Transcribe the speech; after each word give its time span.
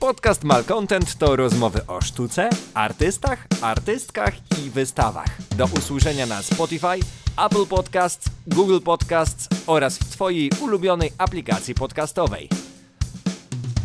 Podcast 0.00 0.44
Malcontent 0.44 1.18
to 1.18 1.36
rozmowy 1.36 1.86
o 1.86 2.00
sztuce, 2.00 2.50
artystach, 2.74 3.46
artystkach 3.60 4.34
i 4.58 4.70
wystawach. 4.70 5.38
Do 5.56 5.64
usłyszenia 5.64 6.26
na 6.26 6.42
Spotify, 6.42 7.00
Apple 7.46 7.66
Podcasts, 7.66 8.28
Google 8.46 8.80
Podcasts 8.80 9.48
oraz 9.66 9.98
w 9.98 10.10
Twojej 10.10 10.50
ulubionej 10.60 11.12
aplikacji 11.18 11.74
podcastowej. 11.74 12.48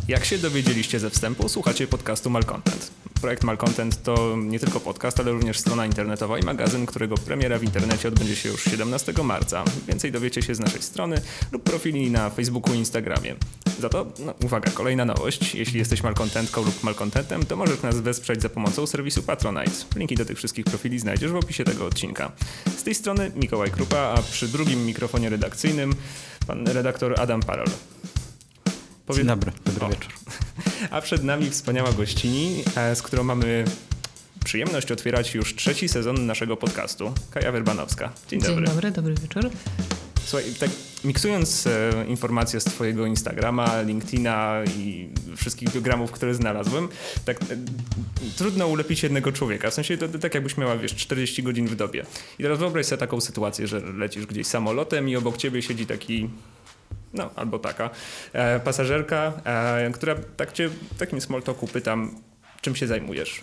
Jak 0.07 0.25
się 0.25 0.38
dowiedzieliście 0.38 1.00
ze 1.00 1.09
wstępu, 1.09 1.50
słuchacie 1.50 1.88
podcastu 1.88 2.29
Malcontent. 2.29 3.04
Projekt 3.21 3.43
Malcontent 3.43 4.04
to 4.04 4.38
nie 4.38 4.59
tylko 4.59 4.79
podcast, 4.79 5.20
ale 5.20 5.32
również 5.32 5.59
strona 5.59 5.86
internetowa 5.86 6.39
i 6.39 6.43
magazyn, 6.43 6.86
którego 6.86 7.15
premiera 7.15 7.59
w 7.59 7.64
internecie 7.64 8.07
odbędzie 8.07 8.36
się 8.36 8.50
już 8.50 8.64
17 8.64 9.14
marca. 9.23 9.64
Więcej 9.88 10.11
dowiecie 10.11 10.41
się 10.41 10.55
z 10.55 10.59
naszej 10.59 10.82
strony 10.82 11.21
lub 11.51 11.64
profili 11.64 12.11
na 12.11 12.29
Facebooku 12.29 12.73
i 12.73 12.78
Instagramie. 12.78 13.36
Za 13.79 13.89
to, 13.89 14.05
no, 14.20 14.33
uwaga, 14.43 14.71
kolejna 14.71 15.05
nowość. 15.05 15.55
Jeśli 15.55 15.79
jesteś 15.79 16.04
malcontentką 16.04 16.65
lub 16.65 16.83
malcontentem, 16.83 17.46
to 17.46 17.55
możesz 17.55 17.82
nas 17.82 18.00
wesprzeć 18.00 18.41
za 18.41 18.50
pomocą 18.50 18.88
serwisu 18.88 19.24
Patronite. 19.24 19.71
Linki 19.96 20.16
do 20.16 20.25
tych 20.25 20.38
wszystkich 20.38 20.66
profili 20.66 21.00
znajdziesz 21.00 21.32
w 21.32 21.36
opisie 21.36 21.63
tego 21.63 21.86
odcinka. 21.86 22.32
Z 22.77 22.83
tej 22.83 22.96
strony 22.96 23.32
Mikołaj 23.36 23.71
Krupa, 23.71 23.97
a 23.97 24.21
przy 24.21 24.47
drugim 24.47 24.86
mikrofonie 24.86 25.29
redakcyjnym 25.29 25.96
pan 26.47 26.68
redaktor 26.68 27.21
Adam 27.21 27.41
Parol. 27.41 27.68
Powie... 29.05 29.18
Dzień 29.18 29.27
dobry, 29.27 29.51
dobry 29.65 29.86
O. 29.86 29.89
wieczór. 29.89 30.14
A 30.91 31.01
przed 31.01 31.23
nami 31.23 31.50
wspaniała 31.50 31.91
gościni, 31.91 32.63
e, 32.75 32.95
z 32.95 33.02
którą 33.02 33.23
mamy 33.23 33.66
przyjemność 34.45 34.91
otwierać 34.91 35.36
już 35.36 35.55
trzeci 35.55 35.89
sezon 35.89 36.25
naszego 36.25 36.58
podcastu. 36.58 37.13
Kaja 37.31 37.52
Werbanowska. 37.52 38.11
Dzień 38.27 38.41
dobry. 38.41 38.55
Dzień 38.55 38.66
dobry, 38.66 38.91
dobry 38.91 39.16
wieczór. 39.16 39.49
Słuchaj, 40.25 40.53
tak 40.59 40.69
miksując 41.03 41.67
e, 41.67 42.05
informacje 42.08 42.59
z 42.59 42.63
twojego 42.63 43.05
Instagrama, 43.05 43.81
LinkedIna 43.81 44.61
i 44.77 45.09
wszystkich 45.38 45.72
biogramów, 45.72 46.11
które 46.11 46.35
znalazłem, 46.35 46.89
tak 47.25 47.41
e, 47.41 47.45
trudno 48.37 48.67
ulepić 48.67 49.03
jednego 49.03 49.31
człowieka. 49.31 49.69
W 49.69 49.73
sensie 49.73 49.97
to, 49.97 50.08
to 50.08 50.19
tak 50.19 50.33
jakbyś 50.33 50.58
miała, 50.58 50.77
wiesz, 50.77 50.95
40 50.95 51.43
godzin 51.43 51.67
w 51.67 51.75
dobie. 51.75 52.05
I 52.39 52.43
teraz 52.43 52.59
wyobraź 52.59 52.85
sobie 52.85 52.99
taką 52.99 53.21
sytuację, 53.21 53.67
że 53.67 53.80
lecisz 53.80 54.25
gdzieś 54.25 54.47
samolotem 54.47 55.09
i 55.09 55.15
obok 55.15 55.37
ciebie 55.37 55.61
siedzi 55.61 55.85
taki 55.85 56.30
no, 57.16 57.30
albo 57.35 57.59
taka 57.59 57.89
e, 58.33 58.59
pasażerka, 58.59 59.33
e, 59.45 59.91
która 59.91 60.16
tak 60.38 60.52
cię 60.52 60.69
w 60.69 60.97
takim 60.97 61.21
small 61.21 61.44
talku 61.44 61.67
pytam, 61.67 62.16
czym 62.61 62.75
się 62.75 62.88
zajmujesz? 62.88 63.41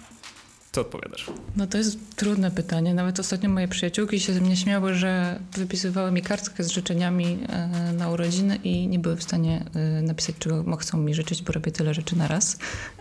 Co 0.73 0.81
odpowiadasz? 0.81 1.27
No 1.57 1.67
to 1.67 1.79
jest 1.79 2.17
trudne 2.17 2.51
pytanie. 2.51 2.95
Nawet 2.95 3.21
ostatnio 3.21 3.51
moje 3.51 3.69
przyjaciółki 3.69 4.21
się 4.21 4.33
ze 4.33 4.41
mnie 4.41 4.57
śmiały, 4.57 4.95
że 4.95 5.41
wypisywały 5.57 6.13
mi 6.13 6.23
kartkę 6.23 6.65
z 6.65 6.71
życzeniami 6.71 7.39
e, 7.49 7.93
na 7.93 8.11
urodziny 8.11 8.57
i 8.57 8.89
nie 8.89 8.99
były 8.99 9.17
w 9.17 9.23
stanie 9.23 9.65
e, 9.75 10.03
napisać, 10.03 10.35
czego 10.39 10.77
chcą 10.77 10.99
mi 10.99 11.15
życzyć, 11.15 11.43
bo 11.43 11.53
robię 11.53 11.73
tyle 11.73 11.95
rzeczy 11.95 12.17
na 12.17 12.29
raz. 12.29 12.59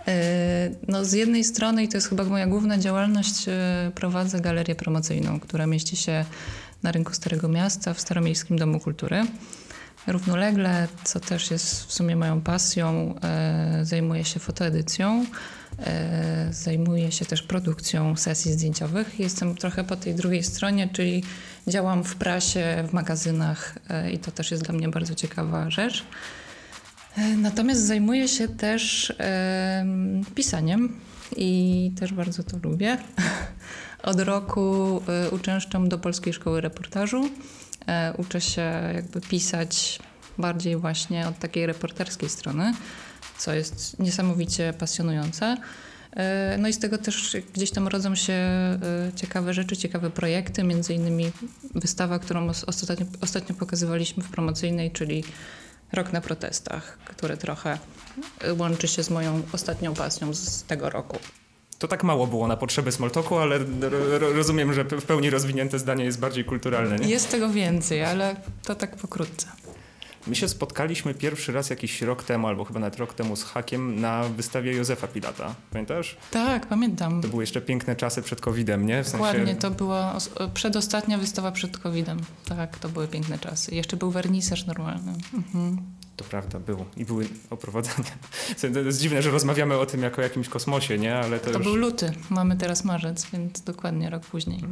E, 0.08 0.72
no 0.88 1.05
z 1.05 1.14
jednej 1.14 1.44
strony, 1.44 1.83
i 1.83 1.88
to 1.88 1.97
jest 1.97 2.09
chyba 2.09 2.23
moja 2.23 2.47
główna 2.47 2.77
działalność, 2.77 3.45
prowadzę 3.95 4.39
galerię 4.39 4.75
promocyjną, 4.75 5.39
która 5.39 5.67
mieści 5.67 5.95
się 5.95 6.25
na 6.83 6.92
rynku 6.92 7.14
Starego 7.14 7.47
Miasta 7.47 7.94
w 7.94 8.02
Staromiejskim 8.02 8.58
Domu 8.58 8.80
Kultury. 8.80 9.25
Równolegle, 10.07 10.88
co 11.03 11.19
też 11.19 11.52
jest 11.52 11.85
w 11.85 11.94
sumie 11.94 12.16
moją 12.16 12.41
pasją, 12.41 13.16
e, 13.23 13.80
zajmuję 13.85 14.25
się 14.25 14.39
fotoedycją, 14.39 15.25
e, 15.80 16.47
zajmuję 16.52 17.11
się 17.11 17.25
też 17.25 17.43
produkcją 17.43 18.16
sesji 18.16 18.53
zdjęciowych. 18.53 19.19
Jestem 19.19 19.55
trochę 19.55 19.83
po 19.83 19.95
tej 19.95 20.16
drugiej 20.16 20.43
stronie, 20.43 20.89
czyli 20.93 21.23
działam 21.67 22.03
w 22.03 22.16
prasie, 22.16 22.83
w 22.88 22.93
magazynach 22.93 23.77
e, 23.89 24.11
i 24.11 24.19
to 24.19 24.31
też 24.31 24.52
jest 24.52 24.63
dla 24.63 24.75
mnie 24.75 24.89
bardzo 24.89 25.16
ciekawa 25.16 25.69
rzecz. 25.69 26.03
Natomiast 27.38 27.81
zajmuję 27.81 28.27
się 28.27 28.47
też 28.47 29.13
em, 29.17 30.25
pisaniem 30.36 30.99
i 31.36 31.91
też 31.99 32.13
bardzo 32.13 32.43
to 32.43 32.58
lubię. 32.63 32.97
Od 34.03 34.19
roku 34.19 35.02
uczęszczam 35.31 35.89
do 35.89 35.99
Polskiej 35.99 36.33
Szkoły 36.33 36.61
Reportażu. 36.61 37.30
E, 37.87 38.14
Uczę 38.17 38.42
się 38.42 38.71
jakby 38.95 39.21
pisać 39.21 39.99
bardziej 40.37 40.77
właśnie 40.77 41.27
od 41.27 41.39
takiej 41.39 41.65
reporterskiej 41.65 42.30
strony, 42.30 42.73
co 43.37 43.53
jest 43.53 43.99
niesamowicie 43.99 44.73
pasjonujące. 44.80 45.58
E, 46.14 46.58
No 46.59 46.67
i 46.67 46.73
z 46.73 46.80
tego 46.80 46.97
też 46.97 47.37
gdzieś 47.53 47.71
tam 47.71 47.87
rodzą 47.87 48.15
się 48.15 48.33
e, 48.33 48.77
ciekawe 49.15 49.53
rzeczy, 49.53 49.77
ciekawe 49.77 50.09
projekty, 50.09 50.64
między 50.64 50.93
innymi 50.93 51.31
wystawa, 51.75 52.20
którą 52.20 52.47
os- 52.49 52.64
ostatnio, 52.64 53.05
ostatnio 53.21 53.55
pokazywaliśmy 53.55 54.23
w 54.23 54.30
promocyjnej, 54.31 54.91
czyli 54.91 55.23
Rok 55.93 56.14
na 56.14 56.21
protestach, 56.21 56.97
który 57.05 57.37
trochę 57.37 57.77
łączy 58.58 58.87
się 58.87 59.03
z 59.03 59.09
moją 59.09 59.41
ostatnią 59.53 59.93
pasją 59.93 60.33
z 60.33 60.64
tego 60.64 60.89
roku. 60.89 61.17
To 61.81 61.87
tak 61.87 62.03
mało 62.03 62.27
było 62.27 62.47
na 62.47 62.58
potrzeby 62.58 62.92
small 62.92 63.11
talku, 63.11 63.37
ale 63.37 63.58
ro, 63.58 64.19
ro, 64.19 64.33
rozumiem, 64.33 64.73
że 64.73 64.83
w 64.83 65.05
pełni 65.05 65.30
rozwinięte 65.30 65.80
zdanie 65.80 66.03
jest 66.05 66.19
bardziej 66.19 66.45
kulturalne. 66.45 66.95
Nie? 66.95 67.08
Jest 67.08 67.31
tego 67.31 67.49
więcej, 67.49 68.03
ale 68.03 68.36
to 68.64 68.75
tak 68.75 68.95
pokrótce. 68.95 69.47
My 70.27 70.36
się 70.36 70.47
spotkaliśmy 70.47 71.14
pierwszy 71.14 71.52
raz 71.52 71.70
jakiś 71.70 72.02
rok 72.02 72.23
temu, 72.23 72.47
albo 72.47 72.65
chyba 72.65 72.80
nawet 72.80 72.97
rok 72.99 73.14
temu 73.14 73.36
z 73.36 73.43
Hakiem 73.43 74.02
na 74.02 74.23
wystawie 74.23 74.71
Józefa 74.73 75.08
Pilata. 75.08 75.55
Pamiętasz? 75.71 76.17
Tak, 76.31 76.67
pamiętam. 76.67 77.21
To 77.21 77.27
były 77.27 77.43
jeszcze 77.43 77.61
piękne 77.61 77.95
czasy 77.95 78.21
przed 78.21 78.41
COVID-em, 78.41 78.86
nie? 78.86 79.03
W 79.03 79.08
sensie- 79.08 79.17
Dokładnie, 79.17 79.55
to 79.55 79.71
była 79.71 80.14
os- 80.14 80.30
przedostatnia 80.53 81.17
wystawa 81.17 81.52
przed 81.52 81.77
COVID-em. 81.77 82.20
Tak, 82.45 82.80
to 82.80 82.89
były 82.89 83.08
piękne 83.08 83.39
czasy. 83.39 83.75
Jeszcze 83.75 83.97
był 83.97 84.11
wernisaż 84.11 84.65
normalny. 84.65 85.14
Mhm. 85.33 85.77
To 86.21 86.30
prawda, 86.30 86.59
było. 86.59 86.86
I 86.98 87.05
były 87.05 87.27
oprowadzania. 87.49 88.11
To 88.73 88.80
jest 88.80 89.02
dziwne, 89.02 89.21
że 89.21 89.32
rozmawiamy 89.32 89.77
o 89.77 89.86
tym 89.86 90.02
jako 90.02 90.17
o 90.17 90.23
jakimś 90.23 90.49
kosmosie, 90.49 90.98
nie? 90.98 91.15
Ale 91.15 91.39
to, 91.39 91.52
To 91.52 91.58
już... 91.58 91.67
był 91.67 91.76
luty, 91.76 92.14
mamy 92.30 92.58
teraz 92.58 92.83
marzec, 92.83 93.27
więc 93.33 93.61
dokładnie 93.61 94.09
rok 94.09 94.26
później. 94.26 94.64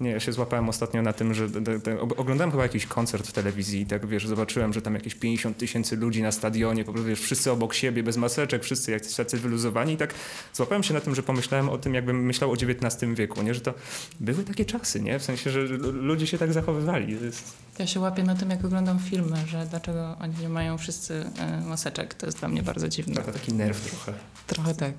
Nie, 0.00 0.10
ja 0.10 0.20
się 0.20 0.32
złapałem 0.32 0.68
ostatnio 0.68 1.02
na 1.02 1.12
tym, 1.12 1.34
że 1.34 1.48
de, 1.48 2.00
ob- 2.00 2.20
oglądałem 2.20 2.50
chyba 2.50 2.62
jakiś 2.62 2.86
koncert 2.86 3.26
w 3.26 3.32
telewizji 3.32 3.80
i 3.80 3.86
tak 3.86 4.06
wiesz, 4.06 4.26
zobaczyłem, 4.26 4.72
że 4.72 4.82
tam 4.82 4.94
jakieś 4.94 5.14
50 5.14 5.58
tysięcy 5.58 5.96
ludzi 5.96 6.22
na 6.22 6.32
stadionie, 6.32 6.84
po 6.84 6.92
prostu 6.92 7.08
wiesz, 7.08 7.20
wszyscy 7.20 7.50
obok 7.52 7.74
siebie, 7.74 8.02
bez 8.02 8.16
maseczek, 8.16 8.64
wszyscy 8.64 8.90
jak 8.90 9.06
tacy 9.06 9.38
wyluzowani 9.38 9.92
i 9.92 9.96
tak 9.96 10.14
złapałem 10.52 10.82
się 10.82 10.94
na 10.94 11.00
tym, 11.00 11.14
że 11.14 11.22
pomyślałem 11.22 11.68
o 11.68 11.78
tym, 11.78 11.94
jakbym 11.94 12.24
myślał 12.26 12.50
o 12.50 12.54
XIX 12.54 13.14
wieku, 13.14 13.42
nie? 13.42 13.54
Że 13.54 13.60
to 13.60 13.74
były 14.20 14.44
takie 14.44 14.64
czasy, 14.64 15.00
nie? 15.00 15.18
W 15.18 15.22
sensie, 15.22 15.50
że 15.50 15.60
ludzie 15.92 16.26
się 16.26 16.38
tak 16.38 16.52
zachowywali. 16.52 17.12
Jest... 17.12 17.56
Ja 17.78 17.86
się 17.86 18.00
łapię 18.00 18.22
na 18.22 18.34
tym, 18.34 18.50
jak 18.50 18.64
oglądam 18.64 18.98
filmy, 18.98 19.36
że 19.46 19.66
dlaczego 19.70 20.16
oni 20.20 20.34
nie 20.40 20.48
mają 20.48 20.78
wszyscy 20.78 21.24
e, 21.38 21.60
maseczek. 21.60 22.14
To 22.14 22.26
jest 22.26 22.38
dla 22.38 22.48
mnie 22.48 22.62
bardzo 22.62 22.88
dziwne. 22.88 23.22
To 23.22 23.32
taki 23.32 23.52
nerw 23.54 23.90
trochę. 23.90 24.12
Trochę 24.46 24.74
tak. 24.74 24.92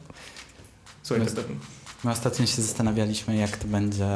Słuchaj, 1.04 1.28
to, 1.28 1.42
My 2.04 2.12
ostatnio 2.12 2.46
się 2.46 2.62
zastanawialiśmy, 2.62 3.36
jak 3.36 3.58
to 3.58 3.68
będzie 3.68 4.08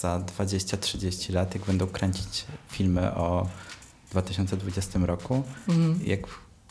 za 0.00 0.18
20-30 0.38 1.34
lat, 1.34 1.54
jak 1.54 1.64
będą 1.64 1.86
kręcić 1.86 2.44
filmy 2.70 3.14
o 3.14 3.46
2020 4.10 4.98
roku, 5.06 5.42
Mhm. 5.68 6.00
jak 6.06 6.20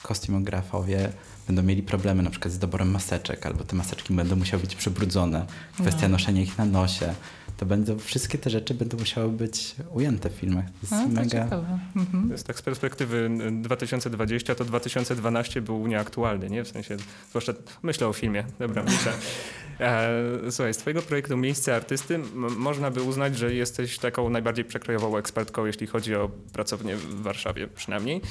kostiumografowie 0.04 1.12
będą 1.48 1.64
mieli 1.64 1.84
problemy 1.84 2.24
na 2.24 2.30
przykład 2.30 2.54
z 2.54 2.60
doborem 2.60 2.92
maseczek, 2.92 3.46
albo 3.46 3.64
te 3.64 3.76
maseczki 3.76 4.14
będą 4.14 4.36
musiały 4.36 4.62
być 4.64 4.76
przybrudzone, 4.76 5.46
kwestia 5.82 6.02
No. 6.02 6.10
noszenia 6.10 6.42
ich 6.42 6.58
na 6.58 6.66
nosie. 6.66 7.14
To 7.58 7.66
będą, 7.66 8.00
wszystkie 8.00 8.38
te 8.38 8.50
rzeczy 8.50 8.74
będą 8.74 8.98
musiały 8.98 9.32
być 9.32 9.76
ujęte 9.94 10.30
w 10.30 10.34
filmach. 10.34 10.66
To 10.66 10.72
jest 10.82 10.94
A, 10.94 11.04
to 11.04 11.08
mega... 11.08 11.44
Mhm. 11.96 12.28
To 12.28 12.34
jest 12.34 12.48
tak 12.48 12.60
z 12.60 12.62
perspektywy 12.62 13.30
2020, 13.52 14.56
to 14.56 14.66
2012 14.66 15.62
był 15.62 15.88
nieaktualny, 15.88 16.50
nie? 16.50 16.64
W 16.64 16.68
sensie, 16.68 16.98
zwłaszcza 17.30 17.54
myślę 17.84 18.08
o 18.08 18.14
filmie, 18.14 18.44
dobra, 18.60 18.84
myślę. 18.84 19.12
E, 19.80 20.52
słuchaj, 20.52 20.74
z 20.74 20.78
twojego 20.78 21.02
projektu 21.02 21.38
Miejsce 21.38 21.76
Artysty 21.76 22.20
można 22.36 22.92
by 22.92 23.02
uznać, 23.02 23.38
że 23.38 23.54
jesteś 23.54 24.00
taką 24.00 24.30
najbardziej 24.30 24.66
przekrojową 24.66 25.18
ekspertką, 25.18 25.66
jeśli 25.66 25.88
chodzi 25.88 26.16
o 26.16 26.30
pracownię 26.54 26.96
w 26.96 27.22
Warszawie 27.22 27.68
przynajmniej. 27.68 28.22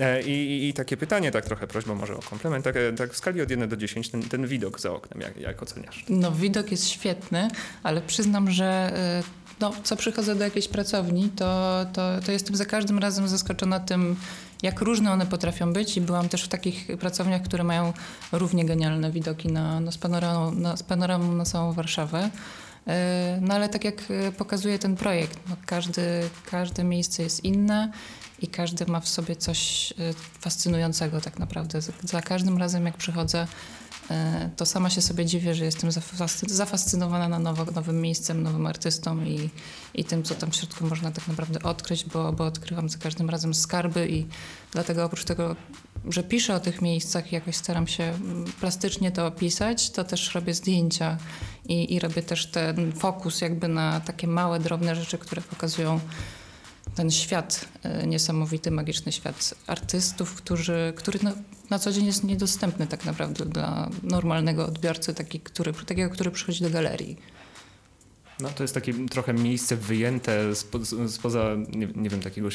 E, 0.00 0.22
i, 0.22 0.30
i, 0.30 0.68
I 0.68 0.72
takie 0.74 0.96
pytanie, 0.96 1.30
tak 1.30 1.44
trochę 1.44 1.66
prośbą 1.66 1.94
może 1.94 2.16
o 2.16 2.18
komplement, 2.18 2.64
tak, 2.64 2.76
e, 2.76 2.92
tak 2.92 3.12
w 3.12 3.16
skali 3.16 3.42
od 3.42 3.50
1 3.50 3.68
do 3.68 3.76
10, 3.76 4.08
ten, 4.08 4.22
ten 4.22 4.46
widok 4.46 4.80
za 4.80 4.92
oknem, 4.92 5.20
jak, 5.20 5.36
jak 5.36 5.62
oceniasz? 5.62 6.04
No, 6.08 6.32
widok 6.32 6.70
jest 6.70 6.88
świetny, 6.88 7.48
ale 7.82 8.00
przyznam, 8.00 8.50
że 8.50 8.69
y, 8.70 9.22
no, 9.60 9.72
co 9.84 9.96
przychodzę 9.96 10.34
do 10.34 10.44
jakiejś 10.44 10.68
pracowni, 10.68 11.28
to, 11.36 11.80
to, 11.92 12.02
to 12.26 12.32
jestem 12.32 12.56
za 12.56 12.64
każdym 12.64 12.98
razem 12.98 13.28
zaskoczona 13.28 13.80
tym, 13.80 14.16
jak 14.62 14.80
różne 14.80 15.12
one 15.12 15.26
potrafią 15.26 15.72
być 15.72 15.96
i 15.96 16.00
byłam 16.00 16.28
też 16.28 16.42
w 16.42 16.48
takich 16.48 16.86
pracowniach, 16.98 17.42
które 17.42 17.64
mają 17.64 17.92
równie 18.32 18.64
genialne 18.64 19.10
widoki 19.10 19.48
na, 19.48 19.80
no, 19.80 19.92
z, 19.92 19.98
panoramą, 19.98 20.52
na, 20.52 20.76
z 20.76 20.82
panoramą 20.82 21.32
na 21.32 21.44
całą 21.44 21.72
Warszawę. 21.72 22.30
Y, 22.88 22.90
No 23.40 23.54
ale 23.54 23.68
tak 23.68 23.84
jak 23.84 24.10
y, 24.10 24.32
pokazuje 24.32 24.78
ten 24.78 24.96
projekt, 24.96 25.38
no, 25.48 25.56
każdy, 25.66 26.02
każde 26.50 26.84
miejsce 26.84 27.22
jest 27.22 27.44
inne 27.44 27.92
i 28.38 28.48
każdy 28.48 28.86
ma 28.86 29.00
w 29.00 29.08
sobie 29.08 29.36
coś 29.36 29.92
fascynującego 30.40 31.20
tak 31.20 31.38
naprawdę. 31.38 31.80
Za, 32.02 32.22
każdym 32.22 32.58
razem 32.58 32.86
jak 32.86 32.96
przychodzę, 32.96 33.46
to 34.56 34.66
sama 34.66 34.90
się 34.90 35.02
sobie 35.02 35.26
dziwię, 35.26 35.54
że 35.54 35.64
jestem 35.64 35.90
zafascy- 35.90 36.48
zafascynowana 36.48 37.28
na 37.28 37.38
nowo, 37.38 37.64
nowym 37.64 38.00
miejscem, 38.00 38.42
nowym 38.42 38.66
artystą 38.66 39.24
i, 39.24 39.50
i 39.94 40.04
tym, 40.04 40.22
co 40.22 40.34
tam 40.34 40.50
w 40.50 40.56
środku 40.56 40.86
można 40.86 41.10
tak 41.10 41.28
naprawdę 41.28 41.62
odkryć, 41.62 42.04
bo, 42.04 42.32
bo 42.32 42.44
odkrywam 42.44 42.88
za 42.88 42.98
każdym 42.98 43.30
razem 43.30 43.54
skarby 43.54 44.08
i 44.08 44.26
dlatego 44.72 45.04
oprócz 45.04 45.24
tego 45.24 45.56
że 46.08 46.22
piszę 46.22 46.54
o 46.54 46.60
tych 46.60 46.82
miejscach 46.82 47.32
i 47.32 47.34
jakoś 47.34 47.56
staram 47.56 47.86
się 47.86 48.04
mm, 48.04 48.44
plastycznie 48.44 49.12
to 49.12 49.26
opisać, 49.26 49.90
to 49.90 50.04
też 50.04 50.34
robię 50.34 50.54
zdjęcia 50.54 51.16
i, 51.68 51.94
i 51.94 51.98
robię 51.98 52.22
też 52.22 52.46
ten 52.46 52.92
fokus 52.92 53.40
jakby 53.40 53.68
na 53.68 54.00
takie 54.00 54.26
małe, 54.26 54.60
drobne 54.60 54.94
rzeczy, 54.94 55.18
które 55.18 55.42
pokazują 55.42 56.00
ten 56.94 57.10
świat, 57.10 57.68
e, 57.82 58.06
niesamowity, 58.06 58.70
magiczny 58.70 59.12
świat 59.12 59.54
artystów, 59.66 60.34
którzy, 60.34 60.92
który 60.96 61.18
no, 61.22 61.32
na 61.70 61.78
co 61.78 61.92
dzień 61.92 62.06
jest 62.06 62.24
niedostępny 62.24 62.86
tak 62.86 63.04
naprawdę 63.04 63.44
dla 63.44 63.90
normalnego 64.02 64.66
odbiorcy, 64.66 65.14
taki, 65.14 65.40
który, 65.40 65.72
takiego, 65.72 66.10
który 66.10 66.30
przychodzi 66.30 66.62
do 66.62 66.70
galerii. 66.70 67.16
No 68.40 68.48
to 68.48 68.64
jest 68.64 68.74
takie 68.74 68.94
trochę 69.08 69.32
miejsce 69.32 69.76
wyjęte 69.76 70.54
spo, 70.54 70.78
spoza, 71.08 71.56
nie, 71.68 71.86
nie 71.86 72.10
wiem, 72.10 72.20
takiego 72.20 72.50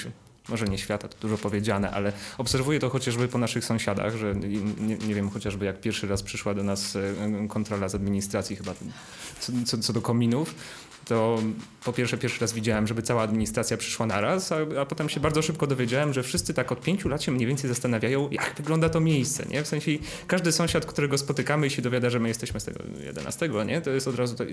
może 0.50 0.66
nie 0.66 0.78
świata, 0.78 1.08
to 1.08 1.18
dużo 1.22 1.38
powiedziane, 1.38 1.92
ale 1.92 2.14
obserwuję 2.38 2.80
to 2.80 2.90
chociażby 2.90 3.28
po 3.28 3.38
naszych 3.38 3.66
sąsiadach, 3.66 4.16
że 4.16 4.36
nie, 4.80 4.98
nie, 4.98 5.16
wiem, 5.16 5.30
chociażby 5.30 5.66
jak 5.66 5.82
pierwszy 5.82 6.08
raz 6.08 6.24
przyszła 6.24 6.54
do 6.54 6.64
nas 6.64 6.96
e, 6.96 7.48
kontrola 7.48 7.90
z 7.90 7.96
administracji 7.96 8.56
chyba 8.56 8.74
co, 9.40 9.54
co, 9.66 9.78
co 9.78 9.94
do 9.94 10.02
kominów, 10.02 10.56
to 11.06 11.40
po 11.86 11.94
pierwsze 11.94 12.18
pierwszy 12.18 12.42
raz 12.42 12.54
widziałem, 12.54 12.88
żeby 12.88 13.02
cała 13.02 13.22
administracja 13.22 13.78
przyszła 13.78 14.06
naraz, 14.06 14.52
a, 14.52 14.58
a 14.82 14.86
potem 14.86 15.10
się 15.10 15.20
bardzo 15.20 15.42
szybko 15.42 15.68
dowiedziałem, 15.68 16.14
że 16.14 16.24
wszyscy 16.24 16.54
tak 16.54 16.72
od 16.72 16.82
pięciu 16.82 17.10
lat 17.10 17.24
się 17.24 17.32
mniej 17.32 17.48
więcej 17.48 17.68
zastanawiają, 17.68 18.30
jak 18.32 18.54
wygląda 18.58 18.90
to 18.90 19.00
miejsce, 19.00 19.46
nie? 19.50 19.64
W 19.64 19.68
sensie 19.68 19.92
każdy 20.28 20.52
sąsiad, 20.52 20.86
którego 20.86 21.18
spotykamy 21.18 21.68
i 21.68 21.70
się 21.70 21.82
dowiada, 21.82 22.10
że 22.10 22.20
my 22.20 22.28
jesteśmy 22.28 22.60
z 22.60 22.66
tego 22.66 22.80
11, 23.06 23.50
nie? 23.66 23.82
To 23.82 23.90
jest 23.90 24.08
od 24.08 24.16
razu 24.16 24.36
to, 24.36 24.44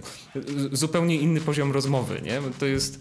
zupełnie 0.72 1.16
inny 1.16 1.40
poziom 1.40 1.72
rozmowy, 1.72 2.20
nie? 2.22 2.40
To 2.58 2.66
jest 2.66 3.00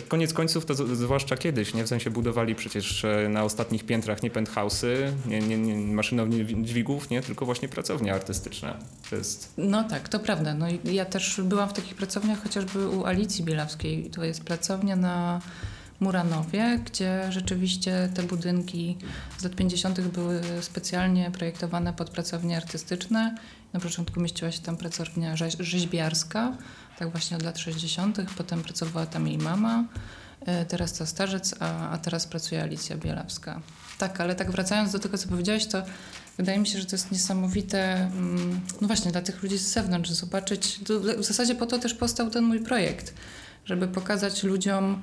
tak 0.00 0.08
koniec 0.08 0.32
końców 0.32 0.66
to 0.66 0.74
zwłaszcza 0.74 1.36
kiedyś, 1.36 1.74
nie? 1.74 1.84
W 1.84 1.88
sensie 1.88 2.10
budowali 2.10 2.54
przecież 2.54 3.04
e, 3.04 3.28
na 3.28 3.44
ostatnich 3.44 3.86
piętrach 3.86 4.22
nie 4.22 4.30
penthouse'y, 4.30 5.12
nie, 5.26 5.40
nie, 5.40 5.58
nie 5.58 6.64
dźwigów, 6.64 7.10
nie? 7.10 7.22
Tylko 7.22 7.46
właśnie 7.46 7.68
pracownie 7.68 8.14
artystyczne. 8.14 8.76
To 9.10 9.16
jest... 9.16 9.52
No 9.56 9.84
tak, 9.84 10.08
to 10.08 10.20
prawda. 10.20 10.54
No 10.54 10.66
ja 10.84 11.04
też 11.04 11.40
byłam 11.44 11.68
w 11.68 11.72
takich 11.72 11.94
pracowniach, 11.94 12.42
chociażby 12.42 12.88
u 12.88 13.04
Alicji 13.04 13.44
Bielawskiej. 13.44 14.10
To 14.10 14.24
jest 14.24 14.44
pracownia 14.44 14.96
na 14.96 15.40
Muranowie, 16.00 16.80
gdzie 16.84 17.32
rzeczywiście 17.32 18.08
te 18.14 18.22
budynki 18.22 18.96
z 19.38 19.44
lat 19.44 19.54
50. 19.54 20.00
były 20.00 20.40
specjalnie 20.60 21.30
projektowane 21.30 21.92
pod 21.92 22.10
pracownie 22.10 22.56
artystyczne. 22.56 23.34
Na 23.72 23.80
początku 23.80 24.20
mieściła 24.20 24.50
się 24.50 24.62
tam 24.62 24.76
pracownia 24.76 25.36
rzeźbiarska, 25.60 26.56
tak 26.98 27.10
właśnie 27.10 27.36
od 27.36 27.42
lat 27.42 27.58
60. 27.58 28.18
Potem 28.36 28.62
pracowała 28.62 29.06
tam 29.06 29.28
jej 29.28 29.38
mama, 29.38 29.84
e, 30.40 30.64
teraz 30.64 30.92
to 30.92 31.06
starzec, 31.06 31.54
a, 31.60 31.90
a 31.90 31.98
teraz 31.98 32.26
pracuje 32.26 32.62
Alicja 32.62 32.96
Bielawska. 32.96 33.60
Tak, 33.98 34.20
ale 34.20 34.34
tak 34.34 34.50
wracając 34.50 34.92
do 34.92 34.98
tego, 34.98 35.18
co 35.18 35.28
powiedziałeś, 35.28 35.66
to 35.66 35.82
wydaje 36.36 36.58
mi 36.58 36.66
się, 36.66 36.78
że 36.80 36.86
to 36.86 36.96
jest 36.96 37.12
niesamowite, 37.12 37.94
mm, 37.94 38.60
no 38.80 38.86
właśnie 38.86 39.12
dla 39.12 39.22
tych 39.22 39.42
ludzi 39.42 39.58
z 39.58 39.72
zewnątrz, 39.72 40.10
zobaczyć, 40.10 40.80
w 41.18 41.24
zasadzie 41.24 41.54
po 41.54 41.66
to 41.66 41.78
też 41.78 41.94
powstał 41.94 42.30
ten 42.30 42.44
mój 42.44 42.60
projekt, 42.60 43.14
żeby 43.64 43.88
pokazać 43.88 44.42
ludziom, 44.42 45.02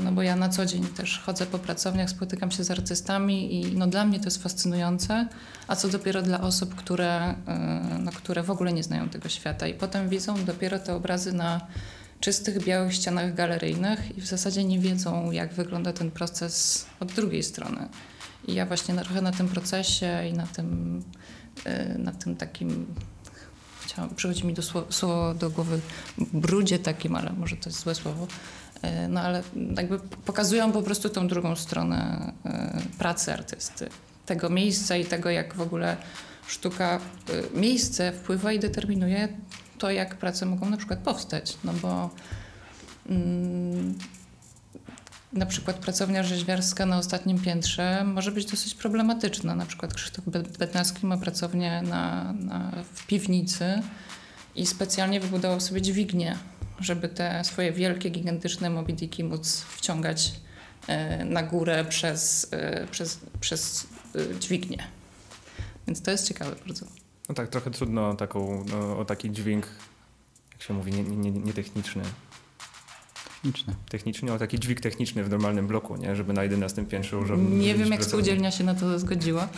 no 0.00 0.12
bo 0.12 0.22
ja 0.22 0.36
na 0.36 0.48
co 0.48 0.66
dzień 0.66 0.86
też 0.86 1.18
chodzę 1.18 1.46
po 1.46 1.58
pracowniach, 1.58 2.10
spotykam 2.10 2.50
się 2.50 2.64
z 2.64 2.70
artystami 2.70 3.54
i 3.54 3.76
no 3.76 3.86
dla 3.86 4.04
mnie 4.04 4.18
to 4.18 4.24
jest 4.24 4.42
fascynujące, 4.42 5.28
a 5.68 5.76
co 5.76 5.88
dopiero 5.88 6.22
dla 6.22 6.40
osób, 6.40 6.74
które, 6.74 7.34
e, 7.46 7.98
no, 8.00 8.12
które 8.12 8.42
w 8.42 8.50
ogóle 8.50 8.72
nie 8.72 8.82
znają 8.82 9.08
tego 9.08 9.28
świata 9.28 9.66
i 9.66 9.74
potem 9.74 10.08
widzą 10.08 10.44
dopiero 10.44 10.78
te 10.78 10.94
obrazy 10.94 11.32
na 11.32 11.66
czystych, 12.20 12.64
białych 12.64 12.94
ścianach 12.94 13.34
galeryjnych 13.34 14.18
i 14.18 14.20
w 14.20 14.26
zasadzie 14.26 14.64
nie 14.64 14.78
wiedzą, 14.78 15.30
jak 15.30 15.54
wygląda 15.54 15.92
ten 15.92 16.10
proces 16.10 16.86
od 17.00 17.12
drugiej 17.12 17.42
strony. 17.42 17.88
I 18.48 18.54
ja 18.54 18.66
właśnie 18.66 18.94
trochę 18.94 19.20
na 19.20 19.32
tym 19.32 19.48
procesie 19.48 20.28
i 20.30 20.32
na 20.32 20.46
tym, 20.46 21.02
e, 21.64 21.98
na 21.98 22.12
tym 22.12 22.36
takim 22.36 22.86
chciałam, 23.84 24.14
przychodzi 24.14 24.46
mi 24.46 24.54
do 24.54 24.62
słowo 24.62 25.34
do 25.34 25.50
głowy 25.50 25.80
brudzie 26.18 26.78
takim, 26.78 27.16
ale 27.16 27.32
może 27.32 27.56
to 27.56 27.68
jest 27.68 27.80
złe 27.80 27.94
słowo, 27.94 28.26
E, 28.69 28.69
no 29.08 29.20
ale 29.20 29.42
jakby 29.76 29.98
pokazują 29.98 30.72
po 30.72 30.82
prostu 30.82 31.08
tą 31.08 31.28
drugą 31.28 31.56
stronę 31.56 32.32
e, 32.44 32.80
pracy 32.98 33.32
artysty. 33.32 33.88
Tego 34.26 34.50
miejsca 34.50 34.96
i 34.96 35.04
tego, 35.04 35.30
jak 35.30 35.54
w 35.54 35.60
ogóle 35.60 35.96
sztuka, 36.46 37.00
e, 37.54 37.58
miejsce 37.60 38.12
wpływa 38.12 38.52
i 38.52 38.58
determinuje 38.58 39.28
to, 39.78 39.90
jak 39.90 40.14
prace 40.14 40.46
mogą 40.46 40.70
na 40.70 40.76
przykład 40.76 40.98
powstać. 40.98 41.56
No 41.64 41.72
bo 41.72 42.10
mm, 43.08 43.98
na 45.32 45.46
przykład 45.46 45.76
pracownia 45.76 46.22
rzeźbiarska 46.22 46.86
na 46.86 46.98
ostatnim 46.98 47.40
piętrze 47.40 48.04
może 48.04 48.32
być 48.32 48.44
dosyć 48.44 48.74
problematyczna. 48.74 49.54
Na 49.54 49.66
przykład 49.66 49.94
Krzysztof 49.94 50.24
Bednarski 50.58 51.06
ma 51.06 51.16
pracownię 51.16 51.82
na, 51.82 52.32
na, 52.32 52.72
w 52.94 53.06
piwnicy 53.06 53.82
i 54.54 54.66
specjalnie 54.66 55.20
wybudował 55.20 55.60
sobie 55.60 55.82
dźwignię 55.82 56.36
żeby 56.80 57.08
te 57.08 57.44
swoje 57.44 57.72
wielkie, 57.72 58.10
gigantyczne 58.10 58.70
mobidiki 58.70 59.24
móc 59.24 59.64
wciągać 59.68 60.32
e, 60.86 61.24
na 61.24 61.42
górę 61.42 61.84
przez, 61.88 62.48
e, 62.52 62.86
przez, 62.90 63.20
przez 63.40 63.86
e, 64.14 64.38
dźwignię. 64.38 64.84
Więc 65.86 66.02
to 66.02 66.10
jest 66.10 66.28
ciekawe 66.28 66.56
bardzo. 66.66 66.86
No 67.28 67.34
tak, 67.34 67.48
trochę 67.48 67.70
trudno 67.70 68.14
taką, 68.14 68.64
no, 68.70 68.98
o 68.98 69.04
taki 69.04 69.30
dźwięk, 69.30 69.66
jak 70.52 70.62
się 70.62 70.74
mówi, 70.74 70.92
nietechniczny. 70.92 72.02
Nie, 72.02 72.08
nie 72.08 72.10
Techniczny. 73.42 73.74
Techniczny, 73.88 74.32
o 74.32 74.38
taki 74.38 74.58
dźwig 74.58 74.80
techniczny 74.80 75.24
w 75.24 75.30
normalnym 75.30 75.66
bloku, 75.66 75.96
nie? 75.96 76.16
żeby 76.16 76.32
na 76.32 76.42
11 76.42 76.84
piętrze 76.84 77.18
używać. 77.18 77.40
Nie 77.50 77.74
wiem, 77.74 77.92
jak 77.92 78.04
spółdzielnia 78.04 78.50
się 78.50 78.64
na 78.64 78.74
to 78.74 78.98
zgodziła, 78.98 79.48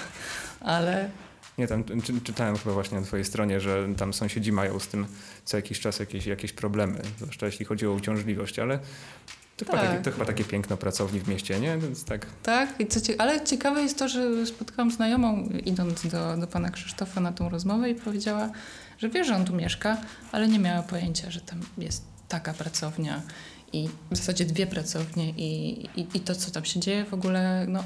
ale 0.60 1.10
nie, 1.58 1.66
tam 1.66 1.84
czy, 1.84 2.20
czytałem 2.20 2.56
chyba 2.56 2.74
właśnie 2.74 3.00
na 3.00 3.06
twojej 3.06 3.24
stronie, 3.24 3.60
że 3.60 3.88
tam 3.96 4.12
sąsiedzi 4.12 4.52
mają 4.52 4.78
z 4.78 4.88
tym 4.88 5.06
co 5.44 5.56
jakiś 5.56 5.80
czas 5.80 5.98
jakieś, 5.98 6.26
jakieś 6.26 6.52
problemy, 6.52 7.02
zwłaszcza 7.18 7.46
jeśli 7.46 7.64
chodzi 7.64 7.86
o 7.86 7.92
uciążliwość, 7.92 8.58
ale 8.58 8.78
to, 9.56 9.64
tak. 9.64 9.80
chyba 9.80 9.92
takie, 9.92 10.04
to 10.04 10.10
chyba 10.10 10.24
takie 10.24 10.44
piękno 10.44 10.76
pracowni 10.76 11.20
w 11.20 11.28
mieście, 11.28 11.60
nie? 11.60 11.78
Więc 11.78 12.04
tak. 12.04 12.26
Tak, 12.42 12.68
co 12.88 13.00
ale 13.18 13.44
ciekawe 13.44 13.82
jest 13.82 13.98
to, 13.98 14.08
że 14.08 14.46
spotkałam 14.46 14.90
znajomą 14.90 15.48
idąc 15.64 16.06
do, 16.06 16.36
do 16.36 16.46
pana 16.46 16.70
Krzysztofa 16.70 17.20
na 17.20 17.32
tą 17.32 17.48
rozmowę 17.48 17.90
i 17.90 17.94
powiedziała, 17.94 18.50
że 18.98 19.08
wie, 19.08 19.24
że 19.24 19.36
on 19.36 19.44
tu 19.44 19.54
mieszka, 19.54 19.96
ale 20.32 20.48
nie 20.48 20.58
miała 20.58 20.82
pojęcia, 20.82 21.30
że 21.30 21.40
tam 21.40 21.60
jest 21.78 22.04
taka 22.28 22.54
pracownia 22.54 23.22
i 23.72 23.88
w 24.10 24.16
zasadzie 24.16 24.44
dwie 24.44 24.66
pracownie 24.66 25.30
i, 25.30 25.70
i, 25.96 26.06
i 26.14 26.20
to, 26.20 26.34
co 26.34 26.50
tam 26.50 26.64
się 26.64 26.80
dzieje 26.80 27.04
w 27.04 27.14
ogóle, 27.14 27.66
no 27.68 27.84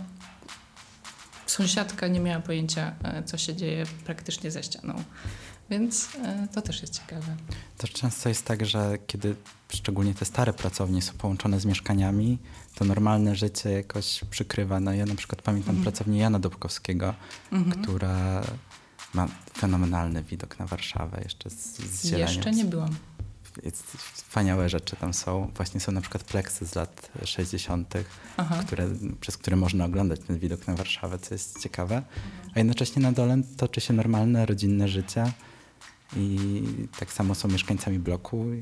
sąsiadka 1.47 2.09
nie 2.09 2.21
miała 2.21 2.41
pojęcia, 2.41 2.95
e, 3.05 3.23
co 3.23 3.39
się 3.39 3.55
dzieje 3.55 3.87
praktycznie 4.05 4.51
ze 4.51 4.63
ścianą. 4.63 5.03
Więc 5.71 6.09
e, 6.25 6.49
to 6.55 6.63
też 6.63 6.81
jest 6.81 7.01
ciekawe. 7.01 7.37
Też 7.79 7.93
często 7.93 8.29
jest 8.29 8.45
tak, 8.45 8.67
że 8.67 8.99
kiedy 9.07 9.37
szczególnie 9.69 10.15
te 10.15 10.25
stare 10.25 10.53
pracownie 10.53 11.03
są 11.03 11.13
połączone 11.13 11.61
z 11.61 11.65
mieszkaniami, 11.65 12.39
to 12.75 12.85
normalne 12.85 13.37
życie 13.37 13.71
jakoś 13.71 14.25
przykrywa. 14.31 14.81
No 14.81 14.93
ja 14.93 15.07
na 15.07 15.15
przykład 15.15 15.43
pamiętam 15.43 15.77
mhm. 15.77 15.83
pracownię 15.83 16.19
Jana 16.19 16.39
Dobkowskiego, 16.39 17.15
mhm. 17.53 17.83
która 17.83 18.43
ma 19.15 19.29
fenomenalny 19.59 20.23
widok 20.23 20.59
na 20.59 20.67
Warszawę 20.67 21.21
jeszcze 21.25 21.51
z, 21.51 21.77
z 21.77 22.05
Jeszcze 22.05 22.51
nie 22.51 22.65
byłam 22.65 22.97
jest, 23.63 23.83
wspaniałe 24.13 24.69
rzeczy 24.69 24.97
tam 24.97 25.15
są. 25.15 25.51
Właśnie 25.57 25.81
są 25.81 25.93
na 25.93 26.01
przykład 26.01 26.25
pleksy 26.25 26.67
z 26.67 26.75
lat 26.75 27.11
60., 27.25 27.95
które, 28.61 28.89
przez 29.21 29.37
które 29.37 29.57
można 29.57 29.85
oglądać 29.85 30.21
ten 30.27 30.39
widok 30.39 30.67
na 30.67 30.75
Warszawę, 30.75 31.19
co 31.19 31.35
jest 31.35 31.63
ciekawe. 31.63 32.03
A 32.55 32.59
jednocześnie 32.59 33.03
na 33.03 33.13
dole 33.13 33.43
toczy 33.57 33.81
się 33.81 33.95
normalne, 33.95 34.47
rodzinne 34.47 34.89
życie 34.89 35.33
i 36.17 36.39
tak 36.99 37.13
samo 37.13 37.35
są 37.35 37.49
mieszkańcami 37.49 37.99
bloku 37.99 38.53
i 38.53 38.61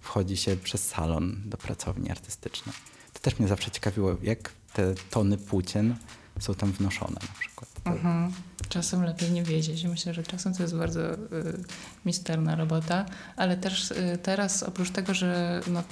wchodzi 0.00 0.36
się 0.36 0.56
przez 0.56 0.88
salon 0.88 1.42
do 1.44 1.56
pracowni 1.56 2.10
artystycznej. 2.10 2.74
To 3.12 3.20
też 3.20 3.38
mnie 3.38 3.48
zawsze 3.48 3.70
ciekawiło, 3.70 4.16
jak 4.22 4.52
te 4.72 4.94
tony 5.10 5.38
płócien 5.38 5.96
są 6.40 6.54
tam 6.54 6.72
wnoszone 6.72 7.14
na 7.14 7.40
przykład. 7.40 7.70
Mhm. 7.84 8.32
Czasem 8.70 9.04
lepiej 9.04 9.30
nie 9.30 9.42
wiedzieć. 9.42 9.84
Myślę, 9.84 10.14
że 10.14 10.22
czasem 10.22 10.54
to 10.54 10.62
jest 10.62 10.76
bardzo 10.76 11.14
y, 11.14 11.18
misterna 12.04 12.56
robota, 12.56 13.06
ale 13.36 13.56
też 13.56 13.90
y, 13.90 14.18
teraz 14.22 14.62
oprócz 14.62 14.90
tego, 14.90 15.14
że 15.14 15.60
no, 15.66 15.82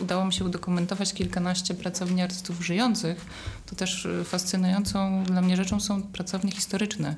udało 0.00 0.24
mi 0.24 0.32
się 0.32 0.44
udokumentować 0.44 1.12
kilkanaście 1.12 1.74
pracowni 1.74 2.22
artystów 2.22 2.64
żyjących, 2.64 3.26
to 3.66 3.76
też 3.76 4.04
y, 4.04 4.24
fascynującą 4.24 5.24
dla 5.24 5.42
mnie 5.42 5.56
rzeczą 5.56 5.80
są 5.80 6.02
pracownie 6.02 6.52
historyczne. 6.52 7.16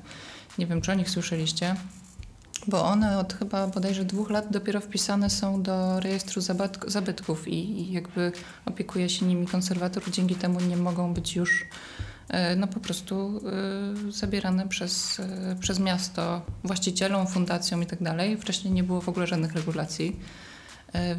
Nie 0.57 0.67
wiem, 0.67 0.81
czy 0.81 0.91
o 0.91 0.95
nich 0.95 1.09
słyszeliście. 1.09 1.75
Bo 2.67 2.85
one 2.85 3.19
od 3.19 3.33
chyba 3.33 3.67
bodajże 3.67 4.05
dwóch 4.05 4.29
lat 4.29 4.51
dopiero 4.51 4.81
wpisane 4.81 5.29
są 5.29 5.63
do 5.63 5.99
rejestru 5.99 6.41
zabytków 6.87 7.47
i, 7.47 7.81
i 7.81 7.91
jakby 7.91 8.31
opiekuje 8.65 9.09
się 9.09 9.25
nimi 9.25 9.47
konserwator. 9.47 10.11
Dzięki 10.11 10.35
temu 10.35 10.61
nie 10.61 10.77
mogą 10.77 11.13
być 11.13 11.35
już 11.35 11.65
no 12.57 12.67
po 12.67 12.79
prostu 12.79 13.41
e, 14.07 14.11
zabierane 14.11 14.67
przez, 14.67 15.19
e, 15.19 15.55
przez 15.59 15.79
miasto 15.79 16.41
właścicielom, 16.63 17.27
fundacjom 17.27 17.83
i 17.83 17.85
tak 17.85 18.03
dalej. 18.03 18.37
Wcześniej 18.37 18.73
nie 18.73 18.83
było 18.83 19.01
w 19.01 19.09
ogóle 19.09 19.27
żadnych 19.27 19.53
regulacji, 19.53 20.19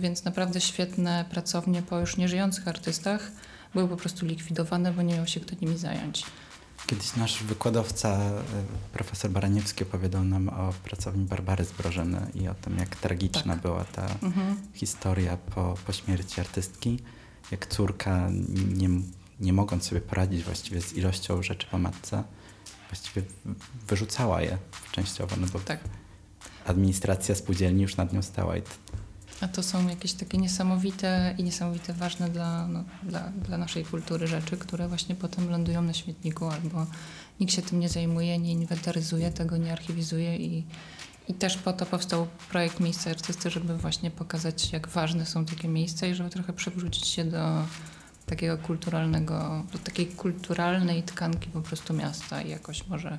więc 0.01 0.25
naprawdę 0.25 0.61
świetne 0.61 1.25
pracownie 1.31 1.83
po 1.83 1.99
już 1.99 2.17
nieżyjących 2.17 2.69
artystach 2.69 3.31
były 3.75 3.89
po 3.89 3.97
prostu 3.97 4.27
likwidowane, 4.27 4.93
bo 4.93 5.03
nie 5.03 5.15
miał 5.15 5.27
się 5.27 5.41
kto 5.41 5.57
nimi 5.61 5.79
zająć. 5.79 6.25
Kiedyś 6.87 7.17
nasz 7.17 7.43
wykładowca, 7.43 8.09
e, 8.09 8.33
profesor 8.93 9.31
Baraniewski, 9.31 9.83
opowiadał 9.85 10.25
nam 10.25 10.49
o 10.49 10.73
pracowni 10.85 11.25
Barbary 11.25 11.65
Zbrożyny 11.65 12.21
i 12.35 12.49
o 12.49 12.55
tym, 12.55 12.79
jak 12.79 12.97
tragiczna 12.97 13.53
Tak. 13.53 13.63
była 13.63 13.85
ta 13.85 14.07
Mhm. 14.23 14.57
historia 14.75 15.37
po, 15.37 15.75
po 15.87 15.93
śmierci 15.93 16.41
artystki. 16.41 16.99
Jak 17.51 17.67
córka, 17.67 18.29
nie, 18.77 18.89
nie 19.41 19.53
mogąc 19.53 19.85
sobie 19.85 20.01
poradzić 20.01 20.43
właściwie 20.45 20.83
z 20.83 20.93
ilością 20.93 21.43
rzeczy 21.43 21.67
po 21.71 21.79
matce, 21.79 22.25
właściwie 22.91 23.23
wyrzucała 23.89 24.43
je 24.43 24.59
częściowo, 24.93 25.37
no 25.41 25.47
bo 25.53 25.59
Tak. 25.61 25.81
administracja 26.67 27.35
spółdzielni 27.35 27.83
już 27.83 27.97
nad 27.97 28.13
nią 28.13 28.23
stała. 28.23 28.55
A 29.41 29.49
to 29.49 29.63
są 29.63 29.89
jakieś 29.89 30.13
takie 30.13 30.39
niesamowite 30.39 31.35
i 31.39 31.45
niesamowite 31.45 31.93
ważne 31.93 32.29
dla, 32.29 32.67
no, 32.67 32.85
dla, 33.03 33.21
dla 33.21 33.59
naszej 33.59 33.85
kultury 33.85 34.27
rzeczy, 34.27 34.57
które 34.57 34.89
właśnie 34.89 35.15
potem 35.15 35.51
lądują 35.51 35.83
na 35.83 35.93
śmietniku 35.95 36.47
albo 36.49 36.87
nikt 37.41 37.53
się 37.53 37.63
tym 37.63 37.81
nie 37.81 37.89
zajmuje, 37.89 38.39
nie 38.39 38.53
inwentaryzuje, 38.53 39.31
tego 39.31 39.57
nie 39.57 39.73
archiwizuje 39.73 40.37
i, 40.37 40.65
i 41.29 41.35
też 41.35 41.57
po 41.57 41.73
to 41.73 41.87
powstał 41.87 42.27
projekt 42.51 42.81
Miejsca 42.81 43.11
Artysty, 43.11 43.51
żeby 43.51 43.77
właśnie 43.77 44.11
pokazać, 44.11 44.73
jak 44.73 44.89
ważne 44.89 45.27
są 45.27 45.45
takie 45.45 45.69
miejsca 45.69 46.07
i 46.07 46.15
żeby 46.15 46.31
trochę 46.31 46.53
przywrócić 46.53 47.07
się 47.07 47.25
do 47.25 47.65
takiego 48.29 48.59
kulturalnego, 48.59 49.65
do 49.73 49.79
takiej 49.79 50.07
kulturalnej 50.07 51.03
tkanki 51.03 51.51
po 51.51 51.61
prostu 51.61 51.95
miasta 51.95 52.43
i 52.43 52.51
jakoś 52.51 52.87
może 52.87 53.19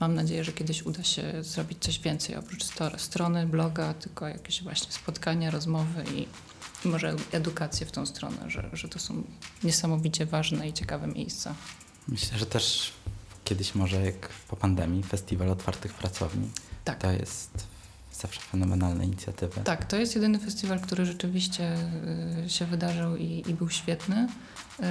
Mam 0.00 0.14
nadzieję, 0.14 0.44
że 0.44 0.52
kiedyś 0.52 0.82
uda 0.82 1.04
się 1.04 1.44
zrobić 1.44 1.78
coś 1.80 1.98
więcej 1.98 2.36
oprócz 2.36 2.64
strony, 2.96 3.46
bloga, 3.46 3.94
tylko 3.94 4.28
jakieś 4.28 4.62
właśnie 4.62 4.92
spotkania, 4.92 5.50
rozmowy 5.50 6.04
i, 6.14 6.28
i 6.84 6.88
może 6.88 7.16
edukację 7.32 7.86
w 7.86 7.92
tą 7.92 8.06
stronę, 8.06 8.50
że, 8.50 8.70
że 8.72 8.88
to 8.88 8.98
są 8.98 9.22
niesamowicie 9.64 10.26
ważne 10.26 10.68
i 10.68 10.72
ciekawe 10.72 11.06
miejsca. 11.06 11.54
Myślę, 12.08 12.38
że 12.38 12.46
też 12.46 12.92
kiedyś 13.44 13.74
może 13.74 14.02
jak 14.02 14.28
po 14.28 14.56
pandemii 14.56 15.02
festiwal 15.02 15.50
otwartych 15.50 15.94
pracowni. 15.94 16.50
Tak. 16.84 16.98
To 16.98 17.10
jest 17.10 17.66
zawsze 18.18 18.40
fenomenalna 18.40 19.04
inicjatywa. 19.04 19.60
Tak, 19.60 19.84
to 19.84 19.96
jest 19.96 20.14
jedyny 20.14 20.38
festiwal, 20.38 20.80
który 20.80 21.06
rzeczywiście 21.06 21.76
y, 22.46 22.50
się 22.50 22.66
wydarzył 22.66 23.16
i, 23.16 23.44
i 23.48 23.54
był 23.54 23.70
świetny, 23.70 24.28
y, 24.80 24.84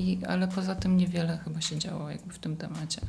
i, 0.00 0.18
ale 0.28 0.48
poza 0.48 0.74
tym 0.74 0.96
niewiele 0.96 1.38
chyba 1.44 1.60
się 1.60 1.78
działo 1.78 2.10
jakby 2.10 2.34
w 2.34 2.38
tym 2.38 2.56
temacie. 2.56 3.00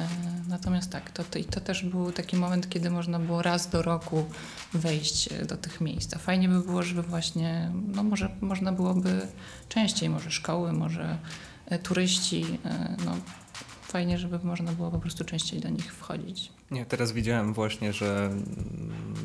Y, 0.00 0.04
Natomiast 0.48 0.90
tak, 0.90 1.10
to, 1.10 1.24
to, 1.24 1.38
i 1.38 1.44
to 1.44 1.60
też 1.60 1.84
był 1.84 2.12
taki 2.12 2.36
moment, 2.36 2.68
kiedy 2.68 2.90
można 2.90 3.18
było 3.18 3.42
raz 3.42 3.70
do 3.70 3.82
roku 3.82 4.24
wejść 4.72 5.28
do 5.44 5.56
tych 5.56 5.80
miejsc. 5.80 6.14
A 6.14 6.18
fajnie 6.18 6.48
by 6.48 6.60
było, 6.60 6.82
żeby 6.82 7.02
właśnie, 7.02 7.70
no 7.94 8.02
może 8.02 8.30
można 8.40 8.72
byłoby 8.72 9.26
częściej, 9.68 10.08
może 10.08 10.30
szkoły, 10.30 10.72
może 10.72 11.18
turyści, 11.82 12.44
no 13.04 13.16
fajnie, 13.86 14.18
żeby 14.18 14.38
można 14.38 14.72
było 14.72 14.90
po 14.90 14.98
prostu 14.98 15.24
częściej 15.24 15.60
do 15.60 15.68
nich 15.68 15.94
wchodzić. 15.94 16.52
Nie, 16.70 16.86
teraz 16.86 17.12
widziałem 17.12 17.52
właśnie, 17.54 17.92
że 17.92 18.30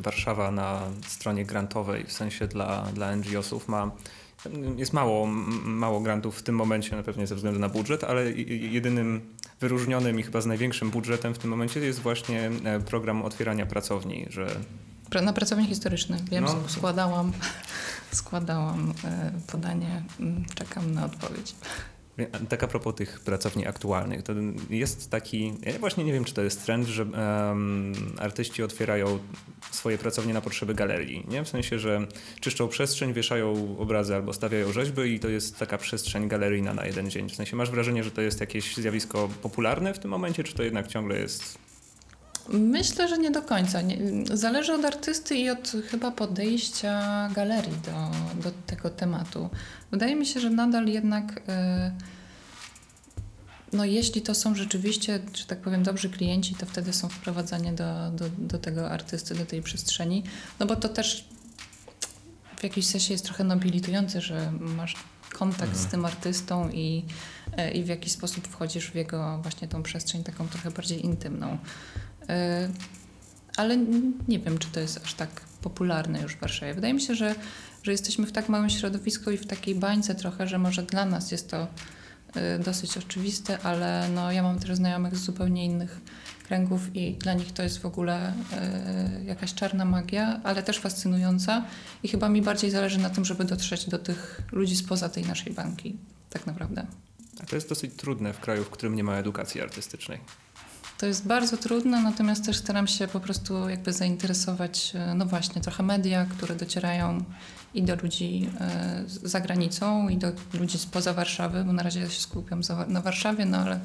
Warszawa 0.02 0.52
na 0.52 0.82
stronie 1.08 1.46
grantowej, 1.46 2.04
w 2.06 2.12
sensie 2.12 2.48
dla, 2.48 2.82
dla 2.94 3.16
NGO-sów 3.16 3.68
ma 3.68 3.92
jest 4.78 4.94
mało, 4.94 5.28
mało 5.66 6.00
grantów 6.00 6.40
w 6.40 6.44
tym 6.44 6.56
momencie, 6.56 6.96
na 6.96 7.04
pewnie 7.04 7.28
ze 7.28 7.36
względu 7.36 7.60
na 7.60 7.70
budżet, 7.70 8.04
ale 8.04 8.32
jedynym 8.32 9.22
wyróżnionym 9.60 10.20
i 10.20 10.24
chyba 10.24 10.42
z 10.42 10.46
największym 10.46 10.90
budżetem 10.90 11.34
w 11.34 11.38
tym 11.38 11.50
momencie 11.50 11.80
jest 11.80 12.00
właśnie 12.00 12.52
e, 12.64 12.80
program 12.80 13.22
otwierania 13.22 13.66
pracowni, 13.66 14.26
że 14.30 14.48
Na 15.24 15.34
pracowni 15.34 15.68
historycznej, 15.68 16.20
wiem, 16.32 16.44
No. 16.44 16.56
składałam, 16.68 17.32
składałam 18.12 18.94
e, 19.04 19.32
podanie, 19.52 20.04
mm, 20.20 20.46
czekam 20.56 20.92
na 20.94 21.06
odpowiedź. 21.06 21.56
Tak 22.50 22.64
a 22.64 22.68
propos 22.68 22.96
tych 22.96 23.20
pracowni 23.20 23.68
aktualnych, 23.68 24.24
to 24.24 24.34
jest 24.70 25.10
taki, 25.10 25.54
ja 25.66 25.80
właśnie 25.80 26.04
nie 26.04 26.14
wiem, 26.14 26.24
czy 26.24 26.34
to 26.34 26.42
jest 26.42 26.66
trend, 26.66 26.88
że 26.88 27.04
em, 27.04 27.94
artyści 28.20 28.64
otwierają 28.64 29.20
swoje 29.72 29.98
pracownie 29.98 30.34
na 30.34 30.42
potrzeby 30.42 30.76
galerii, 30.76 31.26
nie? 31.28 31.44
W 31.44 31.50
sensie, 31.50 31.80
że 31.80 32.08
czyszczą 32.40 32.68
przestrzeń, 32.68 33.14
wieszają 33.14 33.78
obrazy 33.78 34.16
albo 34.16 34.34
stawiają 34.34 34.72
rzeźby 34.72 35.02
i 35.02 35.20
to 35.20 35.30
jest 35.30 35.60
taka 35.60 35.78
przestrzeń 35.78 36.28
galeryjna 36.28 36.74
na 36.74 36.86
jeden 36.86 37.10
dzień. 37.10 37.30
W 37.30 37.36
sensie, 37.36 37.56
masz 37.56 37.72
wrażenie, 37.72 38.04
że 38.04 38.12
to 38.12 38.22
jest 38.22 38.40
jakieś 38.40 38.76
zjawisko 38.78 39.30
popularne 39.42 39.94
w 39.94 40.00
tym 40.00 40.12
momencie, 40.12 40.44
czy 40.44 40.54
to 40.54 40.64
jednak 40.64 40.88
ciągle 40.88 41.20
jest... 41.20 41.71
Myślę, 42.54 43.08
że 43.08 43.18
nie 43.18 43.32
do 43.32 43.42
końca. 43.42 43.82
Nie, 43.82 43.98
zależy 44.34 44.74
od 44.74 44.86
artysty 44.86 45.36
i 45.36 45.50
od 45.50 45.72
chyba 45.90 46.12
podejścia 46.12 47.30
galerii 47.36 47.78
do, 47.86 48.12
do 48.42 48.52
tego 48.66 48.90
tematu. 48.90 49.50
Wydaje 49.92 50.16
mi 50.16 50.26
się, 50.26 50.40
że 50.40 50.50
nadal 50.50 50.88
jednak, 50.88 51.42
e, 51.48 51.92
no 53.74 53.86
jeśli 53.86 54.22
to 54.22 54.36
są 54.36 54.56
rzeczywiście, 54.56 55.20
że 55.34 55.46
tak 55.46 55.62
powiem, 55.62 55.84
dobrzy 55.84 56.10
klienci, 56.10 56.56
to 56.56 56.66
wtedy 56.66 56.94
są 56.94 57.10
wprowadzani 57.10 57.72
do, 57.72 58.12
do, 58.12 58.30
do 58.30 58.58
tego 58.58 58.90
artysty, 58.90 59.36
do 59.36 59.46
tej 59.46 59.62
przestrzeni. 59.62 60.24
No 60.60 60.66
bo 60.66 60.76
to 60.76 60.90
też 60.90 61.28
w 62.58 62.64
jakimś 62.64 62.86
sensie 62.86 63.14
jest 63.14 63.26
trochę 63.26 63.44
nobilitujące, 63.44 64.22
że 64.22 64.52
masz 64.52 64.96
kontakt 65.34 65.78
z 65.78 65.86
tym 65.86 66.06
artystą 66.06 66.70
i, 66.70 67.06
e, 67.58 67.72
i 67.72 67.84
w 67.84 67.88
jakiś 67.88 68.12
sposób 68.12 68.48
wchodzisz 68.48 68.92
w 68.92 68.96
jego 68.96 69.40
właśnie 69.42 69.68
tą 69.68 69.84
przestrzeń 69.84 70.24
taką 70.24 70.48
trochę 70.48 70.72
bardziej 70.72 71.06
intymną. 71.06 71.58
E, 72.30 72.70
Ale 73.58 73.78
nie 74.28 74.40
wiem, 74.40 74.58
czy 74.58 74.68
to 74.68 74.80
jest 74.80 75.00
aż 75.04 75.14
tak 75.14 75.42
popularne 75.62 76.22
już 76.22 76.36
w 76.36 76.40
Warszawie. 76.40 76.74
Wydaje 76.74 76.94
mi 76.94 77.02
się, 77.02 77.16
że, 77.16 77.36
że 77.84 77.92
jesteśmy 77.92 78.26
w 78.26 78.32
tak 78.32 78.50
małym 78.50 78.70
środowisku 78.70 79.32
i 79.32 79.38
w 79.38 79.48
takiej 79.48 79.76
bańce 79.76 80.16
trochę, 80.16 80.48
że 80.48 80.58
może 80.58 80.84
dla 80.84 81.06
nas 81.06 81.32
jest 81.32 81.50
to 81.50 81.68
e, 82.36 82.60
dosyć 82.60 82.98
oczywiste, 82.98 83.60
ale 83.64 84.10
no, 84.16 84.32
ja 84.32 84.44
mam 84.44 84.60
też 84.60 84.76
znajomych 84.76 85.18
z 85.18 85.24
zupełnie 85.24 85.66
innych 85.66 86.02
kręgów 86.52 86.96
i 86.96 87.14
dla 87.14 87.34
nich 87.34 87.52
to 87.52 87.64
jest 87.64 87.80
w 87.80 87.86
ogóle 87.86 88.34
e, 88.54 89.24
jakaś 89.26 89.54
czarna 89.54 89.86
magia, 89.86 90.40
ale 90.44 90.64
też 90.64 90.80
fascynująca 90.80 91.66
i 92.04 92.08
chyba 92.08 92.30
mi 92.30 92.42
bardziej 92.42 92.72
zależy 92.72 93.00
na 93.00 93.10
tym, 93.10 93.26
żeby 93.26 93.46
dotrzeć 93.46 93.90
do 93.90 94.00
tych 94.00 94.42
ludzi 94.52 94.76
spoza 94.76 95.10
tej 95.10 95.26
naszej 95.26 95.54
bańki, 95.54 95.98
tak 96.30 96.48
naprawdę. 96.48 96.86
A 97.42 97.46
to 97.46 97.56
jest 97.56 97.70
dosyć 97.70 97.92
trudne 97.96 98.34
w 98.34 98.40
kraju, 98.40 98.64
w 98.64 98.70
którym 98.70 98.96
nie 98.96 99.04
ma 99.04 99.16
edukacji 99.16 99.62
artystycznej. 99.62 100.20
To 101.02 101.08
jest 101.08 101.28
bardzo 101.28 101.58
trudne, 101.58 102.02
natomiast 102.02 102.46
też 102.46 102.58
staram 102.58 102.88
się 102.88 103.08
po 103.08 103.20
prostu 103.20 103.70
jakby 103.70 103.94
zainteresować, 103.94 104.92
e, 104.96 105.16
no 105.16 105.26
właśnie, 105.26 105.62
trochę 105.62 105.84
media, 105.84 106.26
które 106.26 106.56
docierają 106.56 107.24
i 107.74 107.84
do 107.84 107.96
ludzi 107.96 108.50
e, 108.60 109.04
za 109.06 109.40
granicą, 109.40 110.10
i 110.10 110.18
do 110.18 110.32
ludzi 110.54 110.78
spoza 110.78 111.14
Warszawy, 111.14 111.64
bo 111.64 111.74
na 111.74 111.84
razie 111.84 112.10
się 112.10 112.22
skupiam 112.22 112.62
na 112.88 113.02
Warszawie, 113.02 113.46
no 113.46 113.58
ale 113.58 113.80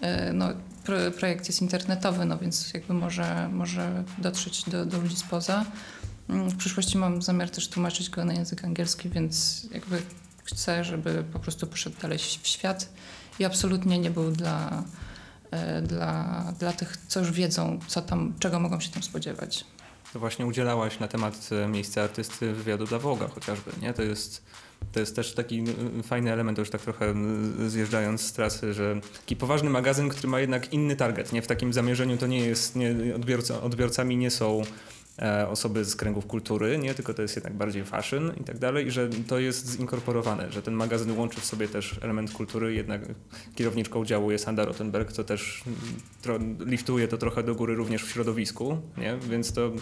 e, 0.00 0.32
no, 0.32 0.48
pro, 0.84 0.96
projekt 1.18 1.48
jest 1.48 1.62
internetowy, 1.62 2.24
no 2.24 2.38
więc 2.38 2.74
jakby 2.74 2.94
może, 2.94 3.48
może 3.52 4.04
dotrzeć 4.18 4.64
do, 4.70 4.86
do 4.86 5.00
ludzi 5.00 5.16
spoza. 5.16 5.64
Mm, 6.28 6.50
W 6.50 6.56
przyszłości 6.56 6.98
mam 6.98 7.22
zamiar 7.22 7.50
też 7.50 7.68
tłumaczyć 7.68 8.10
go 8.10 8.24
na 8.24 8.32
język 8.32 8.64
angielski, 8.64 9.08
więc 9.08 9.66
jakby 9.74 10.02
chcę, 10.44 10.84
żeby 10.84 11.24
po 11.32 11.38
prostu 11.38 11.66
poszedł 11.66 11.96
dalej 12.02 12.18
w 12.18 12.46
świat 12.48 12.88
i 13.38 13.44
absolutnie 13.44 13.98
nie 13.98 14.10
był 14.10 14.30
dla 14.32 14.84
dla, 15.82 16.44
dla 16.58 16.72
tych, 16.72 16.96
co 17.08 17.20
już 17.20 17.32
wiedzą, 17.32 17.78
co 17.86 18.02
tam, 18.02 18.34
czego 18.38 18.60
mogą 18.60 18.80
się 18.80 18.90
tam 18.90 19.02
spodziewać. 19.02 19.64
To 20.12 20.18
właśnie 20.18 20.46
udzielałaś 20.46 20.98
na 20.98 21.08
temat 21.08 21.48
e, 21.64 21.68
miejsca 21.68 22.02
artysty 22.02 22.52
wywiadu 22.52 22.84
dla 22.84 22.98
Woga 22.98 23.28
chociażby, 23.28 23.70
nie? 23.82 23.94
To 23.94 24.02
jest, 24.02 24.42
to 24.92 25.00
jest 25.00 25.16
też 25.16 25.34
taki 25.34 25.64
e, 25.98 26.02
fajny 26.02 26.32
element, 26.32 26.58
już 26.58 26.70
tak 26.70 26.80
trochę 26.80 27.14
e, 27.64 27.70
zjeżdżając 27.70 28.20
z 28.20 28.32
trasy, 28.32 28.74
że 28.74 29.00
taki 29.20 29.36
poważny 29.36 29.70
magazyn, 29.70 30.08
który 30.08 30.28
ma 30.28 30.40
jednak 30.40 30.72
inny 30.72 30.96
target, 30.96 31.32
nie? 31.32 31.42
W 31.42 31.46
takim 31.46 31.72
zamierzeniu 31.72 32.16
to 32.16 32.26
nie 32.26 32.40
jest, 32.40 32.76
nie, 32.76 32.94
odbiorca, 33.16 33.62
odbiorcami 33.62 34.16
nie 34.16 34.30
są 34.30 34.62
e, 34.62 34.64
osoby 35.48 35.84
z 35.84 35.96
kręgów 35.96 36.26
kultury, 36.26 36.78
nie? 36.78 36.94
Tylko 36.94 37.14
to 37.14 37.22
jest 37.22 37.36
jednak 37.36 37.54
bardziej 37.54 37.84
fashion 37.84 38.32
i 38.40 38.44
tak 38.44 38.58
dalej 38.58 38.86
i 38.86 38.90
że 38.90 39.08
to 39.26 39.38
jest 39.38 39.76
zinkorporowane, 39.76 40.52
że 40.52 40.62
ten 40.62 40.74
magazyn 40.74 41.18
łączy 41.18 41.40
w 41.40 41.44
sobie 41.44 41.68
też 41.68 41.98
element 42.02 42.32
kultury, 42.32 42.74
jednak 42.74 43.00
kierowniczką 43.54 44.04
działu 44.04 44.30
jest 44.30 44.48
Anda 44.48 44.64
Rottenberg, 44.64 45.12
co 45.12 45.24
też 45.24 45.62
liftuje 46.66 47.08
to 47.08 47.18
trochę 47.18 47.42
do 47.42 47.54
góry 47.54 47.74
również 47.74 48.04
w 48.04 48.10
środowisku, 48.10 48.78
nie? 48.96 49.18
Więc 49.30 49.52
to 49.52 49.72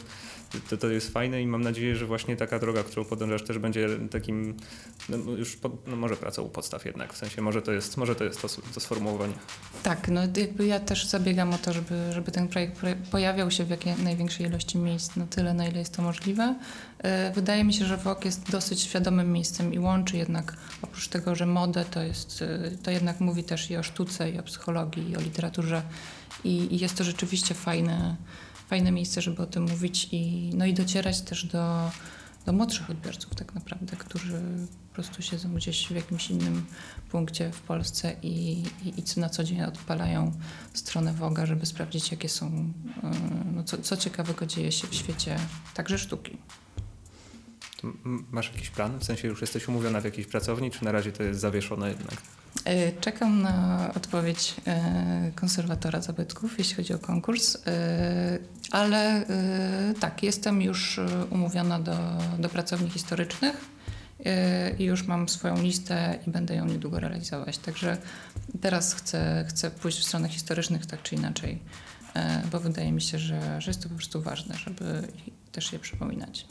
to, 0.70 0.76
to 0.76 0.88
jest 0.88 1.12
fajne 1.12 1.42
i 1.42 1.46
mam 1.46 1.62
nadzieję, 1.62 1.96
że 1.96 2.06
właśnie 2.06 2.36
taka 2.36 2.58
droga, 2.58 2.82
którą 2.82 3.04
podążasz 3.04 3.42
też 3.42 3.58
będzie 3.58 3.88
takim, 4.10 4.56
no 5.08 5.16
już 5.16 5.56
pod, 5.56 5.86
no 5.86 5.96
może 5.96 6.16
pracą 6.16 6.42
u 6.42 6.48
podstaw 6.48 6.84
jednak, 6.84 7.12
w 7.12 7.16
sensie 7.16 7.42
może 7.42 7.62
to 7.62 7.72
jest, 7.72 7.96
może 7.96 8.14
to, 8.14 8.24
jest 8.24 8.42
to, 8.42 8.48
to 8.74 8.80
sformułowanie. 8.80 9.34
Tak, 9.82 10.08
no 10.08 10.20
jakby 10.36 10.66
ja 10.66 10.80
też 10.80 11.06
zabiegam 11.06 11.52
o 11.52 11.58
to, 11.58 11.72
żeby, 11.72 12.12
żeby 12.12 12.32
ten 12.32 12.48
projekt 12.48 12.78
pro- 12.78 12.90
pojawiał 13.10 13.50
się 13.50 13.64
w 13.64 13.70
jak 13.70 13.80
największej 14.02 14.46
ilości 14.46 14.78
miejsc, 14.78 15.16
na 15.26 15.32
tyle, 15.32 15.54
na 15.54 15.66
ile 15.66 15.78
jest 15.78 15.96
to 15.96 16.02
możliwe. 16.02 16.54
E, 16.98 17.32
Wydaje 17.32 17.64
mi 17.64 17.74
się, 17.74 17.84
że 17.84 17.96
WOK 17.96 18.24
jest 18.24 18.50
dosyć 18.50 18.80
świadomym 18.80 19.32
miejscem 19.32 19.74
i 19.74 19.78
łączy 19.78 20.16
jednak, 20.16 20.56
oprócz 20.82 21.08
tego, 21.08 21.34
że 21.34 21.46
modę 21.46 21.84
to 21.84 22.02
jest, 22.02 22.42
e, 22.42 22.70
to 22.82 22.90
jednak 22.90 23.20
mówi 23.20 23.44
też 23.44 23.70
i 23.70 23.76
o 23.76 23.82
sztuce, 23.82 24.30
i 24.30 24.38
o 24.38 24.42
psychologii, 24.42 25.10
i 25.10 25.16
o 25.16 25.20
literaturze 25.20 25.82
i, 26.44 26.74
i 26.74 26.78
jest 26.78 26.96
to 26.96 27.04
rzeczywiście 27.04 27.54
fajne, 27.54 28.16
fajne 28.68 28.92
miejsce, 28.92 29.22
żeby 29.22 29.42
o 29.42 29.46
tym 29.46 29.62
mówić 29.62 30.08
i, 30.12 30.50
no 30.54 30.66
i 30.66 30.74
docierać 30.74 31.20
też 31.20 31.44
do, 31.44 31.90
do 32.46 32.52
młodszych 32.52 32.90
odbiorców 32.90 33.34
tak 33.34 33.54
naprawdę, 33.54 33.96
którzy 33.96 34.40
prostu 34.96 35.22
siedzą 35.22 35.54
gdzieś 35.54 35.88
w 35.88 35.94
jakimś 35.94 36.30
innym 36.30 36.66
punkcie 37.10 37.50
w 37.52 37.60
Polsce 37.60 38.16
i, 38.22 38.62
i, 38.84 39.00
i 39.00 39.02
co 39.02 39.20
na 39.20 39.28
co 39.28 39.44
dzień 39.44 39.62
odpalają 39.62 40.32
stronę 40.72 41.12
Woga, 41.12 41.46
żeby 41.46 41.66
sprawdzić, 41.66 42.10
jakie 42.10 42.28
są, 42.28 42.46
e, 42.46 43.10
no 43.54 43.64
co, 43.64 43.78
co 43.78 43.96
ciekawego 43.96 44.46
dzieje 44.46 44.72
się 44.72 44.88
w 44.88 44.94
świecie 44.94 45.36
także 45.74 45.98
sztuki. 45.98 46.36
Masz 48.30 48.52
jakiś 48.52 48.70
plan? 48.70 48.98
W 48.98 49.04
sensie 49.04 49.28
już 49.28 49.40
jesteś 49.40 49.68
umówiona 49.68 50.00
w 50.00 50.04
jakiejś 50.04 50.26
pracowni, 50.26 50.70
czy 50.70 50.84
na 50.84 50.92
razie 50.92 51.12
to 51.12 51.22
jest 51.22 51.40
zawieszone 51.40 51.88
jednak? 51.88 52.16
E, 52.64 52.92
czekam 52.92 53.42
na 53.42 53.90
odpowiedź 53.96 54.54
e, 54.66 55.32
konserwatora 55.34 56.00
zabytków, 56.00 56.58
jeśli 56.58 56.74
chodzi 56.74 56.94
o 56.94 56.98
konkurs, 56.98 57.56
ale 58.70 59.26
tak, 60.00 60.22
jestem 60.22 60.62
już 60.62 61.00
umówiona 61.30 61.80
do, 61.80 61.96
do 62.38 62.48
pracowni 62.48 62.90
historycznych 62.90 63.75
i 64.78 64.84
już 64.84 65.06
mam 65.06 65.28
swoją 65.28 65.62
listę 65.62 66.18
i 66.26 66.30
będę 66.30 66.54
ją 66.54 66.64
niedługo 66.64 67.00
realizować. 67.00 67.58
Także 67.58 67.96
teraz 68.60 68.94
chcę, 68.94 69.44
chcę 69.48 69.70
pójść 69.70 69.98
w 69.98 70.04
stronę 70.04 70.28
historycznych 70.28 70.86
tak 70.86 71.02
czy 71.02 71.14
inaczej, 71.14 71.58
bo 72.52 72.60
wydaje 72.60 72.92
mi 72.92 73.02
się, 73.02 73.18
że, 73.18 73.60
że 73.60 73.70
jest 73.70 73.82
to 73.82 73.88
po 73.88 73.94
prostu 73.94 74.22
ważne, 74.22 74.54
żeby 74.54 75.08
też 75.52 75.72
je 75.72 75.78
przypominać. 75.78 76.46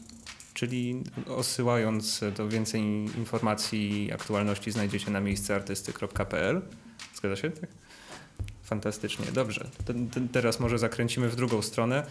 Czyli 0.53 1.03
osyłając 1.27 2.21
do 2.37 2.49
więcej 2.49 2.81
informacji 3.17 4.05
i 4.05 4.11
aktualności 4.11 4.71
znajdziecie 4.71 5.11
na 5.11 5.21
miejsceartysty.pl. 5.21 6.61
Zgadza 7.15 7.35
się? 7.35 7.51
Tak? 7.51 7.69
Fantastycznie. 8.63 9.25
Dobrze. 9.33 9.69
teraz 10.31 10.59
może 10.59 10.79
zakręcimy 10.79 11.29
w 11.29 11.35
drugą 11.35 11.61
stronę. 11.61 12.05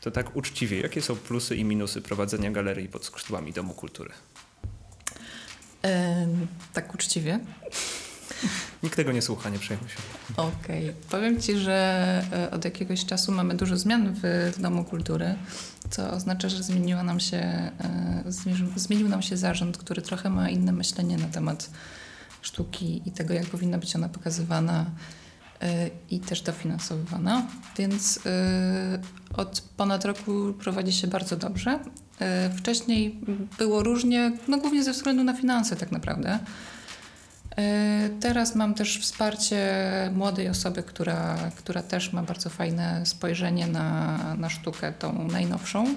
To 0.00 0.10
tak 0.10 0.36
uczciwie, 0.36 0.80
jakie 0.80 1.02
są 1.02 1.16
plusy 1.16 1.56
i 1.56 1.64
minusy 1.64 2.02
prowadzenia 2.02 2.50
galerii 2.50 2.88
pod 2.88 3.04
skrzydłami 3.04 3.52
Domu 3.52 3.74
Kultury? 3.74 4.10
Tak 6.72 6.94
uczciwie. 6.94 7.40
Nikt 8.82 8.96
tego 8.96 9.12
nie 9.12 9.22
słucha, 9.22 9.50
nie 9.50 9.58
przejmuj 9.58 9.88
się. 9.88 9.96
Okej. 10.36 10.90
Okay. 10.90 10.94
Powiem 11.10 11.40
Ci, 11.40 11.58
że 11.58 12.22
e, 12.32 12.50
od 12.50 12.64
jakiegoś 12.64 13.04
czasu 13.04 13.32
mamy 13.32 13.54
dużo 13.54 13.76
zmian 13.76 14.14
w 14.22 14.52
Domu 14.58 14.84
Kultury, 14.84 15.34
co 15.90 16.10
oznacza, 16.10 16.48
że 16.48 16.62
zmieniła 16.62 17.02
nam 17.02 17.20
się, 17.20 17.36
e, 17.36 18.22
zmienił 18.76 19.08
nam 19.08 19.22
się 19.22 19.36
zarząd, 19.36 19.78
który 19.78 20.02
trochę 20.02 20.30
ma 20.30 20.50
inne 20.50 20.72
myślenie 20.72 21.16
na 21.16 21.26
temat 21.26 21.70
sztuki 22.42 23.02
i 23.06 23.10
tego, 23.10 23.34
jak 23.34 23.46
powinna 23.46 23.78
być 23.78 23.96
ona 23.96 24.08
pokazywana 24.08 24.80
e, 24.80 25.21
i 26.10 26.20
też 26.20 26.42
dofinansowywana. 26.42 27.46
Więc 27.78 28.20
od 29.36 29.60
ponad 29.76 30.04
roku 30.04 30.52
prowadzi 30.52 30.92
się 30.92 31.06
bardzo 31.06 31.36
dobrze. 31.36 31.78
Wcześniej 32.56 33.20
było 33.58 33.82
różnie, 33.82 34.32
no 34.48 34.58
głównie 34.58 34.84
ze 34.84 34.92
względu 34.92 35.24
na 35.24 35.34
finanse 35.34 35.76
tak 35.76 35.92
naprawdę. 35.92 36.38
E, 37.56 38.10
teraz 38.20 38.54
mam 38.54 38.74
też 38.74 38.98
wsparcie 38.98 39.66
młodej 40.14 40.48
osoby, 40.48 40.82
która, 40.82 41.38
która 41.56 41.82
też 41.82 42.12
ma 42.12 42.22
bardzo 42.22 42.50
fajne 42.50 43.06
spojrzenie 43.06 43.66
na, 43.66 44.18
na 44.38 44.50
sztukę, 44.50 44.92
tą 44.92 45.28
najnowszą. 45.28 45.94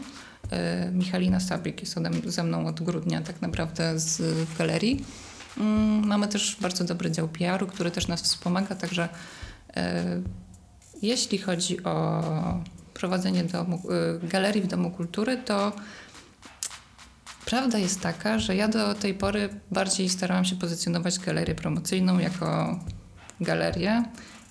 Michalina 0.91 1.39
Sabik 1.39 1.81
jest 1.81 1.95
ze 2.25 2.43
mną 2.43 2.67
od 2.67 2.81
grudnia 2.81 3.22
tak 3.22 3.41
naprawdę 3.41 4.00
z, 4.00 4.22
w 4.22 4.57
galerii. 4.57 5.05
Mm, 5.57 6.07
mamy 6.07 6.27
też 6.27 6.57
bardzo 6.62 6.84
dobry 6.84 7.12
dział 7.12 7.27
PR-u, 7.27 7.67
który 7.67 7.91
też 7.91 8.07
nas 8.07 8.22
wspomaga, 8.22 8.75
także 8.75 9.10
jeśli 11.01 11.38
chodzi 11.38 11.84
o 11.84 12.24
prowadzenie 12.93 13.43
domu, 13.43 13.81
galerii 14.24 14.62
w 14.62 14.67
Domu 14.67 14.91
Kultury, 14.91 15.38
to 15.38 15.72
Prawda 17.45 17.77
jest 17.77 18.01
taka, 18.01 18.39
że 18.39 18.55
ja 18.55 18.67
do 18.67 18.95
tej 18.95 19.13
pory 19.13 19.50
bardziej 19.72 20.10
starałam 20.10 20.45
się 20.45 20.55
pozycjonować 20.55 21.19
galerię 21.19 21.55
promocyjną 21.55 22.19
jako 22.19 22.79
galerię. 23.41 24.03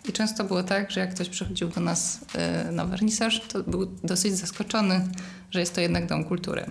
I 0.09 0.13
często 0.13 0.45
było 0.45 0.63
tak, 0.63 0.91
że 0.91 1.01
jak 1.01 1.15
ktoś 1.15 1.29
przychodził 1.29 1.69
do 1.69 1.81
nas 1.81 2.21
y, 2.69 2.73
na 2.73 2.85
wernisaż, 2.85 3.41
to 3.49 3.63
był 3.63 3.87
dosyć 3.87 4.35
zaskoczony, 4.35 5.09
że 5.51 5.61
jest 5.61 5.75
to 5.75 5.81
jednak 5.81 6.07
dom 6.07 6.25
kultury 6.25 6.67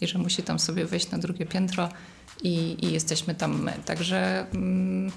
i 0.00 0.06
że 0.06 0.18
musi 0.18 0.42
tam 0.42 0.58
sobie 0.58 0.86
wejść 0.86 1.10
na 1.10 1.18
drugie 1.18 1.46
piętro 1.46 1.88
i, 2.42 2.76
i 2.86 2.92
jesteśmy 2.92 3.34
tam 3.34 3.62
my. 3.62 3.72
Także 3.84 4.46
mm, 4.54 5.12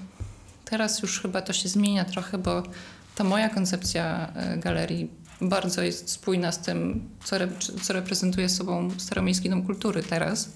teraz 0.70 1.02
już 1.02 1.20
chyba 1.20 1.42
to 1.42 1.52
się 1.52 1.68
zmienia 1.68 2.04
trochę, 2.04 2.38
bo 2.38 2.62
ta 3.14 3.24
moja 3.24 3.48
koncepcja 3.48 4.32
y, 4.54 4.58
galerii 4.58 5.10
bardzo 5.40 5.82
jest 5.82 6.10
spójna 6.10 6.52
z 6.52 6.58
tym, 6.58 7.08
co, 7.24 7.36
re, 7.36 7.48
co 7.82 7.92
reprezentuje 7.92 8.48
sobą 8.48 8.90
Staromiejski 8.98 9.50
Dom 9.50 9.62
Kultury 9.62 10.02
teraz. 10.02 10.52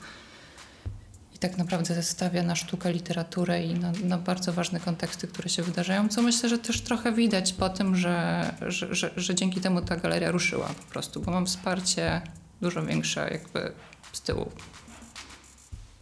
I 1.35 1.39
tak 1.39 1.59
naprawdę 1.59 2.03
stawia 2.03 2.43
na 2.43 2.57
sztukę, 2.57 2.93
literaturę 2.93 3.63
i 3.63 3.75
na, 3.75 3.93
na, 4.05 4.19
bardzo 4.19 4.53
ważne 4.53 4.81
konteksty, 4.81 5.29
które 5.29 5.49
się 5.49 5.63
wydarzają, 5.63 6.09
co 6.09 6.23
myślę, 6.23 6.49
że 6.49 6.59
też 6.59 6.81
trochę 6.81 7.13
widać 7.13 7.53
po 7.53 7.69
tym, 7.69 7.97
że, 7.97 8.45
że, 8.67 8.95
że, 8.95 9.11
że 9.17 9.35
dzięki 9.35 9.61
temu 9.61 9.83
ta 9.83 9.97
galeria 9.97 10.31
ruszyła 10.31 10.67
po 10.67 10.93
prostu, 10.93 11.21
bo 11.21 11.31
mam 11.31 11.47
wsparcie 11.47 12.23
dużo 12.61 12.83
większe 12.83 13.31
jakby 13.31 13.73
z 14.13 14.21
tyłu. 14.21 14.51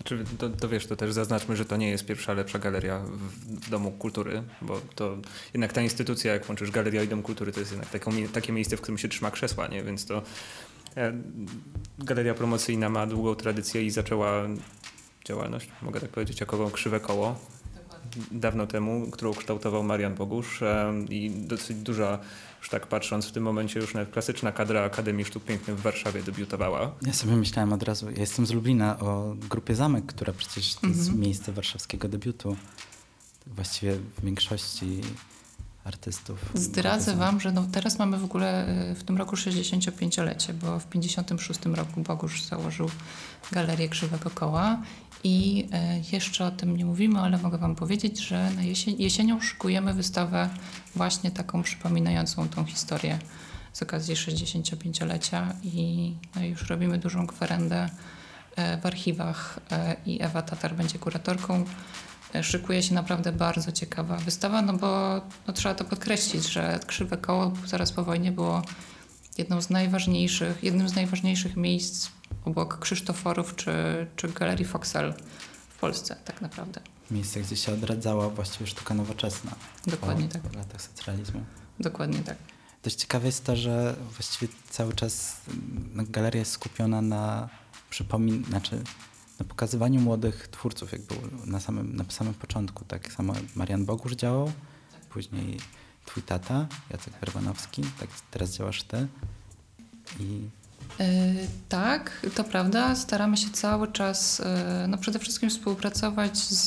Znaczy, 0.00 0.24
to, 0.38 0.48
to, 0.48 0.68
wiesz, 0.68 0.86
to 0.86 0.96
też 0.96 1.12
zaznaczmy, 1.12 1.56
że 1.56 1.64
to 1.64 1.76
nie 1.76 1.90
jest 1.90 2.06
pierwsza 2.06 2.32
lepsza 2.32 2.58
galeria 2.58 2.98
w, 2.98 3.70
Domu 3.70 3.90
Kultury, 3.90 4.42
bo 4.62 4.80
to 4.94 5.16
jednak 5.54 5.72
ta 5.72 5.80
instytucja, 5.80 6.32
jak 6.32 6.48
łączysz 6.48 6.70
galeria 6.70 7.02
i 7.02 7.08
Dom 7.08 7.22
Kultury, 7.22 7.52
to 7.52 7.60
jest 7.60 7.72
jednak 7.72 7.90
taką, 7.90 8.10
takie 8.32 8.52
miejsce, 8.52 8.76
w 8.76 8.80
którym 8.80 8.98
się 8.98 9.08
trzyma 9.08 9.30
krzesła, 9.30 9.66
nie? 9.66 9.82
Więc 9.84 10.06
to 10.06 10.22
e, 10.96 11.12
galeria 11.98 12.34
promocyjna 12.34 12.88
ma 12.88 13.06
długą 13.06 13.34
tradycję 13.34 13.82
i 13.82 13.90
zaczęła 13.90 14.32
działalność, 15.24 15.68
mogę 15.82 16.00
tak 16.00 16.10
powiedzieć, 16.10 16.40
jako 16.40 16.70
krzywe 16.70 17.00
koło 17.00 17.40
dawno 18.30 18.66
temu, 18.66 19.10
którą 19.10 19.34
kształtował 19.34 19.82
Marian 19.82 20.14
Bogusz 20.14 20.62
e, 20.62 20.92
i 21.10 21.30
dosyć 21.30 21.76
duża, 21.76 22.18
już 22.60 22.68
tak 22.68 22.86
patrząc 22.86 23.26
w 23.26 23.32
tym 23.32 23.42
momencie, 23.42 23.80
już 23.80 23.94
nawet 23.94 24.10
klasyczna 24.10 24.52
kadra 24.52 24.82
Akademii 24.82 25.24
Sztuk 25.24 25.44
Pięknych 25.44 25.76
w 25.76 25.82
Warszawie 25.82 26.22
debiutowała. 26.22 26.92
Ja 27.02 27.12
sobie 27.12 27.36
myślałem 27.36 27.72
od 27.72 27.82
razu, 27.82 28.10
ja 28.10 28.20
jestem 28.20 28.46
z 28.46 28.52
Lublina, 28.52 28.98
o 28.98 29.34
grupie 29.50 29.74
Zamek, 29.74 30.06
która 30.06 30.32
przecież 30.32 30.74
to 30.74 30.86
jest 30.86 31.00
mhm. 31.00 31.20
miejsce 31.20 31.52
warszawskiego 31.52 32.08
debiutu. 32.08 32.56
Właściwie 33.46 33.96
w 33.96 34.24
większości 34.24 35.00
artystów. 35.84 36.38
Zdradzę 36.54 37.16
Wam, 37.16 37.40
że 37.40 37.52
no 37.52 37.66
teraz 37.72 37.98
mamy 37.98 38.18
w 38.18 38.24
ogóle 38.24 38.66
e, 38.66 38.94
w 38.94 39.04
tym 39.04 39.16
roku 39.16 39.36
65-lecie, 39.36 40.54
bo 40.54 40.78
w 40.78 40.86
56 40.86 41.60
roku 41.64 42.00
Bogusz 42.00 42.42
założył 42.42 42.90
Galerię 43.52 43.88
Krzywego 43.88 44.30
Koła 44.30 44.82
i 45.24 45.68
e, 45.72 46.00
jeszcze 46.12 46.46
o 46.46 46.50
tym 46.50 46.76
nie 46.76 46.84
mówimy, 46.84 47.20
ale 47.20 47.38
mogę 47.38 47.58
Wam 47.58 47.74
powiedzieć, 47.74 48.20
że 48.20 48.50
na 48.50 48.62
jesień, 48.62 48.96
jesienią 48.98 49.40
szykujemy 49.40 49.94
wystawę 49.94 50.48
właśnie 50.94 51.30
taką 51.30 51.62
przypominającą 51.62 52.48
tą 52.48 52.64
historię 52.64 53.18
z 53.72 53.82
okazji 53.82 54.14
65-lecia 54.14 55.52
i 55.64 56.14
no 56.36 56.44
już 56.44 56.68
robimy 56.68 56.98
dużą 56.98 57.26
kwerendę 57.26 57.88
e, 58.56 58.80
w 58.80 58.86
archiwach 58.86 59.60
i 60.06 60.22
Ewa 60.22 60.42
Tatar 60.42 60.74
będzie 60.74 60.98
kuratorką. 60.98 61.64
Szykuje 62.42 62.82
się 62.82 62.94
naprawdę 62.94 63.32
bardzo 63.32 63.72
ciekawa 63.72 64.16
wystawa, 64.16 64.62
no 64.62 64.72
bo 64.72 65.20
no, 65.46 65.52
trzeba 65.52 65.74
to 65.74 65.84
podkreślić, 65.84 66.48
że 66.48 66.80
Krzywe 66.86 67.16
Koło 67.16 67.52
zaraz 67.66 67.92
po 67.92 68.04
wojnie 68.04 68.32
było 68.32 68.62
jedną 69.38 69.60
z 69.60 69.70
najważniejszych, 69.70 70.64
jednym 70.64 70.88
z 70.88 70.94
najważniejszych 70.94 71.56
miejsc 71.56 72.10
obok 72.44 72.78
Krzysztoforów 72.78 73.56
czy, 73.56 73.72
czy 74.16 74.28
Galerii 74.28 74.64
Foxel 74.64 75.14
w 75.68 75.78
Polsce 75.78 76.16
tak 76.24 76.40
naprawdę. 76.40 76.80
Miejsce, 77.10 77.40
gdzie 77.40 77.56
się 77.56 77.72
odradzała 77.72 78.28
właściwie 78.28 78.66
sztuka 78.66 78.94
nowoczesna. 78.94 79.54
Dokładnie 79.86 80.28
po, 80.28 80.32
tak. 80.32 80.42
W 80.42 80.56
latach 80.56 80.82
socjalizmu. 80.82 81.44
Dokładnie 81.80 82.18
tak. 82.18 82.36
Dość 82.82 82.96
ciekawe 82.96 83.26
jest 83.26 83.44
to, 83.44 83.56
że 83.56 83.96
właściwie 84.10 84.52
cały 84.70 84.94
czas 84.94 85.40
no, 85.94 86.02
galeria 86.08 86.38
jest 86.38 86.52
skupiona 86.52 87.02
na 87.02 87.48
przypomin... 87.90 88.44
znaczy 88.44 88.82
na 89.38 89.44
pokazywaniu 89.44 90.00
młodych 90.00 90.48
twórców, 90.48 90.92
jak 90.92 91.02
było 91.02 91.20
na 91.46 91.60
samym, 91.60 91.96
na 91.96 92.04
samym 92.08 92.34
początku. 92.34 92.84
Tak 92.84 93.12
samo 93.12 93.32
Marian 93.54 93.84
Bogusz 93.84 94.12
działał, 94.12 94.52
później 95.10 95.60
twój 96.06 96.22
tata, 96.22 96.66
Jacek 96.90 97.14
Werbanowski, 97.20 97.82
tak 97.82 98.08
teraz 98.30 98.50
działasz 98.50 98.82
ty. 98.82 99.06
I... 100.20 100.48
Yy, 100.98 101.06
tak, 101.68 102.26
to 102.34 102.44
prawda. 102.44 102.94
Staramy 102.94 103.36
się 103.36 103.50
cały 103.50 103.92
czas, 103.92 104.38
yy, 104.82 104.88
no 104.88 104.98
przede 104.98 105.18
wszystkim 105.18 105.50
współpracować 105.50 106.38
z, 106.38 106.66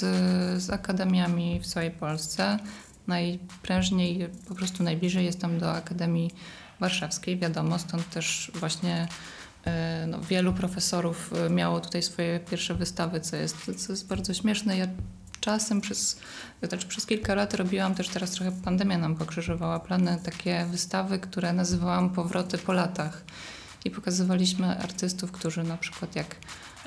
z 0.64 0.70
akademiami 0.70 1.60
w 1.60 1.66
całej 1.66 1.92
Polsce. 1.92 2.60
Najprężniej, 3.08 4.30
po 4.48 4.56
prostu 4.56 4.84
najbliżej 4.84 5.26
jestem 5.26 5.60
do 5.60 5.72
Akademii 5.72 6.32
Warszawskiej, 6.80 7.40
wiadomo, 7.40 7.80
stąd 7.80 8.10
też 8.10 8.52
właśnie 8.54 9.08
E, 9.66 10.06
no, 10.08 10.22
wielu 10.22 10.54
profesorów 10.54 11.34
e, 11.34 11.50
miało 11.50 11.80
tutaj 11.80 12.04
swoje 12.04 12.40
pierwsze 12.40 12.76
wystawy, 12.76 13.20
co 13.20 13.36
jest, 13.36 13.58
co 13.78 13.94
jest 13.94 14.08
bardzo 14.08 14.34
śmieszne. 14.34 14.78
Ja 14.78 14.88
czasem 15.40 15.82
przez, 15.82 16.20
znaczy 16.64 16.88
przez 16.88 17.06
kilka 17.06 17.36
lat 17.36 17.54
robiłam 17.54 17.96
też, 17.96 18.10
teraz 18.10 18.32
trochę 18.32 18.52
pandemia 18.52 18.98
nam 18.98 19.16
pokrzyżowała 19.16 19.80
plany, 19.80 20.20
takie 20.24 20.66
wystawy, 20.72 21.20
które 21.20 21.54
nazywałam 21.54 22.10
Powroty 22.10 22.58
po 22.58 22.74
latach. 22.74 23.24
I 23.86 23.92
pokazywaliśmy 23.92 24.78
artystów, 24.78 25.32
którzy 25.32 25.64
na 25.64 25.78
przykład 25.78 26.16
jak 26.16 26.36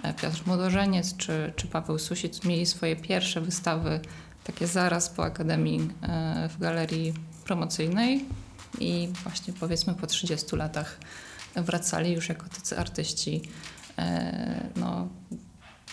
e, 0.02 0.14
Piotr 0.14 0.42
Młodożeniec 0.46 1.16
czy, 1.16 1.52
czy 1.56 1.66
Paweł 1.66 1.98
Susic 1.98 2.44
mieli 2.44 2.66
swoje 2.66 2.96
pierwsze 2.96 3.40
wystawy 3.40 4.00
takie 4.44 4.66
zaraz 4.66 5.08
po 5.08 5.24
Akademii 5.24 5.90
e, 6.02 6.48
w 6.48 6.58
galerii 6.58 7.14
promocyjnej 7.44 8.24
i 8.80 9.08
właśnie 9.22 9.52
powiedzmy 9.52 9.94
po 9.94 10.06
30 10.06 10.56
latach 10.56 10.98
wracali 11.56 12.12
już 12.12 12.28
jako 12.28 12.48
tacy 12.48 12.78
artyści 12.78 13.42
e, 13.98 14.70
no, 14.76 15.08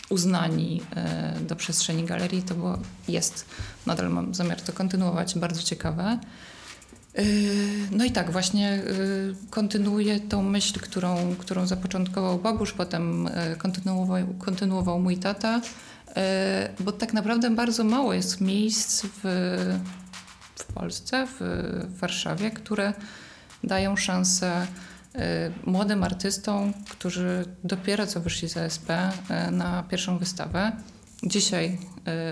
uznani 0.09 0.81
do 1.47 1.55
przestrzeni 1.55 2.03
galerii. 2.03 2.43
To 2.43 2.55
było, 2.55 2.77
jest, 3.07 3.45
nadal 3.85 4.09
mam 4.09 4.33
zamiar 4.33 4.61
to 4.61 4.73
kontynuować, 4.73 5.39
bardzo 5.39 5.63
ciekawe. 5.63 6.19
Yy, 7.17 7.23
no 7.91 8.05
i 8.05 8.11
tak, 8.11 8.31
właśnie 8.31 8.81
yy, 8.85 9.35
kontynuuję 9.49 10.19
tą 10.19 10.43
myśl, 10.43 10.79
którą, 10.79 11.35
którą 11.35 11.67
zapoczątkował 11.67 12.39
Bogusz, 12.39 12.73
potem 12.73 13.29
yy, 13.49 13.55
kontynuował, 13.55 14.27
kontynuował 14.39 14.99
mój 14.99 15.17
tata, 15.17 15.61
bo 16.79 16.91
tak 16.91 17.13
naprawdę 17.13 17.49
bardzo 17.49 17.83
mało 17.83 18.13
jest 18.13 18.41
miejsc 18.41 19.05
w, 19.05 19.21
w 20.55 20.63
Polsce, 20.73 21.27
w, 21.27 21.37
w 21.87 21.99
Warszawie, 21.99 22.51
które 22.51 22.93
dają 23.63 23.95
szansę 23.95 24.67
młodym 25.65 26.03
artystom, 26.03 26.73
którzy 26.89 27.45
dopiero 27.63 28.07
co 28.07 28.21
wyszli 28.21 28.49
z 28.49 28.57
ASP 28.57 28.89
na 29.51 29.83
pierwszą 29.83 30.17
wystawę. 30.17 30.71
Dzisiaj 31.23 31.77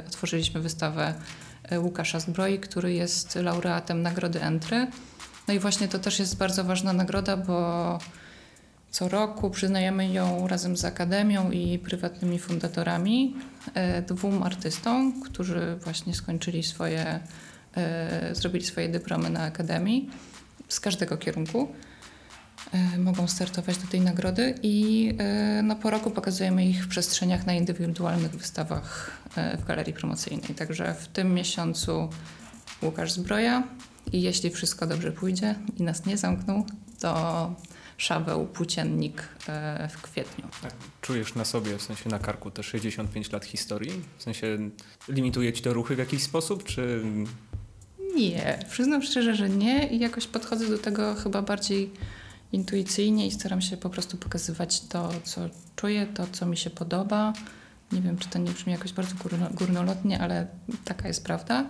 otworzyliśmy 0.08 0.62
wystawę 0.62 1.13
E, 1.13 1.41
Łukasza 1.80 2.20
Zbroi, 2.20 2.60
który 2.60 2.94
jest 2.94 3.36
laureatem 3.36 4.02
Nagrody 4.02 4.42
Entry. 4.42 4.88
No 5.48 5.54
i 5.54 5.60
właśnie 5.60 5.88
to 5.88 6.00
też 6.00 6.20
jest 6.20 6.38
bardzo 6.38 6.64
ważna 6.64 6.94
nagroda, 6.94 7.38
bo 7.38 8.00
co 8.92 9.10
roku 9.10 9.50
przyznajemy 9.50 10.08
ją 10.08 10.48
razem 10.48 10.78
z 10.78 10.86
Akademią 10.86 11.52
i 11.52 11.80
prywatnymi 11.80 12.40
fundatorami 12.40 13.36
e, 13.74 14.02
dwóm 14.02 14.44
artystom, 14.44 15.22
którzy 15.22 15.78
właśnie 15.84 16.14
skończyli 16.14 16.64
swoje, 16.64 17.20
e, 17.76 18.36
zrobili 18.36 18.66
swoje 18.66 18.90
dyplomy 18.90 19.30
na 19.30 19.44
Akademii 19.44 20.10
z 20.68 20.80
każdego 20.80 21.18
kierunku. 21.18 21.76
E, 22.74 22.97
mogą 22.97 23.28
startować 23.28 23.78
do 23.78 23.88
tej 23.88 24.02
nagrody 24.02 24.56
i 24.63 25.10
e, 25.17 25.62
no, 25.63 25.76
po 25.76 25.89
roku 25.89 26.12
pokazujemy 26.12 26.65
ich 26.65 26.86
w 26.86 26.88
przestrzeniach 26.88 27.45
na 27.45 27.54
indywidualnych 27.54 28.32
wystawach 28.32 29.12
e, 29.36 29.58
w 29.58 29.65
galerii 29.65 29.93
promocyjnej. 29.93 30.56
Także 30.56 30.93
w 30.93 31.08
tym 31.08 31.34
miesiącu 31.34 32.10
Łukasz 32.82 33.12
Zbroja 33.12 33.63
i 34.12 34.21
jeśli 34.21 34.50
wszystko 34.50 34.88
dobrze 34.88 35.12
pójdzie 35.12 35.56
i 35.78 35.84
nas 35.84 36.06
nie 36.06 36.17
zamkną, 36.17 36.65
to 37.00 37.56
Szabeł 37.97 38.47
Płóciennik 38.47 39.24
w 39.89 40.02
kwietniu. 40.02 40.45
Czujesz 41.02 41.36
na 41.36 41.45
sobie, 41.45 41.78
w 41.78 41.82
sensie 41.82 42.10
na 42.10 42.19
karku 42.19 42.52
te 42.52 42.63
65 42.63 43.32
lat 43.32 43.45
historii? 43.45 43.91
W 44.17 44.24
sensie 44.24 44.58
limituje 45.08 45.54
ci 45.54 45.62
to 45.62 45.74
ruchy 45.74 45.95
w 45.95 46.00
jakiś 46.00 46.24
sposób, 46.24 46.63
czy... 46.63 47.04
Nie, 48.15 48.60
przyznam 48.69 49.04
szczerze, 49.04 49.36
że 49.36 49.50
nie 49.50 49.88
i 49.88 50.00
jakoś 50.00 50.28
podchodzę 50.28 50.69
do 50.69 50.78
tego 50.78 51.15
chyba 51.15 51.41
bardziej 51.41 51.91
intuicyjnie 52.52 53.28
i 53.28 53.32
staram 53.32 53.62
się 53.62 53.78
po 53.78 53.90
prostu 53.90 54.18
pokazywać 54.18 54.82
to, 54.82 55.10
co 55.24 55.42
czuję, 55.76 56.08
to, 56.08 56.28
co 56.32 56.46
mi 56.46 56.58
się 56.58 56.70
podoba. 56.70 57.34
Nie 57.92 58.02
wiem, 58.02 58.18
czy 58.18 58.30
to 58.30 58.40
nie 58.40 58.52
brzmi 58.52 58.74
jakoś 58.74 58.94
bardzo 58.94 59.16
górno, 59.16 59.50
górnolotnie, 59.54 60.20
ale 60.20 60.48
taka 60.86 61.08
jest 61.08 61.24
prawda. 61.24 61.66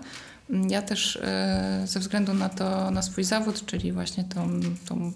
Ja 0.70 0.82
też 0.82 1.16
e, 1.16 1.84
ze 1.86 2.00
względu 2.00 2.34
na 2.34 2.50
to, 2.50 2.92
na 2.92 3.02
swój 3.02 3.24
zawód, 3.24 3.66
czyli 3.66 3.92
właśnie 3.92 4.24
tą, 4.24 4.60
tą 4.88 5.14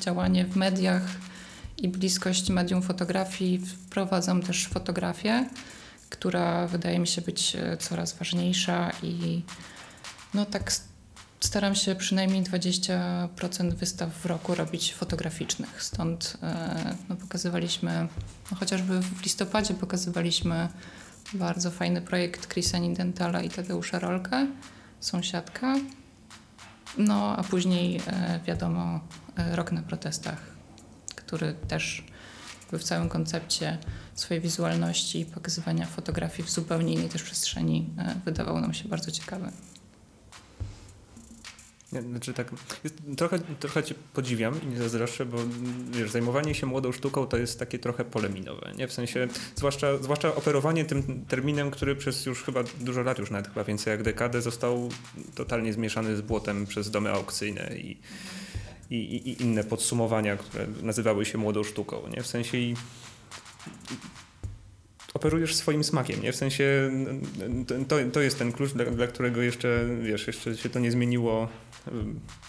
działanie 0.00 0.44
w 0.44 0.56
mediach 0.56 1.02
i 1.78 1.88
bliskość 1.88 2.50
medium 2.50 2.82
fotografii, 2.82 3.58
wprowadzam 3.58 4.42
też 4.42 4.68
fotografię, 4.68 5.48
która 6.10 6.66
wydaje 6.66 6.98
mi 6.98 7.06
się 7.06 7.22
być 7.22 7.56
e, 7.56 7.76
coraz 7.76 8.18
ważniejsza 8.18 8.90
i 9.02 9.42
no 10.34 10.46
tak 10.46 10.72
staram 11.44 11.74
się 11.74 11.94
przynajmniej 11.94 12.42
20% 12.42 13.72
wystaw 13.74 14.14
w 14.14 14.26
roku 14.26 14.54
robić 14.54 14.94
fotograficznych. 14.94 15.82
Stąd 15.82 16.36
e, 16.42 16.94
no, 17.08 17.16
pokazywaliśmy, 17.16 18.08
no, 18.50 18.56
chociażby 18.56 19.00
w 19.00 19.22
listopadzie 19.22 19.74
pokazywaliśmy 19.74 20.68
bardzo 21.34 21.70
fajny 21.70 22.02
projekt 22.02 22.48
Chrisa 22.48 22.78
Nidentala 22.78 23.42
i 23.42 23.48
Tadeusza 23.48 23.98
Rolkę, 23.98 24.46
sąsiadka. 25.00 25.76
No 26.98 27.36
a 27.36 27.42
później 27.42 28.00
e, 28.06 28.40
wiadomo 28.46 29.00
e, 29.36 29.56
Rok 29.56 29.72
na 29.72 29.82
protestach, 29.82 30.38
który 31.16 31.54
też 31.68 32.04
w 32.72 32.82
całym 32.82 33.08
koncepcie 33.08 33.78
swojej 34.14 34.40
wizualności 34.40 35.20
i 35.20 35.26
pokazywania 35.26 35.86
fotografii 35.86 36.48
w 36.48 36.50
zupełnie 36.50 36.94
innej 36.94 37.08
też 37.08 37.22
przestrzeni 37.22 37.90
wydawał 38.24 38.60
nam 38.60 38.74
się 38.74 38.88
bardzo 38.88 39.10
ciekawy. 39.10 39.52
Znaczy 42.00 42.34
tak, 42.34 42.50
jest, 42.84 42.96
trochę, 43.16 43.38
trochę 43.38 43.82
cię 43.82 43.94
podziwiam 44.14 44.62
i 44.62 44.66
nie 44.66 44.78
zazdroszczę, 44.78 45.26
bo 45.26 45.38
wiesz, 45.90 46.10
zajmowanie 46.10 46.54
się 46.54 46.66
młodą 46.66 46.92
sztuką 46.92 47.26
to 47.26 47.36
jest 47.36 47.58
takie 47.58 47.78
trochę 47.78 48.04
poleminowe, 48.04 48.72
nie? 48.78 48.88
W 48.88 48.92
sensie, 48.92 49.28
zwłaszcza, 49.56 49.98
zwłaszcza 49.98 50.34
operowanie 50.34 50.84
tym 50.84 51.24
terminem, 51.28 51.70
który 51.70 51.96
przez 51.96 52.26
już 52.26 52.42
chyba 52.42 52.62
dużo 52.80 53.02
lat, 53.02 53.18
już 53.18 53.30
nawet 53.30 53.48
chyba 53.48 53.64
więcej 53.64 53.90
jak 53.90 54.02
dekadę, 54.02 54.42
został 54.42 54.88
totalnie 55.34 55.72
zmieszany 55.72 56.16
z 56.16 56.20
błotem 56.20 56.66
przez 56.66 56.90
domy 56.90 57.10
aukcyjne 57.10 57.70
i, 57.76 57.96
i, 58.90 58.96
i 58.96 59.42
inne 59.42 59.64
podsumowania, 59.64 60.36
które 60.36 60.66
nazywały 60.82 61.24
się 61.24 61.38
młodą 61.38 61.64
sztuką, 61.64 62.08
nie? 62.16 62.22
W 62.22 62.26
sensie 62.26 62.58
i, 62.58 62.74
operujesz 65.14 65.54
swoim 65.54 65.84
smakiem, 65.84 66.22
nie? 66.22 66.32
W 66.32 66.36
sensie 66.36 66.90
to, 67.88 67.96
to 68.12 68.20
jest 68.20 68.38
ten 68.38 68.52
klucz, 68.52 68.72
dla, 68.72 68.84
dla, 68.84 69.06
którego 69.06 69.42
jeszcze, 69.42 69.86
wiesz, 70.02 70.26
jeszcze 70.26 70.56
się 70.56 70.68
to 70.68 70.78
nie 70.78 70.90
zmieniło, 70.90 71.48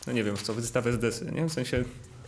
no 0.07 0.13
nie 0.13 0.23
wiem, 0.23 0.37
w 0.37 0.41
co, 0.41 0.53
wystawę 0.53 0.93
z 0.93 0.99
desy, 0.99 1.31
nie? 1.31 1.45
W 1.45 1.53
sensie... 1.53 1.83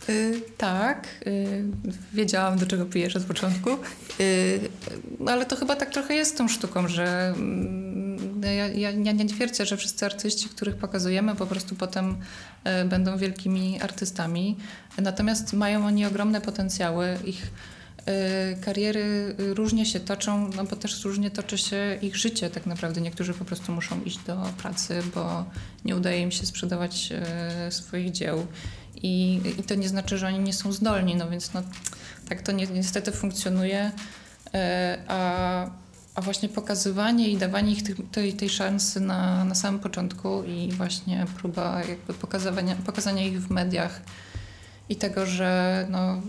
Yy, 0.08 0.40
tak, 0.58 1.08
yy, 1.26 1.64
wiedziałam 2.12 2.58
do 2.58 2.66
czego 2.66 2.86
pijesz 2.86 3.16
od 3.16 3.24
początku, 3.24 3.70
yy, 4.18 4.60
ale 5.26 5.46
to 5.46 5.56
chyba 5.56 5.76
tak 5.76 5.90
trochę 5.90 6.14
jest 6.14 6.38
tą 6.38 6.48
sztuką, 6.48 6.88
że 6.88 7.34
mm, 7.36 7.96
ja, 8.42 8.68
ja, 8.68 8.90
ja, 8.90 9.12
nie 9.12 9.26
twierdzę, 9.26 9.66
że 9.66 9.76
wszyscy 9.76 10.06
artyści, 10.06 10.48
których 10.48 10.76
pokazujemy 10.76 11.34
po 11.34 11.46
prostu 11.46 11.74
potem 11.74 12.16
y, 12.82 12.84
będą 12.84 13.18
wielkimi 13.18 13.80
artystami, 13.80 14.56
natomiast 14.98 15.52
mają 15.52 15.86
oni 15.86 16.06
ogromne 16.06 16.40
potencjały, 16.40 17.18
ich 17.24 17.50
kariery 18.60 19.34
różnie 19.38 19.86
się 19.86 20.00
toczą, 20.00 20.50
no 20.56 20.64
bo 20.64 20.76
też 20.76 21.04
różnie 21.04 21.30
toczy 21.30 21.58
się 21.58 21.98
ich 22.02 22.16
życie 22.16 22.50
tak 22.50 22.66
naprawdę. 22.66 23.00
Niektórzy 23.00 23.34
po 23.34 23.44
prostu 23.44 23.72
muszą 23.72 24.02
iść 24.02 24.18
do 24.18 24.36
pracy, 24.58 25.02
bo 25.14 25.44
nie 25.84 25.96
udaje 25.96 26.22
im 26.22 26.30
się 26.30 26.46
sprzedawać 26.46 27.12
y, 27.68 27.72
swoich 27.72 28.12
dzieł. 28.12 28.46
I, 29.02 29.40
I 29.58 29.62
to 29.62 29.74
nie 29.74 29.88
znaczy, 29.88 30.18
że 30.18 30.26
oni 30.26 30.38
nie 30.38 30.52
są 30.52 30.72
zdolni, 30.72 31.16
no 31.16 31.30
więc 31.30 31.52
no, 31.54 31.62
tak 32.28 32.42
to 32.42 32.52
ni 32.52 32.68
niestety 32.68 33.12
funkcjonuje. 33.12 33.90
Y, 34.46 34.50
a, 35.08 35.70
a 36.14 36.20
właśnie 36.20 36.48
pokazywanie 36.48 37.28
i 37.28 37.36
dawanie 37.36 37.72
ich 37.72 38.10
tej, 38.10 38.32
tej 38.32 38.48
szansy 38.48 39.00
na, 39.00 39.44
na 39.44 39.54
samym 39.54 39.80
początku 39.80 40.42
i 40.44 40.72
właśnie 40.72 41.26
próba 41.36 41.84
jakby 41.84 42.14
pokazywania, 42.14 42.76
pokazania 42.76 43.22
ich 43.22 43.42
w 43.42 43.50
mediach 43.50 44.02
i 44.88 44.96
tego, 44.96 45.26
że 45.26 45.86
no, 45.90 46.22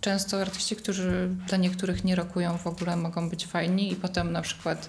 często 0.00 0.40
artyści, 0.40 0.76
którzy 0.76 1.30
dla 1.48 1.58
niektórych 1.58 2.04
nie 2.04 2.16
rokują 2.16 2.58
w 2.58 2.66
ogóle, 2.66 2.96
mogą 2.96 3.30
być 3.30 3.46
fajni 3.46 3.92
i 3.92 3.96
potem 3.96 4.32
na 4.32 4.42
przykład 4.42 4.88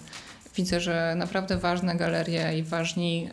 widzę, 0.55 0.81
że 0.81 1.13
naprawdę 1.17 1.57
ważne 1.57 1.95
galerie 1.95 2.59
i 2.59 2.63
ważni 2.63 3.29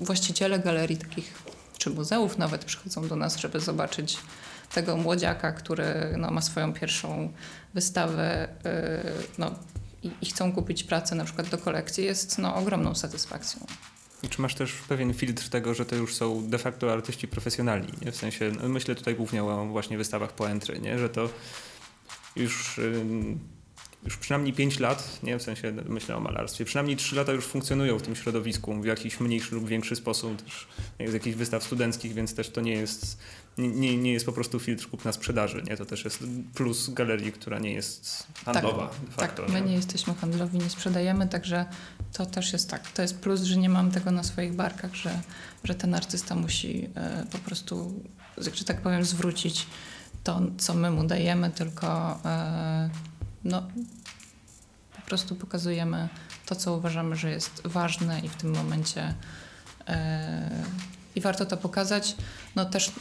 y, 0.00 0.04
właściciele 0.04 0.58
galerii 0.58 0.96
takich 0.96 1.42
czy 1.78 1.90
muzeów 1.90 2.38
nawet 2.38 2.64
przychodzą 2.64 3.08
do 3.08 3.16
nas, 3.16 3.36
żeby 3.36 3.60
zobaczyć 3.60 4.18
tego 4.74 4.96
młodziaka, 4.96 5.52
który 5.52 6.14
no, 6.18 6.30
ma 6.30 6.40
swoją 6.40 6.72
pierwszą 6.72 7.32
wystawę 7.74 8.48
y, 8.48 9.28
no, 9.38 9.50
i, 10.02 10.10
i, 10.22 10.26
chcą 10.26 10.52
kupić 10.52 10.84
pracę 10.84 11.14
na 11.14 11.24
przykład 11.24 11.48
do 11.48 11.58
kolekcji, 11.58 12.04
jest 12.04 12.38
no, 12.38 12.54
ogromną 12.54 12.94
satysfakcją. 12.94 13.66
Czy 14.30 14.42
masz 14.42 14.54
też 14.54 14.72
pewien 14.72 15.14
filtr 15.14 15.48
tego, 15.48 15.74
że 15.74 15.86
to 15.86 15.96
już 15.96 16.14
są 16.14 16.48
de 16.48 16.58
facto 16.58 16.92
artyści 16.92 17.28
profesjonalni? 17.28 17.92
Nie? 18.02 18.12
W 18.12 18.16
sensie, 18.16 18.52
no 18.62 18.68
myślę 18.68 18.94
tutaj 18.94 19.14
głównie 19.14 19.44
o 19.44 19.66
właśnie 19.66 19.98
wystawach 19.98 20.32
po 20.32 20.50
entry, 20.50 20.78
nie? 20.78 20.98
że 20.98 21.08
to 21.08 21.28
już, 22.36 22.80
już 24.04 24.16
przynajmniej 24.16 24.52
5 24.52 24.80
lat, 24.80 25.18
nie? 25.22 25.38
w 25.38 25.42
sensie 25.42 25.72
myślę 25.88 26.16
o 26.16 26.20
malarstwie, 26.20 26.64
przynajmniej 26.64 26.96
3 26.96 27.16
lata 27.16 27.32
już 27.32 27.46
funkcjonują 27.46 27.98
w 27.98 28.02
tym 28.02 28.16
środowisku 28.16 28.74
w 28.80 28.84
jakiś 28.84 29.20
mniejszy 29.20 29.54
lub 29.54 29.68
większy 29.68 29.96
sposób, 29.96 30.42
też 30.42 30.68
z 31.06 31.12
jakichś 31.12 31.36
wystaw 31.36 31.64
studenckich, 31.64 32.14
więc 32.14 32.34
też 32.34 32.50
to 32.50 32.60
nie 32.60 32.72
jest 32.72 33.18
nie, 33.58 33.96
nie 33.96 34.12
jest 34.12 34.26
po 34.26 34.32
prostu 34.32 34.60
filtr 34.60 34.88
kupna 34.90 35.12
sprzedaży, 35.12 35.62
nie? 35.62 35.76
To 35.76 35.84
też 35.84 36.04
jest 36.04 36.24
plus 36.54 36.90
galerii, 36.90 37.32
która 37.32 37.58
nie 37.58 37.72
jest 37.72 38.26
handlowa 38.44 38.86
tak, 38.86 39.00
de 39.00 39.12
facto. 39.12 39.42
Tak, 39.42 39.52
my 39.52 39.60
nie 39.60 39.74
jesteśmy 39.74 40.14
handlowi, 40.14 40.58
nie 40.58 40.70
sprzedajemy, 40.70 41.28
także 41.28 41.66
to 42.12 42.26
też 42.26 42.52
jest 42.52 42.70
tak. 42.70 42.92
To 42.92 43.02
jest 43.02 43.18
plus, 43.20 43.42
że 43.42 43.56
nie 43.56 43.68
mam 43.68 43.90
tego 43.90 44.10
na 44.10 44.22
swoich 44.22 44.54
barkach, 44.54 44.94
że, 44.94 45.20
że 45.64 45.74
ten 45.74 45.94
artysta 45.94 46.34
musi 46.34 46.88
e, 46.94 47.26
po 47.32 47.38
prostu, 47.38 48.02
że 48.36 48.64
tak 48.64 48.80
powiem, 48.80 49.04
zwrócić 49.04 49.66
to, 50.24 50.40
co 50.58 50.74
my 50.74 50.90
mu 50.90 51.04
dajemy, 51.04 51.50
tylko 51.50 52.18
e, 52.24 52.90
no, 53.44 53.62
po 54.96 55.02
prostu 55.02 55.36
pokazujemy 55.36 56.08
to, 56.46 56.54
co 56.54 56.76
uważamy, 56.76 57.16
że 57.16 57.30
jest 57.30 57.62
ważne 57.64 58.20
i 58.20 58.28
w 58.28 58.36
tym 58.36 58.54
momencie 58.54 59.14
e, 59.88 60.50
i 61.14 61.20
warto 61.20 61.46
to 61.46 61.56
pokazać. 61.56 62.16
No 62.56 62.64
też 62.64 62.92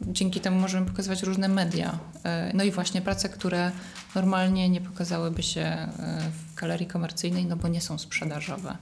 dzięki 0.00 0.40
temu 0.40 0.60
możemy 0.60 0.86
pokazywać 0.86 1.22
różne 1.22 1.48
media. 1.48 1.98
E, 2.24 2.50
no 2.54 2.64
i 2.64 2.70
właśnie 2.70 3.02
prace, 3.02 3.28
które 3.28 3.72
normalnie 4.14 4.68
nie 4.68 4.80
pokazałyby 4.80 5.42
się 5.42 5.60
e, 5.60 5.88
w 6.30 6.54
galerii 6.54 6.86
komercyjnej, 6.86 7.46
no 7.46 7.56
bo 7.56 7.68
nie 7.68 7.80
są 7.80 7.98
sprzedażowe. 7.98 8.76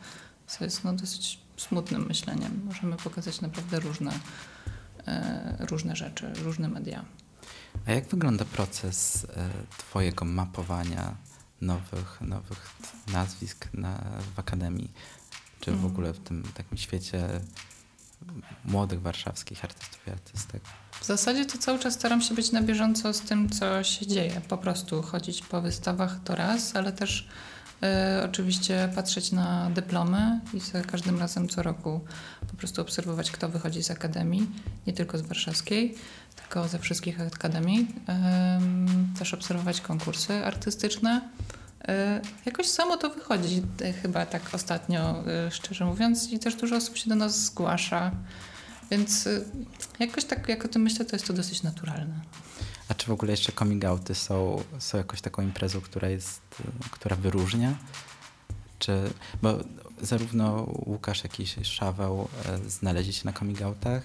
Co 0.46 0.64
jest 0.64 0.84
no 0.84 0.92
dosyć 0.92 1.38
smutnym 1.56 2.06
myśleniem. 2.06 2.62
Możemy 2.64 2.96
pokazać 2.96 3.40
naprawdę 3.40 3.80
różne, 3.80 4.12
różne 5.58 5.96
rzeczy, 5.96 6.32
różne 6.42 6.68
media. 6.68 7.04
A 7.86 7.92
jak 7.92 8.08
wygląda 8.08 8.44
proces 8.44 9.26
Twojego 9.78 10.24
mapowania 10.24 11.14
nowych, 11.60 12.20
nowych 12.20 12.70
nazwisk 13.12 13.68
na, 13.74 14.04
w 14.34 14.38
Akademii? 14.38 14.92
Czy 15.60 15.70
w 15.70 15.74
mm. 15.74 15.86
ogóle 15.86 16.12
w 16.12 16.18
tym 16.18 16.42
takim 16.54 16.78
świecie 16.78 17.40
młodych 18.64 19.00
warszawskich 19.00 19.64
artystów 19.64 20.00
i 20.06 20.10
artystek? 20.10 20.62
W 21.00 21.04
zasadzie 21.04 21.46
to 21.46 21.58
cały 21.58 21.78
czas 21.78 21.94
staram 21.94 22.20
się 22.20 22.34
być 22.34 22.52
na 22.52 22.62
bieżąco 22.62 23.12
z 23.12 23.20
tym, 23.20 23.50
co 23.50 23.84
się 23.84 24.06
dzieje. 24.06 24.40
Po 24.48 24.58
prostu 24.58 25.02
chodzić 25.02 25.42
po 25.42 25.60
wystawach 25.60 26.20
to 26.24 26.34
raz, 26.34 26.76
ale 26.76 26.92
też 26.92 27.28
oczywiście 28.24 28.88
patrzeć 28.94 29.32
na 29.32 29.70
dyplomy 29.70 30.40
i 30.54 30.60
za 30.60 30.82
każdym 30.82 31.20
razem 31.20 31.48
co 31.48 31.62
roku 31.62 32.00
po 32.50 32.56
prostu 32.56 32.82
obserwować, 32.82 33.30
kto 33.30 33.48
wychodzi 33.48 33.82
z 33.82 33.90
akademii, 33.90 34.46
nie 34.86 34.92
tylko 34.92 35.18
z 35.18 35.22
warszawskiej, 35.22 35.94
tylko 36.36 36.68
ze 36.68 36.78
wszystkich 36.78 37.20
akademii. 37.20 37.80
Y, 39.14 39.18
też 39.18 39.34
obserwować 39.34 39.80
konkursy 39.80 40.44
artystyczne. 40.44 41.20
E, 41.88 42.20
jakoś 42.46 42.66
samo 42.66 42.96
to 42.96 43.10
wychodzi 43.10 43.62
e, 43.82 43.92
chyba 43.92 44.26
tak 44.26 44.42
ostatnio, 44.52 45.24
szczerze 45.50 45.84
mówiąc, 45.84 46.32
i 46.32 46.38
też 46.38 46.54
dużo 46.54 46.76
osób 46.76 46.96
się 46.96 47.08
do 47.08 47.14
nas 47.16 47.44
zgłasza, 47.44 48.10
więc 48.90 49.28
jakoś 49.98 50.24
tak, 50.24 50.48
jak 50.48 50.64
o 50.64 50.68
tym 50.68 50.82
myślę, 50.82 51.04
to 51.04 51.16
jest 51.16 51.26
to 51.26 51.32
dosyć 51.32 51.62
naturalne. 51.62 52.20
A 52.90 52.94
czy 52.94 53.06
w 53.06 53.10
ogóle 53.10 53.30
jeszcze 53.30 53.52
coming 53.52 53.84
outy 53.84 54.14
są, 54.14 54.62
są 54.78 54.98
jakąś 54.98 55.20
taką 55.20 55.42
imprezą, 55.42 55.80
która 55.80 56.08
jest, 56.08 56.40
która 56.90 57.16
wyróżnia? 57.16 57.78
Czy, 58.78 59.10
bo 59.42 59.58
zarówno 60.02 60.66
Łukasz, 60.86 61.22
jak 61.22 61.40
i 61.40 61.46
Szaweł 61.64 62.28
znaleźli 62.66 63.12
się 63.12 63.22
na 63.24 63.32
coming 63.32 63.62
outach, 63.62 64.02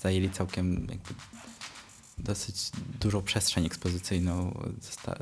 zajęli 0.00 0.30
całkiem 0.30 0.86
dosyć 2.18 2.70
dużą 3.00 3.22
przestrzeń 3.22 3.66
ekspozycyjną 3.66 4.60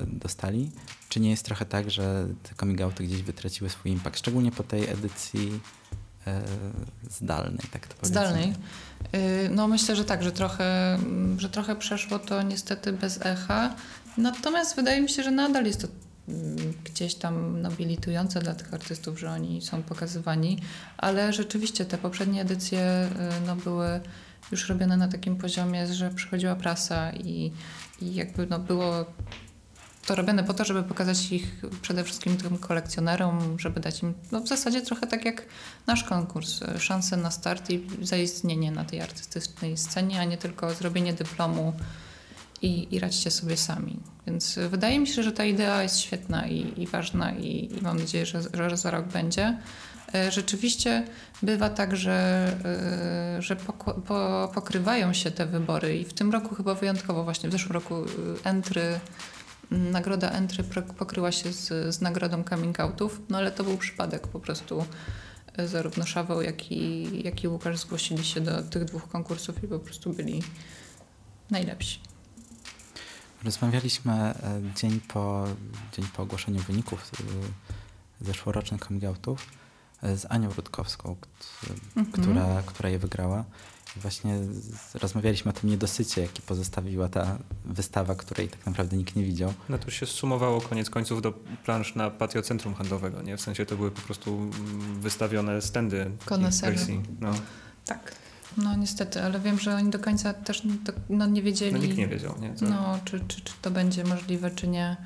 dostali. 0.06 0.70
Czy 1.08 1.20
nie 1.20 1.30
jest 1.30 1.44
trochę 1.44 1.64
tak, 1.64 1.90
że 1.90 2.28
te 2.42 2.54
coming 2.54 2.80
outy 2.80 3.04
gdzieś 3.04 3.22
wytraciły 3.22 3.70
swój 3.70 3.92
impact, 3.92 4.18
szczególnie 4.18 4.52
po 4.52 4.62
tej 4.62 4.88
edycji 4.88 5.60
e, 5.87 5.87
zdalnej, 7.10 7.60
tak 7.72 7.86
to 7.86 7.94
powiedzmy? 7.94 8.08
Zdalnej? 8.08 8.54
Y, 9.14 9.50
no 9.50 9.68
myślę, 9.68 9.96
że 9.96 10.04
tak, 10.04 10.22
że 10.22 10.32
trochę, 10.32 10.98
że 11.38 11.48
trochę 11.48 11.76
przeszło 11.76 12.18
to 12.18 12.42
niestety 12.42 12.92
bez 12.92 13.26
echa. 13.26 13.74
Natomiast 14.16 14.76
wydaje 14.76 15.00
mi 15.00 15.08
się, 15.08 15.22
że 15.22 15.30
nadal 15.30 15.64
jest 15.64 15.80
to 15.80 15.88
mm, 16.28 16.74
gdzieś 16.84 17.14
tam 17.14 17.62
nobilitujące 17.62 18.40
dla 18.40 18.54
tych 18.54 18.74
artystów, 18.74 19.20
że 19.20 19.30
oni 19.30 19.62
są 19.62 19.82
pokazywani, 19.82 20.58
ale 20.96 21.32
rzeczywiście 21.32 21.84
te 21.84 21.98
poprzednie 21.98 22.42
edycje 22.42 23.08
y, 23.40 23.46
no, 23.46 23.56
były 23.56 24.00
już 24.52 24.68
robione 24.68 24.96
na 24.96 25.08
takim 25.08 25.36
poziomie, 25.36 25.86
że 25.86 26.10
przychodziła 26.10 26.56
prasa 26.56 27.12
i, 27.12 27.52
i 28.00 28.14
jakby 28.14 28.46
no 28.46 28.58
było 28.58 29.06
to 30.08 30.14
robione 30.14 30.44
po 30.44 30.54
to, 30.54 30.64
żeby 30.64 30.82
pokazać 30.82 31.32
ich 31.32 31.62
przede 31.82 32.04
wszystkim 32.04 32.36
tym 32.36 32.58
kolekcjonerom, 32.58 33.58
żeby 33.58 33.80
dać 33.80 34.02
im 34.02 34.14
no 34.32 34.40
w 34.40 34.48
zasadzie 34.48 34.82
trochę 34.82 35.06
tak 35.06 35.24
jak 35.24 35.42
nasz 35.86 36.04
konkurs, 36.04 36.60
szansę 36.78 37.16
na 37.16 37.30
start 37.30 37.70
i 37.70 37.86
zaistnienie 38.02 38.72
na 38.72 38.84
tej 38.84 39.00
artystycznej 39.00 39.76
scenie, 39.76 40.20
a 40.20 40.24
nie 40.24 40.36
tylko 40.36 40.74
zrobienie 40.74 41.12
dyplomu 41.12 41.72
i, 42.62 42.94
i 42.94 42.98
radźcie 42.98 43.30
sobie 43.30 43.56
sami. 43.56 43.96
Więc 44.26 44.58
wydaje 44.70 44.98
mi 44.98 45.06
się, 45.06 45.22
że 45.22 45.32
ta 45.32 45.44
idea 45.44 45.82
jest 45.82 45.98
świetna 45.98 46.46
i, 46.46 46.82
i 46.82 46.86
ważna 46.86 47.32
i, 47.32 47.74
i 47.78 47.82
mam 47.82 47.98
nadzieję, 47.98 48.26
że, 48.26 48.42
że 48.68 48.76
za 48.76 48.90
rok 48.90 49.06
będzie. 49.06 49.58
E, 50.14 50.30
rzeczywiście 50.30 51.04
bywa 51.42 51.70
tak, 51.70 51.96
że, 51.96 52.48
e, 53.38 53.42
że 53.42 53.56
pokrywają 54.54 55.12
się 55.12 55.30
te 55.30 55.46
wybory 55.46 55.98
i 55.98 56.04
w 56.04 56.12
tym 56.12 56.32
roku 56.32 56.54
chyba 56.54 56.74
wyjątkowo 56.74 57.24
właśnie, 57.24 57.48
w 57.48 57.52
zeszłym 57.52 57.72
roku 57.72 57.94
e, 57.94 58.06
Entry, 58.44 59.00
nagroda 59.70 60.30
Entry 60.30 60.64
pokryła 60.98 61.32
się 61.32 61.52
z, 61.52 61.94
z 61.94 62.00
nagrodą 62.00 62.44
coming 62.44 62.80
outów, 62.80 63.20
no 63.28 63.38
ale 63.38 63.52
to 63.52 63.64
był 63.64 63.78
przypadek 63.78 64.26
po 64.26 64.40
prostu 64.40 64.84
zarówno 65.66 66.06
Szaweł, 66.06 66.42
jak 66.42 66.72
i, 66.72 67.22
jak 67.24 67.44
i 67.44 67.48
Łukasz 67.48 67.78
zgłosili 67.78 68.24
się 68.24 68.40
do 68.40 68.62
tych 68.62 68.84
dwóch 68.84 69.08
konkursów 69.08 69.64
i 69.64 69.68
po 69.68 69.78
prostu 69.78 70.12
byli 70.12 70.42
najlepsi. 71.50 72.00
Rozmawialiśmy 73.44 74.34
dzień 74.76 75.00
po, 75.00 75.44
dzień 75.92 76.06
po 76.16 76.22
ogłoszeniu 76.22 76.60
wyników 76.60 77.10
zeszłorocznych 78.20 78.80
coming 78.80 79.04
outów 79.04 79.46
z 80.02 80.26
Anią 80.28 80.52
Rutkowską, 80.52 81.16
mhm. 81.96 82.12
która, 82.12 82.62
która 82.66 82.88
je 82.88 82.98
wygrała. 82.98 83.44
Właśnie 83.96 84.38
rozmawialiśmy 84.94 85.50
o 85.50 85.54
tym 85.54 85.70
niedosycie, 85.70 86.22
jaki 86.22 86.42
pozostawiła 86.42 87.08
ta 87.08 87.38
wystawa, 87.64 88.14
której 88.14 88.48
tak 88.48 88.66
naprawdę 88.66 88.96
nikt 88.96 89.16
nie 89.16 89.24
widział. 89.24 89.54
No 89.68 89.78
to 89.78 89.90
się 89.90 90.06
sumowało 90.06 90.60
koniec 90.60 90.90
końców 90.90 91.22
do 91.22 91.32
plansz 91.64 91.94
na 91.94 92.10
patio 92.10 92.42
centrum 92.42 92.74
handlowego, 92.74 93.22
nie? 93.22 93.36
W 93.36 93.40
sensie 93.40 93.66
to 93.66 93.76
były 93.76 93.90
po 93.90 94.00
prostu 94.00 94.50
wystawione 95.00 95.62
stędy. 95.62 96.10
Konesery. 96.24 96.76
No. 97.20 97.32
Tak. 97.84 98.12
No 98.56 98.76
niestety, 98.76 99.22
ale 99.22 99.40
wiem, 99.40 99.58
że 99.58 99.74
oni 99.74 99.90
do 99.90 99.98
końca 99.98 100.34
też 100.34 100.62
no, 101.08 101.26
nie 101.26 101.42
wiedzieli. 101.42 101.72
No 101.72 101.78
nikt 101.78 101.96
nie 101.96 102.08
wiedział, 102.08 102.34
nie? 102.40 102.54
Co? 102.54 102.64
No, 102.64 102.98
czy, 103.04 103.20
czy, 103.28 103.40
czy 103.40 103.52
to 103.62 103.70
będzie 103.70 104.04
możliwe, 104.04 104.50
czy 104.50 104.68
nie. 104.68 104.96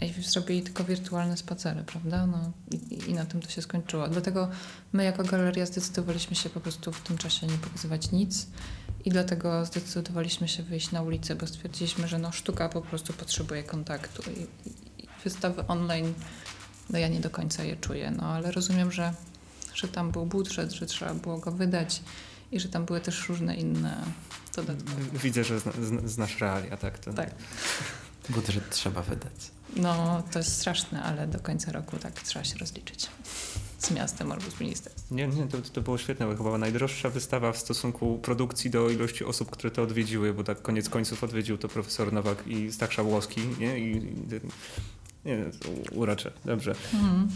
I 0.00 0.22
zrobili 0.22 0.62
tylko 0.62 0.84
wirtualne 0.84 1.36
spacery, 1.36 1.84
prawda? 1.86 2.26
No, 2.26 2.52
i, 2.70 3.10
I 3.10 3.14
na 3.14 3.24
tym 3.24 3.40
to 3.40 3.50
się 3.50 3.62
skończyło. 3.62 4.08
Dlatego 4.08 4.48
my 4.92 5.04
jako 5.04 5.22
galeria 5.24 5.66
zdecydowaliśmy 5.66 6.36
się 6.36 6.50
po 6.50 6.60
prostu 6.60 6.92
w 6.92 7.00
tym 7.00 7.18
czasie 7.18 7.46
nie 7.46 7.58
pokazywać 7.58 8.12
nic 8.12 8.46
i 9.04 9.10
dlatego 9.10 9.64
zdecydowaliśmy 9.64 10.48
się 10.48 10.62
wyjść 10.62 10.92
na 10.92 11.02
ulicę, 11.02 11.34
bo 11.34 11.46
stwierdziliśmy, 11.46 12.08
że 12.08 12.18
no, 12.18 12.32
sztuka 12.32 12.68
po 12.68 12.80
prostu 12.80 13.12
potrzebuje 13.12 13.62
kontaktu 13.62 14.22
i, 14.30 14.68
i, 14.68 14.72
i 15.04 15.08
wystawy 15.24 15.66
online, 15.66 16.14
no 16.90 16.98
ja 16.98 17.08
nie 17.08 17.20
do 17.20 17.30
końca 17.30 17.64
je 17.64 17.76
czuję, 17.76 18.10
no 18.10 18.22
ale 18.22 18.52
rozumiem, 18.52 18.92
że, 18.92 19.14
że 19.74 19.88
tam 19.88 20.10
był 20.10 20.26
budżet, 20.26 20.72
że 20.72 20.86
trzeba 20.86 21.14
było 21.14 21.38
go 21.38 21.52
wydać 21.52 22.02
i 22.52 22.60
że 22.60 22.68
tam 22.68 22.84
były 22.84 23.00
też 23.00 23.28
różne 23.28 23.56
inne 23.56 24.04
dodatki. 24.56 24.92
Widzę, 25.12 25.44
że 25.44 25.60
zna, 25.60 25.72
znasz 26.04 26.40
realia, 26.40 26.76
tak? 26.76 26.98
To... 26.98 27.12
Tak. 27.12 27.30
Budżet 28.28 28.70
trzeba 28.70 29.02
wydać. 29.02 29.50
No, 29.76 30.22
to 30.32 30.38
jest 30.38 30.56
straszne, 30.56 31.02
ale 31.02 31.26
do 31.26 31.40
końca 31.40 31.72
roku 31.72 31.96
tak 31.96 32.22
trzeba 32.22 32.44
się 32.44 32.58
rozliczyć 32.58 33.08
z 33.78 33.90
miastem 33.90 34.32
albo 34.32 34.50
z 34.50 34.60
ministerstwem. 34.60 35.16
Nie, 35.16 35.28
nie, 35.28 35.46
to, 35.46 35.58
to 35.72 35.80
było 35.80 35.98
świetne, 35.98 36.26
bo 36.26 36.36
chyba 36.44 36.58
najdroższa 36.58 37.10
wystawa 37.10 37.52
w 37.52 37.58
stosunku 37.58 38.18
produkcji 38.18 38.70
do 38.70 38.90
ilości 38.90 39.24
osób, 39.24 39.50
które 39.50 39.70
to 39.70 39.82
odwiedziły, 39.82 40.34
bo 40.34 40.44
tak 40.44 40.62
koniec 40.62 40.88
końców 40.88 41.24
odwiedził 41.24 41.58
to 41.58 41.68
profesor 41.68 42.12
Nowak 42.12 42.46
i 42.46 42.72
Stach 42.72 42.92
Szabłowski, 42.92 43.40
nie? 43.58 43.78
I, 43.78 43.96
i 43.96 44.14
nie, 45.24 45.44
uraczę, 45.92 46.32
dobrze. 46.44 46.74
Mhm. 46.94 47.28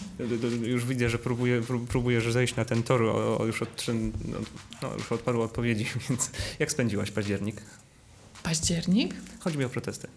Już 0.62 0.84
widzę, 0.84 1.08
że 1.08 1.18
próbuję, 1.18 1.62
próbujesz 1.88 2.32
zejść 2.32 2.56
na 2.56 2.64
ten 2.64 2.82
tor 2.82 3.02
o, 3.02 3.38
o 3.38 3.46
już, 3.46 3.62
od, 3.62 3.86
no, 4.24 4.38
no, 4.82 4.94
już 4.94 5.12
od 5.12 5.20
paru 5.20 5.42
odpowiedzi, 5.42 5.86
więc 6.08 6.30
jak 6.58 6.70
spędziłaś 6.70 7.10
październik? 7.10 7.62
Październik? 8.42 9.14
Chodzi 9.40 9.58
mi 9.58 9.64
o 9.64 9.68
protesty. 9.68 10.08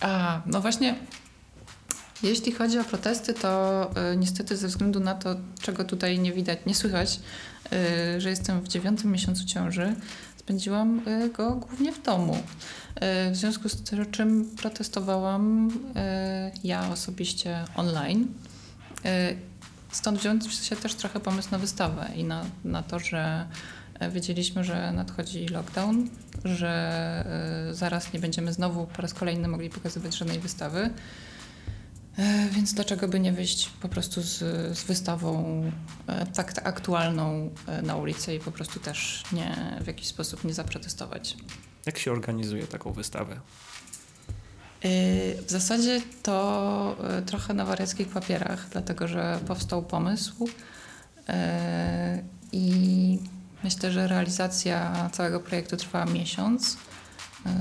A, 0.00 0.40
no 0.46 0.60
właśnie 0.60 0.94
jeśli 2.22 2.52
chodzi 2.52 2.78
o 2.78 2.84
protesty, 2.84 3.34
to 3.34 3.90
y, 4.12 4.16
niestety 4.16 4.56
ze 4.56 4.68
względu 4.68 5.00
na 5.00 5.14
to, 5.14 5.36
czego 5.60 5.84
tutaj 5.84 6.18
nie 6.18 6.32
widać, 6.32 6.58
nie 6.66 6.74
słychać, 6.74 7.20
y, 8.16 8.20
że 8.20 8.30
jestem 8.30 8.60
w 8.60 8.68
dziewiątym 8.68 9.12
miesiącu 9.12 9.44
ciąży, 9.44 9.94
spędziłam 10.36 11.08
y, 11.08 11.28
go 11.28 11.50
głównie 11.50 11.92
w 11.92 12.02
domu. 12.02 12.36
W 13.32 13.36
związku 13.36 13.68
z 13.68 13.82
czym 14.10 14.50
protestowałam 14.56 15.70
ja 16.64 16.88
osobiście 16.90 17.64
online. 17.74 18.28
Stąd 19.90 20.18
wziął 20.18 20.40
się 20.62 20.76
też 20.76 20.94
trochę 20.94 21.20
pomysł 21.20 21.48
na 21.52 21.58
wystawę 21.58 22.10
i 22.16 22.24
na, 22.24 22.44
na 22.64 22.82
to, 22.82 22.98
że 22.98 23.46
wiedzieliśmy, 24.12 24.64
że 24.64 24.92
nadchodzi 24.92 25.48
lockdown, 25.48 26.08
że 26.44 27.24
zaraz 27.72 28.12
nie 28.12 28.20
będziemy 28.20 28.52
znowu 28.52 28.86
po 28.86 29.02
raz 29.02 29.14
kolejny 29.14 29.48
mogli 29.48 29.70
pokazywać 29.70 30.16
żadnej 30.16 30.38
wystawy. 30.38 30.90
E, 32.18 32.48
więc 32.50 32.74
dlaczego 32.74 33.08
by 33.08 33.20
nie 33.20 33.32
wyjść 33.32 33.68
po 33.68 33.88
prostu 33.88 34.22
z, 34.22 34.38
z 34.78 34.84
wystawą 34.84 35.62
e, 36.06 36.26
tak, 36.26 36.52
aktualną 36.64 37.50
e, 37.66 37.82
na 37.82 37.96
ulicę 37.96 38.34
i 38.34 38.40
po 38.40 38.52
prostu 38.52 38.80
też 38.80 39.22
nie, 39.32 39.78
w 39.80 39.86
jakiś 39.86 40.08
sposób 40.08 40.44
nie 40.44 40.54
zaprotestować? 40.54 41.36
Jak 41.86 41.98
się 41.98 42.12
organizuje 42.12 42.66
taką 42.66 42.92
wystawę? 42.92 43.40
W 45.46 45.50
zasadzie 45.50 46.00
to 46.22 46.96
trochę 47.26 47.54
na 47.54 47.64
wariackich 47.64 48.08
papierach, 48.08 48.68
dlatego 48.70 49.08
że 49.08 49.38
powstał 49.46 49.82
pomysł 49.82 50.48
i 52.52 53.18
myślę, 53.64 53.92
że 53.92 54.08
realizacja 54.08 55.10
całego 55.12 55.40
projektu 55.40 55.76
trwała 55.76 56.04
miesiąc. 56.04 56.76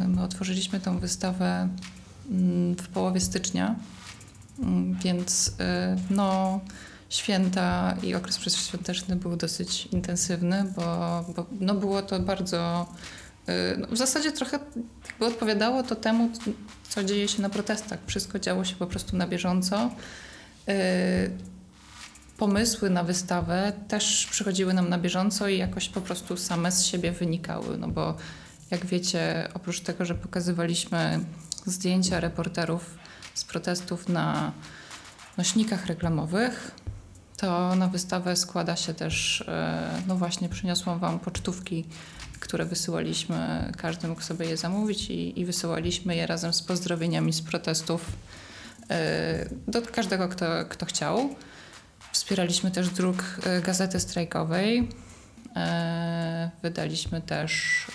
My 0.07 0.23
otworzyliśmy 0.23 0.79
tę 0.79 0.99
wystawę 0.99 1.69
mm, 2.31 2.75
w 2.75 2.87
połowie 2.87 3.21
stycznia, 3.21 3.75
mm, 4.59 4.97
więc 5.03 5.51
no, 6.09 6.59
święta 7.09 7.97
i 8.03 8.15
okres 8.15 8.37
przedświąteczny 8.37 9.15
był 9.15 9.35
dosyć 9.35 9.85
intensywny, 9.85 10.73
bo, 10.75 11.25
bo 11.35 11.45
no 11.59 11.75
było 11.75 12.01
to 12.01 12.19
bardzo 12.19 12.87
no 13.77 13.87
w 13.87 13.97
zasadzie 13.97 14.31
trochę 14.31 14.59
odpowiadało 15.19 15.83
to 15.83 15.95
temu, 15.95 16.29
co 16.89 17.03
dzieje 17.03 17.27
się 17.27 17.41
na 17.41 17.49
protestach. 17.49 17.99
Wszystko 18.07 18.39
działo 18.39 18.65
się 18.65 18.75
po 18.75 18.87
prostu 18.87 19.17
na 19.17 19.27
bieżąco. 19.27 19.91
Pomysły 22.37 22.89
na 22.89 23.03
wystawę 23.03 23.73
też 23.87 24.27
przychodziły 24.31 24.73
nam 24.73 24.89
na 24.89 24.97
bieżąco 24.97 25.47
i 25.47 25.57
jakoś 25.57 25.89
po 25.89 26.01
prostu 26.01 26.37
same 26.37 26.71
z 26.71 26.85
siebie 26.85 27.11
wynikały, 27.11 27.77
no 27.77 27.87
bo 27.87 28.17
jak 28.71 28.85
wiecie, 28.85 29.49
oprócz 29.53 29.79
tego, 29.79 30.05
że 30.05 30.15
pokazywaliśmy 30.15 31.19
zdjęcia 31.65 32.19
reporterów 32.19 32.97
z 33.33 33.43
protestów 33.43 34.09
na 34.09 34.51
nośnikach 35.37 35.85
reklamowych, 35.85 36.71
to 37.37 37.75
na 37.75 37.87
wystawę 37.87 38.35
składa 38.35 38.75
się 38.75 38.93
też, 38.93 39.41
y, 39.41 39.45
no 40.07 40.15
właśnie, 40.15 40.49
przyniosłam 40.49 40.99
Wam 40.99 41.19
pocztówki 41.19 41.85
które 42.39 42.65
wysyłaliśmy, 42.65 43.71
każdy 43.77 44.07
mógł 44.07 44.21
sobie 44.21 44.45
je 44.45 44.57
zamówić 44.57 45.09
i, 45.09 45.39
i 45.39 45.45
wysyłaliśmy 45.45 46.15
je 46.15 46.27
razem 46.27 46.53
z 46.53 46.61
pozdrowieniami 46.61 47.33
z 47.33 47.41
protestów 47.41 48.05
e, 48.89 49.49
do 49.67 49.81
każdego, 49.81 50.27
kto, 50.29 50.45
kto 50.69 50.85
chciał. 50.85 51.35
Wspieraliśmy 52.11 52.71
też 52.71 52.89
druk 52.89 53.23
e, 53.43 53.61
gazety 53.61 53.99
strajkowej. 53.99 54.89
E, 55.55 56.51
wydaliśmy 56.63 57.21
też, 57.21 57.85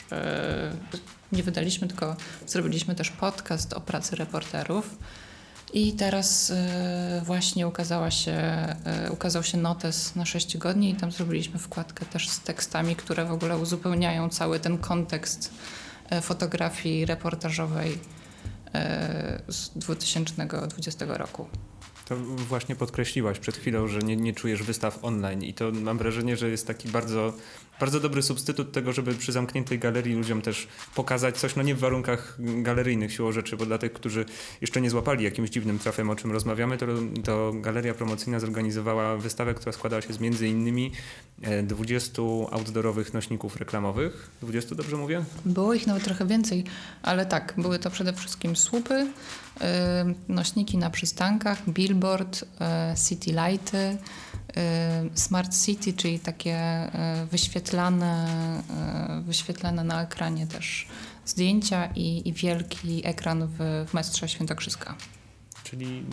nie 1.33 1.43
wydaliśmy, 1.43 1.89
tylko 1.89 2.17
zrobiliśmy 2.47 2.95
też 2.95 3.11
podcast 3.11 3.73
o 3.73 3.81
pracy 3.81 4.17
reporterów. 4.17 4.99
I 5.75 5.93
teraz 5.93 6.53
właśnie 7.23 7.67
ukazała 7.69 8.11
się, 8.11 8.67
ukazał 9.11 9.43
się 9.43 9.59
notes 9.59 10.17
na 10.17 10.25
6 10.25 10.53
tygodni 10.53 10.91
i 10.91 10.95
tam 10.95 11.13
zrobiliśmy 11.13 11.59
wkładkę 11.59 12.07
też 12.07 12.29
z 12.29 12.41
tekstami, 12.41 12.97
które 12.97 13.25
w 13.25 13.33
ogóle 13.33 13.59
uzupełniają 13.59 14.29
cały 14.29 14.61
ten 14.61 14.79
kontekst 14.79 15.51
fotografii 16.23 17.07
reportażowej 17.07 17.99
z 19.49 19.69
2020 19.69 21.07
roku. 21.09 21.47
To 22.13 22.17
właśnie 22.19 22.77
podkreśliłaś 22.77 23.39
przed 23.39 23.57
chwilą, 23.57 23.89
że 23.89 23.99
nie, 23.99 24.17
nie 24.17 24.35
czujesz 24.35 24.63
wystaw 24.63 25.05
online 25.05 25.43
i 25.43 25.55
to 25.55 25.71
mam 25.71 25.99
wrażenie, 25.99 26.37
że 26.37 26.51
jest 26.51 26.67
taki 26.67 26.89
bardzo 26.89 27.33
bardzo 27.83 28.01
dobry 28.01 28.23
substytut 28.23 28.73
tego, 28.73 28.93
żeby 28.93 29.15
przy 29.15 29.33
zamkniętej 29.33 29.79
galerii 29.79 30.15
ludziom 30.15 30.43
też 30.43 30.69
pokazać 30.95 31.39
coś, 31.39 31.57
no 31.57 31.63
nie 31.63 31.75
w 31.75 31.79
warunkach 31.79 32.37
galeryjnych 32.39 33.13
siłą 33.13 33.33
rzeczy, 33.33 33.57
bo 33.57 33.67
dla 33.67 33.79
tych, 33.79 33.93
którzy 33.93 34.25
jeszcze 34.61 34.81
nie 34.81 34.91
złapali 34.91 35.25
jakimś 35.25 35.51
dziwnym 35.51 35.79
trafem, 35.79 36.11
o 36.11 36.17
czym 36.17 36.33
rozmawiamy, 36.33 36.79
to, 36.79 36.87
to 37.25 37.53
galeria 37.55 37.95
promocyjna 37.95 38.41
zorganizowała 38.41 39.17
wystawę, 39.17 39.55
która 39.55 39.73
składała 39.73 40.03
się 40.03 40.13
z 40.13 40.21
między 40.21 40.49
innymi 40.49 40.93
20 41.63 42.23
e, 42.23 42.25
outdoorowych 42.51 43.15
nośników 43.15 43.57
reklamowych. 43.57 44.31
20, 44.43 44.75
dobrze 44.75 44.97
mówię? 44.97 45.25
Było 45.45 45.75
ich 45.75 45.87
nawet 45.87 46.05
trochę 46.05 46.27
więcej, 46.27 46.65
ale 47.03 47.27
tak, 47.27 47.55
były 47.59 47.79
to 47.79 47.91
przede 47.91 48.13
wszystkim 48.13 48.57
słupy, 48.57 49.07
yy, 49.61 49.67
nośniki 50.29 50.79
na 50.79 50.91
przystankach, 50.91 51.71
billboard, 51.71 52.02
yy, 52.11 52.97
city 53.09 53.33
lighty, 53.33 53.99
Y, 54.57 55.19
Smart 55.19 55.65
City, 55.65 55.93
czyli 55.93 56.19
takie 56.19 56.87
y, 57.23 57.27
wyświetlane, 57.27 58.63
wyświetlane 59.27 59.85
na 59.85 60.03
ekranie 60.03 60.47
też 60.47 60.87
zdjęcia 61.27 61.87
i, 61.95 62.29
i 62.29 62.33
wielki 62.33 63.03
ekran 63.05 63.47
w, 63.47 63.87
w 63.89 63.95
mestrze 63.95 64.29
Świętokrzyska. 64.29 64.95
Czyli 65.65 66.05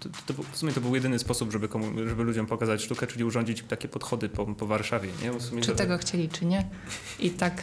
to, 0.00 0.34
to, 0.34 0.42
w 0.52 0.56
sumie 0.56 0.72
to 0.72 0.80
był 0.80 0.94
jedyny 0.94 1.18
sposób, 1.18 1.52
żeby, 1.52 1.68
komu, 1.68 1.86
żeby 2.08 2.24
ludziom 2.24 2.46
pokazać 2.46 2.82
sztukę, 2.82 3.06
czyli 3.06 3.24
urządzić 3.24 3.62
takie 3.68 3.88
podchody 3.88 4.28
po, 4.28 4.46
po 4.46 4.66
Warszawie. 4.66 5.08
Nie? 5.22 5.60
czy 5.60 5.68
to... 5.68 5.74
tego 5.74 5.98
chcieli, 5.98 6.28
czy 6.28 6.44
nie. 6.44 6.68
I 7.18 7.30
tak, 7.30 7.62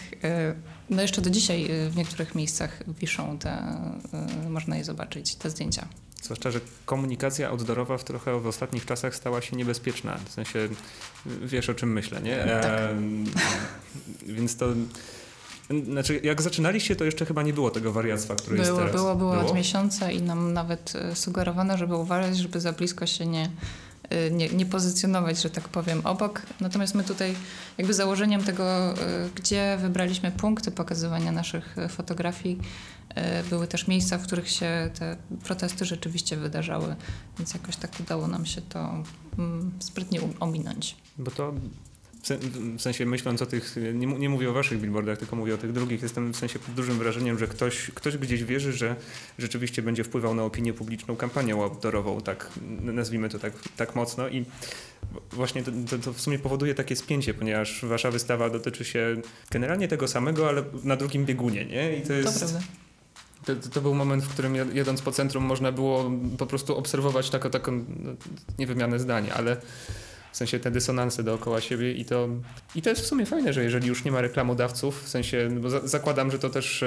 no 0.89 1.01
jeszcze 1.01 1.21
do 1.21 1.29
dzisiaj 1.29 1.69
w 1.89 1.95
niektórych 1.95 2.35
miejscach 2.35 2.83
wiszą 2.99 3.37
te, 3.37 3.77
można 4.49 4.77
je 4.77 4.83
zobaczyć, 4.83 5.35
te 5.35 5.49
zdjęcia. 5.49 5.87
Zwłaszcza, 6.25 6.51
że 6.51 6.59
komunikacja 6.85 7.49
outdoorowa 7.49 7.97
w 7.97 8.03
trochę 8.03 8.39
w 8.39 8.47
ostatnich 8.47 8.85
czasach 8.85 9.15
stała 9.15 9.41
się 9.41 9.55
niebezpieczna. 9.55 10.17
W 10.25 10.31
sensie, 10.31 10.67
wiesz 11.25 11.69
o 11.69 11.73
czym 11.73 11.93
myślę, 11.93 12.21
nie? 12.21 12.37
Tak. 12.37 12.65
E, 12.65 12.95
więc 14.27 14.57
to... 14.57 14.65
Znaczy, 15.85 16.19
jak 16.23 16.41
zaczynaliście, 16.41 16.95
to 16.95 17.05
jeszcze 17.05 17.25
chyba 17.25 17.43
nie 17.43 17.53
było 17.53 17.71
tego 17.71 17.91
wariactwa, 17.91 18.35
które 18.35 18.55
było, 18.55 18.67
jest 18.67 18.77
teraz. 18.77 18.95
Było, 18.95 19.15
było, 19.15 19.33
było 19.33 19.45
od 19.45 19.55
miesiąca 19.55 20.11
i 20.11 20.21
nam 20.21 20.53
nawet 20.53 20.93
e, 20.95 21.15
sugerowano, 21.15 21.77
żeby 21.77 21.95
uważać, 21.95 22.37
żeby 22.37 22.59
za 22.59 22.71
blisko 22.73 23.05
się 23.05 23.25
nie, 23.25 23.49
e, 24.09 24.31
nie, 24.31 24.49
nie, 24.49 24.65
pozycjonować, 24.65 25.41
że 25.41 25.49
tak 25.49 25.69
powiem, 25.69 26.01
obok. 26.03 26.41
Natomiast 26.61 26.95
my 26.95 27.03
tutaj 27.03 27.35
jakby 27.77 27.93
założeniem 27.93 28.43
tego, 28.43 28.63
e, 28.63 28.95
gdzie 29.35 29.77
wybraliśmy 29.81 30.31
punkty 30.31 30.71
pokazywania 30.71 31.31
naszych 31.31 31.75
fotografii, 31.89 32.59
były 33.49 33.67
też 33.67 33.87
miejsca, 33.87 34.17
w 34.17 34.23
których 34.23 34.49
się 34.49 34.89
te 34.99 35.17
protesty 35.43 35.85
rzeczywiście 35.85 36.37
wydarzały, 36.37 36.95
więc 37.37 37.53
jakoś 37.53 37.75
tak 37.75 37.99
udało 37.99 38.27
nam 38.27 38.45
się 38.45 38.61
to 38.61 39.03
mm, 39.37 39.71
sprytnie 39.79 40.19
ominąć. 40.39 40.95
Bo 41.17 41.31
to 41.31 41.53
w 42.77 42.81
sensie 42.81 43.05
myśląc 43.05 43.41
o 43.41 43.45
tych, 43.45 43.75
nie, 43.93 44.07
nie, 44.07 44.29
mówię 44.29 44.49
o 44.49 44.53
waszych 44.53 44.81
billboardach, 44.81 45.17
tylko 45.17 45.35
mówię 45.35 45.55
o 45.55 45.57
tych 45.57 45.71
drugich, 45.71 46.01
jestem 46.01 46.33
w 46.33 46.37
sensie 46.37 46.59
pod 46.59 46.75
dużym 46.75 46.97
wrażeniem, 46.97 47.39
że 47.39 47.47
ktoś, 47.47 47.91
ktoś 47.95 48.17
gdzieś 48.17 48.43
wierzy, 48.43 48.73
że 48.73 48.95
rzeczywiście 49.39 49.81
będzie 49.81 50.03
wpływał 50.03 50.35
na 50.35 50.43
opinię 50.43 50.73
publiczną 50.73 51.15
kampanią 51.15 51.63
outdoorową, 51.63 52.21
tak 52.21 52.49
nazwijmy 52.81 53.29
to 53.29 53.39
tak, 53.39 53.53
tak 53.77 53.95
mocno 53.95 54.29
i 54.29 54.45
właśnie 55.31 55.63
to, 55.63 55.71
to, 55.89 55.97
to, 55.97 56.13
w 56.13 56.21
sumie 56.21 56.39
powoduje 56.39 56.75
takie 56.75 56.95
spięcie, 56.95 57.33
ponieważ 57.33 57.85
wasza 57.85 58.11
wystawa 58.11 58.49
dotyczy 58.49 58.85
się 58.85 59.21
generalnie 59.51 59.87
tego 59.87 60.07
samego, 60.07 60.49
ale 60.49 60.63
na 60.83 60.95
drugim 60.95 61.25
biegunie, 61.25 61.65
nie? 61.65 61.97
I 61.97 62.01
to 62.01 62.13
jest... 62.13 62.33
To 62.33 62.39
prawda. 62.39 62.59
To, 63.45 63.55
to, 63.55 63.81
był 63.81 63.95
moment, 63.95 64.23
w 64.23 64.29
którym 64.29 64.55
jedąc 64.75 65.01
po 65.01 65.11
centrum 65.11 65.43
można 65.43 65.71
było 65.71 66.11
po 66.37 66.45
prostu 66.45 66.77
obserwować 66.77 67.29
taką, 67.29 67.49
taką 67.49 67.71
no, 67.71 68.11
nie 68.59 68.67
wymianę 68.67 68.99
zdań, 68.99 69.29
ale 69.35 69.57
w 70.35 70.37
sensie 70.37 70.59
te 70.59 70.71
dysonanse 70.71 71.23
dookoła 71.23 71.61
siebie 71.61 71.93
i 71.93 72.05
to, 72.05 72.27
i 72.75 72.81
to 72.81 72.89
jest 72.89 73.01
w 73.01 73.05
sumie 73.05 73.25
fajne, 73.25 73.53
że 73.53 73.63
jeżeli 73.63 73.87
już 73.87 74.03
nie 74.03 74.11
ma 74.11 74.21
reklamodawców, 74.21 75.03
w 75.03 75.09
sensie, 75.09 75.49
bo 75.61 75.69
za, 75.69 75.87
zakładam, 75.87 76.31
że 76.31 76.39
to 76.39 76.49
też 76.49 76.83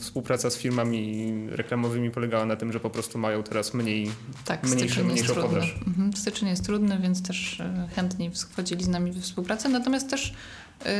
współpraca 0.00 0.50
z 0.50 0.56
firmami 0.56 1.32
reklamowymi 1.50 2.10
polegała 2.10 2.46
na 2.46 2.56
tym, 2.56 2.72
że 2.72 2.80
po 2.80 2.90
prostu 2.90 3.18
mają 3.18 3.42
teraz 3.42 3.74
mniej, 3.74 4.10
tak, 4.44 4.62
mniejsze, 4.62 5.04
mniejszą 5.04 5.34
podaż. 5.34 5.74
Mhm, 5.86 6.12
styczeń 6.12 6.48
jest 6.48 6.64
trudny, 6.64 6.98
więc 6.98 7.22
też 7.22 7.60
y, 7.60 7.94
chętniej 7.94 8.30
wchodzili 8.30 8.84
z 8.84 8.88
nami 8.88 9.12
w 9.12 9.22
współpracę, 9.22 9.68
natomiast 9.68 10.10
też 10.10 10.30
y, 10.30 10.90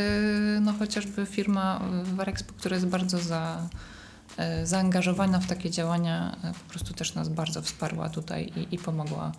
no 0.60 0.72
chociażby 0.72 1.26
firma 1.26 1.80
Warexpo, 2.04 2.52
która 2.58 2.76
jest 2.76 2.86
bardzo 2.86 3.18
za 3.18 3.68
E, 3.68 3.95
zaangażowana 4.64 5.40
w 5.40 5.46
takie 5.46 5.70
działania 5.70 6.36
e, 6.44 6.52
po 6.52 6.70
prostu 6.70 6.94
też 6.94 7.14
nas 7.14 7.28
bardzo 7.28 7.62
wsparła 7.62 8.08
tutaj 8.08 8.52
i, 8.56 8.74
i 8.74 8.78
pomogła 8.78 9.32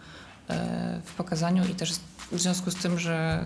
e, 0.50 1.02
w 1.06 1.14
pokazaniu 1.14 1.66
i 1.66 1.76
też 1.76 1.92
w 2.32 2.40
związku 2.40 2.72
z 2.72 2.76
tym, 2.76 3.00
że 3.00 3.46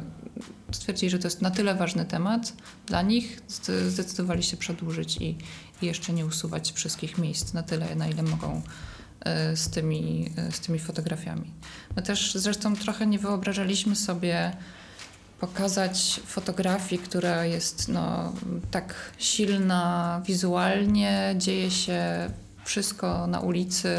stwierdzili, 0.72 1.10
że 1.10 1.20
to 1.20 1.28
jest 1.28 1.42
na 1.42 1.52
tyle 1.52 1.76
ważny 1.76 2.06
temat 2.06 2.54
dla 2.86 3.02
nich, 3.02 3.42
zdecydowali 3.88 4.44
się 4.44 4.58
przedłużyć 4.58 5.18
i, 5.18 5.38
i 5.82 5.86
jeszcze 5.86 6.14
nie 6.14 6.26
usuwać 6.26 6.72
wszystkich 6.72 7.18
miejsc 7.18 7.54
na 7.54 7.64
tyle, 7.64 7.96
na 7.96 8.08
ile 8.08 8.24
mogą 8.24 8.62
z 9.56 9.70
tymi, 9.70 10.32
z 10.52 10.60
tymi 10.60 10.80
fotografiami. 10.80 11.52
My 11.96 12.02
też 12.02 12.34
zresztą 12.34 12.76
trochę 12.76 13.08
nie 13.08 13.20
wyobrażaliśmy 13.20 13.96
sobie 13.96 14.52
pokazać 15.42 16.22
fotografię, 16.26 16.98
która 16.98 17.46
jest 17.46 17.88
no, 17.88 18.34
tak 18.72 18.94
silna 19.18 20.22
wizualnie, 20.26 21.36
dzieje 21.38 21.72
się 21.72 22.30
wszystko 22.64 23.28
na 23.28 23.40
ulicy 23.40 23.90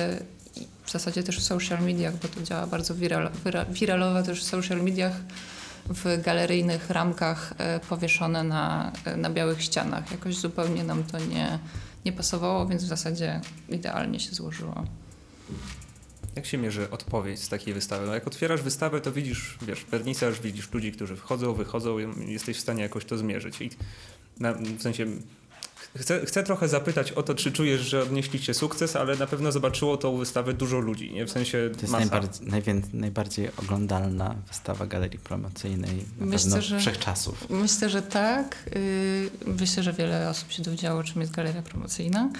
w 0.84 0.90
zasadzie 0.90 1.22
też 1.22 1.38
w 1.38 1.42
social 1.42 1.82
mediach, 1.82 2.14
bo 2.16 2.28
to 2.28 2.42
działa 2.42 2.66
bardzo 2.66 2.94
viral, 2.94 3.30
wiralowo 3.70 4.22
też 4.22 4.40
w 4.40 4.44
social 4.44 4.82
mediach, 4.82 5.12
w 5.88 6.22
galeryjnych 6.22 6.90
ramkach 6.90 7.54
e, 7.58 7.80
powieszone 7.80 8.44
na, 8.44 8.92
e, 9.04 9.16
na 9.16 9.30
białych 9.30 9.62
ścianach. 9.62 10.10
Jakoś 10.10 10.36
zupełnie 10.36 10.84
nam 10.84 11.04
to 11.04 11.18
nie, 11.18 11.58
nie 12.04 12.12
pasowało, 12.12 12.66
więc 12.66 12.84
w 12.84 12.88
zasadzie 12.88 13.40
idealnie 13.68 14.20
się 14.20 14.34
złożyło. 14.34 14.84
Jak 16.36 16.46
się 16.46 16.58
mierzy 16.58 16.90
odpowiedź 16.90 17.40
z 17.40 17.48
takiej 17.48 17.74
wystawy? 17.74 18.06
No 18.06 18.14
jak 18.14 18.26
otwierasz 18.26 18.62
wystawę, 18.62 19.00
to 19.00 19.12
widzisz, 19.12 19.58
wiesz, 19.62 19.84
wernisaż, 19.90 20.40
widzisz 20.40 20.72
ludzi, 20.72 20.92
którzy 20.92 21.16
wchodzą, 21.16 21.54
wychodzą, 21.54 21.96
jesteś 22.26 22.56
w 22.56 22.60
stanie 22.60 22.82
jakoś 22.82 23.04
to 23.04 23.18
zmierzyć. 23.18 23.60
I 23.60 23.70
na, 24.40 24.52
w 24.52 24.82
sensie 24.82 25.06
Chcę, 25.96 26.26
chcę 26.26 26.42
trochę 26.42 26.68
zapytać 26.68 27.12
o 27.12 27.22
to, 27.22 27.34
czy 27.34 27.52
czujesz, 27.52 27.80
że 27.80 28.02
odnieśliście 28.02 28.54
sukces, 28.54 28.96
ale 28.96 29.16
na 29.16 29.26
pewno 29.26 29.52
zobaczyło 29.52 29.96
tą 29.96 30.16
wystawę 30.16 30.52
dużo 30.52 30.78
ludzi, 30.78 31.12
nie? 31.12 31.26
W 31.26 31.30
sensie 31.30 31.70
To 31.74 31.80
jest 31.80 31.92
masa. 31.92 31.98
najbardziej, 32.04 32.46
najwię- 32.48 32.82
najbardziej 32.94 33.50
oglądalna 33.56 34.34
wystawa 34.48 34.86
galerii 34.86 35.18
promocyjnej 35.18 35.96
na 36.18 36.26
Myślę, 36.26 36.50
pewno 36.50 36.62
że- 36.62 36.78
wszechczasów. 36.78 37.50
Myślę, 37.50 37.90
że 37.90 38.02
tak. 38.02 38.56
Yy, 39.46 39.52
Myślę, 39.60 39.82
że 39.82 39.92
wiele 39.92 40.28
osób 40.30 40.52
się 40.52 40.62
dowiedziało, 40.62 41.04
czym 41.04 41.20
jest 41.20 41.32
galeria 41.32 41.62
promocyjna, 41.62 42.30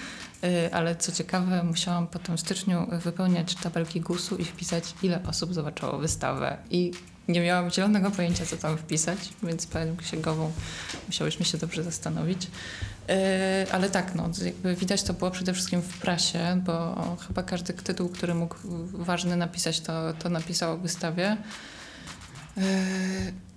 ale 0.71 0.95
co 0.95 1.11
ciekawe, 1.11 1.63
musiałam 1.63 2.07
potem 2.07 2.37
w 2.37 2.39
styczniu 2.39 2.87
wypełniać 2.91 3.55
tabelki 3.55 4.01
GUS-u 4.01 4.37
i 4.37 4.45
wpisać, 4.45 4.93
ile 5.03 5.19
osób 5.27 5.53
zobaczyło 5.53 5.97
wystawę. 5.97 6.57
I 6.69 6.91
nie 7.27 7.41
miałam 7.41 7.71
zielonego 7.71 8.11
pojęcia, 8.11 8.45
co 8.45 8.57
tam 8.57 8.77
wpisać, 8.77 9.19
więc 9.43 9.67
panią 9.67 9.97
księgową 9.97 10.51
musiałyśmy 11.07 11.45
się 11.45 11.57
dobrze 11.57 11.83
zastanowić. 11.83 12.47
Yy, 13.07 13.15
Ale 13.71 13.89
tak, 13.89 14.15
no, 14.15 14.29
jakby 14.45 14.75
widać 14.75 15.03
to 15.03 15.13
było 15.13 15.31
przede 15.31 15.53
wszystkim 15.53 15.81
w 15.81 15.97
prasie, 15.97 16.61
bo 16.65 16.95
chyba 17.27 17.43
każdy 17.43 17.73
tytuł, 17.73 18.09
który 18.09 18.35
mógł 18.35 18.55
ważny 18.93 19.35
napisać, 19.35 19.79
to, 19.79 20.13
to 20.13 20.29
napisał 20.29 20.73
o 20.73 20.77
wystawie. 20.77 21.37
Yy, 22.57 22.63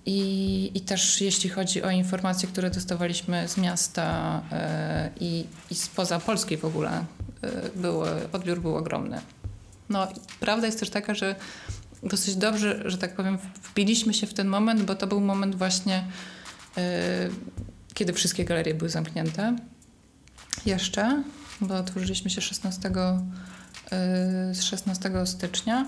I, 0.07 0.71
I 0.73 0.81
też 0.81 1.21
jeśli 1.21 1.49
chodzi 1.49 1.83
o 1.83 1.89
informacje, 1.89 2.49
które 2.49 2.69
dostawaliśmy 2.69 3.47
z 3.47 3.57
miasta 3.57 4.41
yy, 4.51 4.57
i, 5.19 5.45
i 5.71 5.75
spoza 5.75 6.19
Polski 6.19 6.57
w 6.57 6.65
ogóle, 6.65 7.05
yy, 7.43 7.49
były, 7.75 8.09
odbiór 8.31 8.61
był 8.61 8.75
ogromny. 8.75 9.21
No, 9.89 10.07
prawda 10.39 10.65
jest 10.65 10.79
też 10.79 10.89
taka, 10.89 11.13
że 11.13 11.35
dosyć 12.03 12.35
dobrze, 12.35 12.81
że 12.85 12.97
tak 12.97 13.15
powiem, 13.15 13.37
wbiliśmy 13.63 14.13
się 14.13 14.27
w 14.27 14.33
ten 14.33 14.47
moment, 14.47 14.81
bo 14.81 14.95
to 14.95 15.07
był 15.07 15.21
moment 15.21 15.55
właśnie, 15.55 16.03
yy, 16.77 16.83
kiedy 17.93 18.13
wszystkie 18.13 18.45
galerie 18.45 18.73
były 18.73 18.89
zamknięte. 18.89 19.55
Jeszcze, 20.65 21.23
bo 21.61 21.75
otworzyliśmy 21.75 22.29
się 22.29 22.41
16, 22.41 22.89
yy, 22.89 24.55
z 24.55 24.63
16 24.63 25.11
stycznia. 25.25 25.85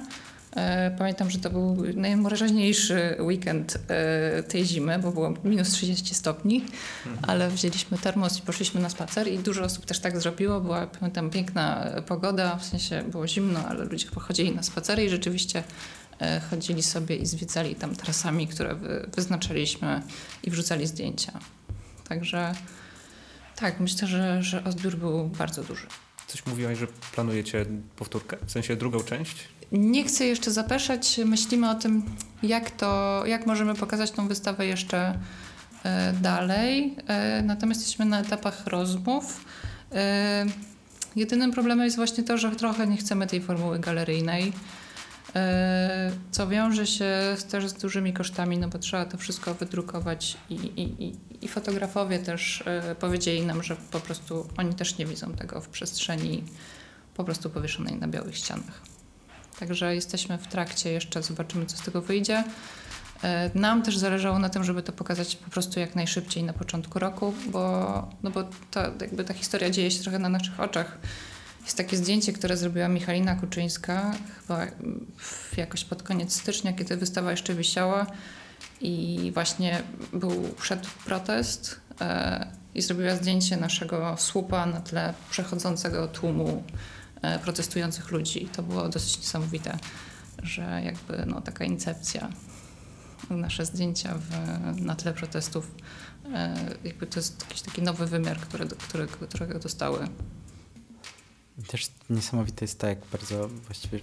E, 0.55 0.91
Pamiętam, 0.97 1.29
że 1.29 1.39
to 1.39 1.49
był 1.49 1.77
najmroźniejszy 1.95 3.17
weekend 3.19 3.77
e, 3.87 4.43
tej 4.43 4.65
zimy, 4.65 4.99
bo 4.99 5.11
było 5.11 5.33
minus 5.43 5.69
30 5.69 6.15
stopni, 6.15 6.65
ale 7.21 7.49
wzięliśmy 7.49 7.97
termos 7.97 8.39
i 8.39 8.41
poszliśmy 8.41 8.81
na 8.81 8.89
spacer 8.89 9.27
i 9.27 9.39
dużo 9.39 9.63
osób 9.63 9.85
też 9.85 9.99
tak 9.99 10.21
zrobiło. 10.21 10.61
Była, 10.61 10.87
pamiętam, 10.87 11.29
piękna 11.29 11.91
pogoda, 12.07 12.55
w 12.55 12.65
sensie 12.65 13.03
było 13.03 13.27
zimno, 13.27 13.59
ale 13.67 13.85
ludzie 13.85 14.07
pochodzili 14.07 14.55
na 14.55 14.63
spacery 14.63 15.05
i 15.05 15.09
rzeczywiście 15.09 15.63
e, 16.19 16.39
chodzili 16.49 16.83
sobie 16.83 17.15
i 17.15 17.25
zwiedzali 17.25 17.75
tam 17.75 17.95
trasami, 17.95 18.47
które 18.47 18.75
wy, 18.75 19.09
wyznaczaliśmy 19.15 20.01
i 20.43 20.51
wrzucali 20.51 20.87
zdjęcia. 20.87 21.39
Także 22.07 22.53
tak, 23.55 23.79
myślę, 23.79 24.07
że, 24.07 24.43
że 24.43 24.63
odbiór 24.63 24.95
był 24.95 25.27
bardzo 25.27 25.63
duży. 25.63 25.87
Coś 26.27 26.45
mówiłaś, 26.45 26.77
że 26.77 26.87
planujecie 26.87 27.65
powtórkę? 27.95 28.37
W 28.45 28.51
sensie 28.51 28.75
drugą 28.75 29.03
część? 29.03 29.49
Nie 29.71 30.03
chcę 30.03 30.25
jeszcze 30.25 30.51
zapeszać. 30.51 31.19
Myślimy 31.25 31.69
o 31.69 31.75
tym, 31.75 32.03
jak 32.43 32.71
to, 32.71 33.23
jak 33.25 33.45
możemy 33.45 33.75
pokazać 33.75 34.11
tą 34.11 34.27
wystawę 34.27 34.65
jeszcze 34.65 35.19
e, 35.83 36.13
dalej. 36.13 36.95
E, 37.07 37.41
natomiast 37.41 37.81
jesteśmy 37.81 38.05
na 38.05 38.19
etapach 38.19 38.67
rozmów. 38.67 39.45
E, 39.91 40.45
jedynym 41.15 41.51
problemem 41.51 41.85
jest 41.85 41.97
właśnie 41.97 42.23
to, 42.23 42.37
że 42.37 42.51
trochę 42.51 42.87
nie 42.87 42.97
chcemy 42.97 43.27
tej 43.27 43.41
formuły 43.41 43.79
galeryjnej. 43.79 44.53
Co 46.31 46.47
wiąże 46.47 46.87
się 46.87 47.35
też 47.51 47.67
z 47.67 47.73
dużymi 47.73 48.13
kosztami, 48.13 48.57
no 48.57 48.67
bo 48.67 48.79
trzeba 48.79 49.05
to 49.05 49.17
wszystko 49.17 49.53
wydrukować 49.53 50.37
i, 50.49 50.53
i, 50.53 51.15
i, 51.41 51.47
fotografowie 51.47 52.19
też 52.19 52.63
powiedzieli 52.99 53.45
nam, 53.45 53.63
że 53.63 53.75
po 53.91 53.99
prostu 53.99 54.47
oni 54.57 54.73
też 54.73 54.97
nie 54.97 55.05
widzą 55.05 55.33
tego 55.33 55.61
w 55.61 55.69
przestrzeni 55.69 56.43
po 57.15 57.23
prostu 57.23 57.49
powieszonej 57.49 57.95
na 57.95 58.07
białych 58.07 58.37
ścianach. 58.37 58.81
Także 59.59 59.95
jesteśmy 59.95 60.37
w 60.37 60.47
trakcie 60.47 60.91
jeszcze, 60.91 61.23
zobaczymy 61.23 61.65
co 61.65 61.77
z 61.77 61.81
tego 61.81 62.01
wyjdzie. 62.01 62.43
E, 63.23 63.49
Nam 63.55 63.83
też 63.83 63.97
zależało 63.97 64.39
na 64.39 64.49
tym, 64.49 64.63
żeby 64.63 64.83
to 64.83 64.91
pokazać 64.91 65.35
po 65.35 65.49
prostu 65.49 65.79
jak 65.79 65.95
najszybciej 65.95 66.43
na 66.43 66.53
początku 66.53 66.99
roku, 66.99 67.33
bo, 67.47 68.07
no 68.23 68.31
bo 68.31 68.43
ta, 68.71 68.91
jakby 69.01 69.23
ta 69.23 69.33
historia 69.33 69.69
dzieje 69.69 69.91
się 69.91 70.03
trochę 70.03 70.19
na 70.19 70.29
naszych 70.29 70.59
oczach. 70.59 70.97
Jest 71.63 71.77
takie 71.77 71.97
zdjęcie, 71.97 72.33
które 72.33 72.57
zrobiła 72.57 72.87
Michalina 72.87 73.35
Kuczyńska, 73.35 74.15
chyba 74.41 74.67
jakoś 75.57 75.85
pod 75.85 76.03
koniec 76.03 76.33
stycznia, 76.33 76.73
kiedy 76.73 76.97
wystawa 76.97 77.31
jeszcze 77.31 77.55
wisiała 77.55 78.05
i 78.81 79.31
właśnie 79.33 79.81
był, 80.13 80.49
szedł 80.61 80.89
protest 81.05 81.79
e, 82.01 82.47
i 82.75 82.81
zrobiła 82.81 83.15
zdjęcie 83.15 83.57
naszego 83.57 84.15
słupa 84.17 84.65
na 84.65 84.81
tle 84.81 85.13
przechodzącego 85.31 86.07
tłumu 86.07 86.63
protestujących 87.43 88.11
ludzi. 88.11 88.49
To 88.55 88.63
było 88.63 88.89
dosyć 88.89 89.17
niesamowite, 89.17 89.77
że 90.43 90.81
jakby 90.85 91.25
no, 91.25 91.41
taka 91.41 91.65
incepcja, 91.65 92.29
nasze 93.29 93.65
zdjęcia 93.65 94.15
w, 94.17 94.31
na 94.81 94.95
tle 94.95 95.13
protestów, 95.13 95.71
e, 96.33 96.75
jakby 96.83 97.07
to 97.07 97.19
jest 97.19 97.41
jakiś 97.41 97.61
taki 97.61 97.81
nowy 97.81 98.05
wymiar, 98.05 98.39
który, 98.39 98.67
który, 98.67 99.07
którego 99.07 99.59
dostały. 99.59 100.07
Też 101.67 101.91
niesamowite 102.09 102.65
jest 102.65 102.79
to, 102.79 102.87
jak 102.87 102.99
bardzo 103.11 103.47
właściwie 103.47 103.99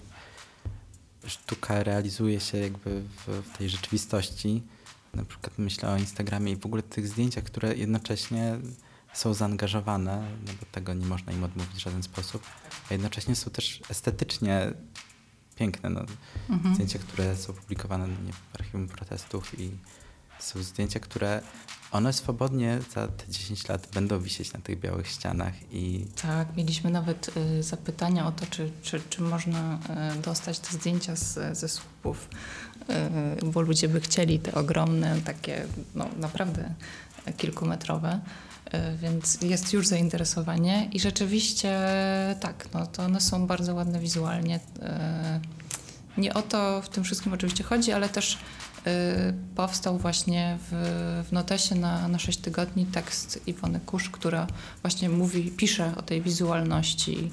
sztuka 1.26 1.82
realizuje 1.82 2.40
się 2.40 2.58
jakby 2.58 3.02
w, 3.02 3.42
w 3.42 3.58
tej 3.58 3.68
rzeczywistości. 3.68 4.62
Na 5.14 5.24
przykład 5.24 5.58
myślę 5.58 5.90
o 5.90 5.96
Instagramie 5.96 6.52
i 6.52 6.56
w 6.56 6.66
ogóle 6.66 6.82
tych 6.82 7.08
zdjęciach, 7.08 7.44
które 7.44 7.74
jednocześnie 7.74 8.58
są 9.16 9.34
zaangażowane, 9.34 10.28
no 10.46 10.52
bo 10.60 10.66
tego 10.72 10.94
nie 10.94 11.06
można 11.06 11.32
im 11.32 11.44
odmówić 11.44 11.74
w 11.74 11.78
żaden 11.78 12.02
sposób, 12.02 12.42
a 12.90 12.94
jednocześnie 12.94 13.36
są 13.36 13.50
też 13.50 13.80
estetycznie 13.90 14.72
piękne. 15.56 15.90
No, 15.90 16.00
Mhm. 16.48 16.74
Zdjęcia, 16.74 16.98
które 16.98 17.36
są 17.36 17.52
publikowane 17.52 18.08
nie, 18.08 18.32
w 18.32 18.54
archiwum 18.54 18.88
protestów 18.88 19.60
i 19.60 19.70
są 20.38 20.62
zdjęcia, 20.62 21.00
które 21.00 21.42
one 21.92 22.12
swobodnie 22.12 22.78
za 22.94 23.08
te 23.08 23.28
10 23.28 23.68
lat 23.68 23.88
będą 23.94 24.20
wisieć 24.20 24.52
na 24.52 24.60
tych 24.60 24.80
białych 24.80 25.08
ścianach 25.08 25.54
i 25.72 26.06
Tak, 26.22 26.56
mieliśmy 26.56 26.90
nawet 26.90 27.36
y, 27.36 27.62
zapytania 27.62 28.26
o 28.26 28.32
to, 28.32 28.46
czy, 28.46 28.70
czy, 28.82 29.00
czy 29.10 29.22
można 29.22 29.78
y, 30.18 30.22
dostać 30.22 30.58
te 30.58 30.72
zdjęcia 30.72 31.16
z, 31.16 31.58
ze 31.58 31.68
słupów, 31.68 32.28
y, 33.42 33.46
bo 33.46 33.60
ludzie 33.60 33.88
by 33.88 34.00
chcieli 34.00 34.38
te 34.38 34.54
ogromne, 34.54 35.20
takie 35.20 35.66
no, 35.94 36.08
naprawdę 36.16 36.74
kilkumetrowe, 37.36 38.20
więc 39.02 39.42
jest 39.42 39.72
już 39.72 39.86
zainteresowanie 39.86 40.88
i 40.92 41.00
rzeczywiście 41.00 41.78
tak, 42.40 42.68
no, 42.74 42.86
to 42.86 43.02
one 43.02 43.20
są 43.20 43.46
bardzo 43.46 43.74
ładne 43.74 44.00
wizualnie. 44.00 44.56
y, 44.56 46.20
Nie 46.20 46.34
o 46.34 46.42
to 46.42 46.82
w 46.82 46.88
tym 46.88 47.04
wszystkim 47.04 47.32
oczywiście 47.32 47.64
chodzi, 47.64 47.92
ale 47.92 48.08
też 48.08 48.34
y, 48.34 48.38
powstał 49.54 49.98
właśnie 49.98 50.58
w, 50.70 51.24
w 51.28 51.32
notesie 51.32 51.74
na, 51.74 52.08
na 52.08 52.18
6 52.18 52.38
tygodni 52.38 52.86
tekst 52.86 53.40
Iwony 53.46 53.80
Kusz, 53.80 54.10
która 54.10 54.46
właśnie 54.82 55.08
mówi, 55.08 55.50
pisze 55.50 55.92
o 55.96 56.02
tej 56.02 56.22
wizualności 56.22 57.30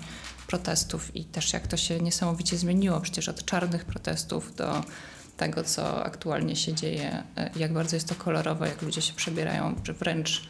protestów 0.48 1.16
i 1.16 1.26
też 1.26 1.54
jak 1.54 1.68
to 1.68 1.78
się 1.78 2.00
niesamowicie 2.00 2.58
zmieniło 2.58 3.02
przecież 3.02 3.30
od 3.30 3.46
czarnych 3.46 3.86
protestów 3.86 4.56
do 4.56 4.84
tego, 5.38 5.64
co 5.64 6.06
aktualnie 6.06 6.56
się 6.56 6.74
dzieje, 6.74 7.24
jak 7.56 7.74
bardzo 7.74 7.96
jest 7.96 8.10
to 8.10 8.16
kolorowe, 8.16 8.68
jak 8.68 8.82
ludzie 8.82 9.02
się 9.02 9.14
przebierają, 9.14 9.76
czy 9.84 9.94
wręcz 9.94 10.42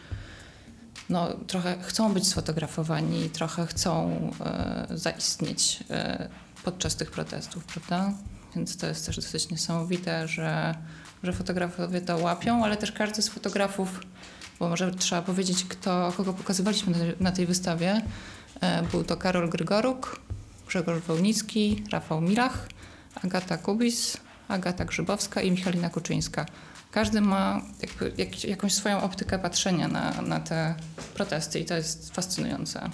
no, 1.10 1.34
trochę 1.48 1.76
chcą 1.82 2.14
być 2.14 2.28
sfotografowani, 2.28 3.30
trochę 3.30 3.68
chcą 3.68 4.18
y, 4.92 4.98
zaistnieć 4.98 5.80
y, 5.82 6.64
podczas 6.64 6.96
tych 6.96 7.12
protestów, 7.12 7.66
prawda? 7.66 8.14
Więc 8.56 8.78
to 8.78 8.88
jest 8.88 9.06
też 9.06 9.16
dosyć 9.16 9.50
niesamowite, 9.50 10.28
że, 10.28 10.76
że 11.24 11.34
fotografowie 11.34 12.02
to 12.02 12.18
łapią, 12.18 12.64
ale 12.64 12.78
też 12.78 12.92
każdy 12.92 13.22
z 13.22 13.30
fotografów, 13.30 14.00
bo 14.60 14.70
może 14.70 14.92
trzeba 14.92 15.22
powiedzieć, 15.22 15.66
kto, 15.70 16.14
kogo 16.18 16.34
pokazywaliśmy 16.34 17.16
na 17.20 17.32
tej 17.32 17.46
wystawie. 17.46 18.02
E, 18.62 18.84
Był 18.84 19.04
to 19.04 19.18
Karol 19.18 19.50
Grygoruk, 19.50 20.20
Grzegorz 20.68 21.02
Wołnicki, 21.02 21.84
Rafał 21.92 22.22
Milach, 22.22 22.68
Agata 23.24 23.58
Kubis, 23.58 24.18
Agata 24.48 24.86
Grzybowska 24.86 25.42
i 25.42 25.52
Michalina 25.52 25.90
Kuczyńska. 25.90 26.46
Każdy 26.94 27.22
ma 27.22 27.62
jakby 27.82 28.14
jak, 28.18 28.44
jakąś 28.44 28.74
swoją 28.74 29.02
optykę 29.02 29.40
patrzenia 29.40 29.88
na, 29.88 30.22
na 30.22 30.40
te 30.40 30.76
protesty 31.14 31.60
i 31.60 31.66
to 31.66 31.76
jest 31.76 32.16
fascynujące. 32.16 32.90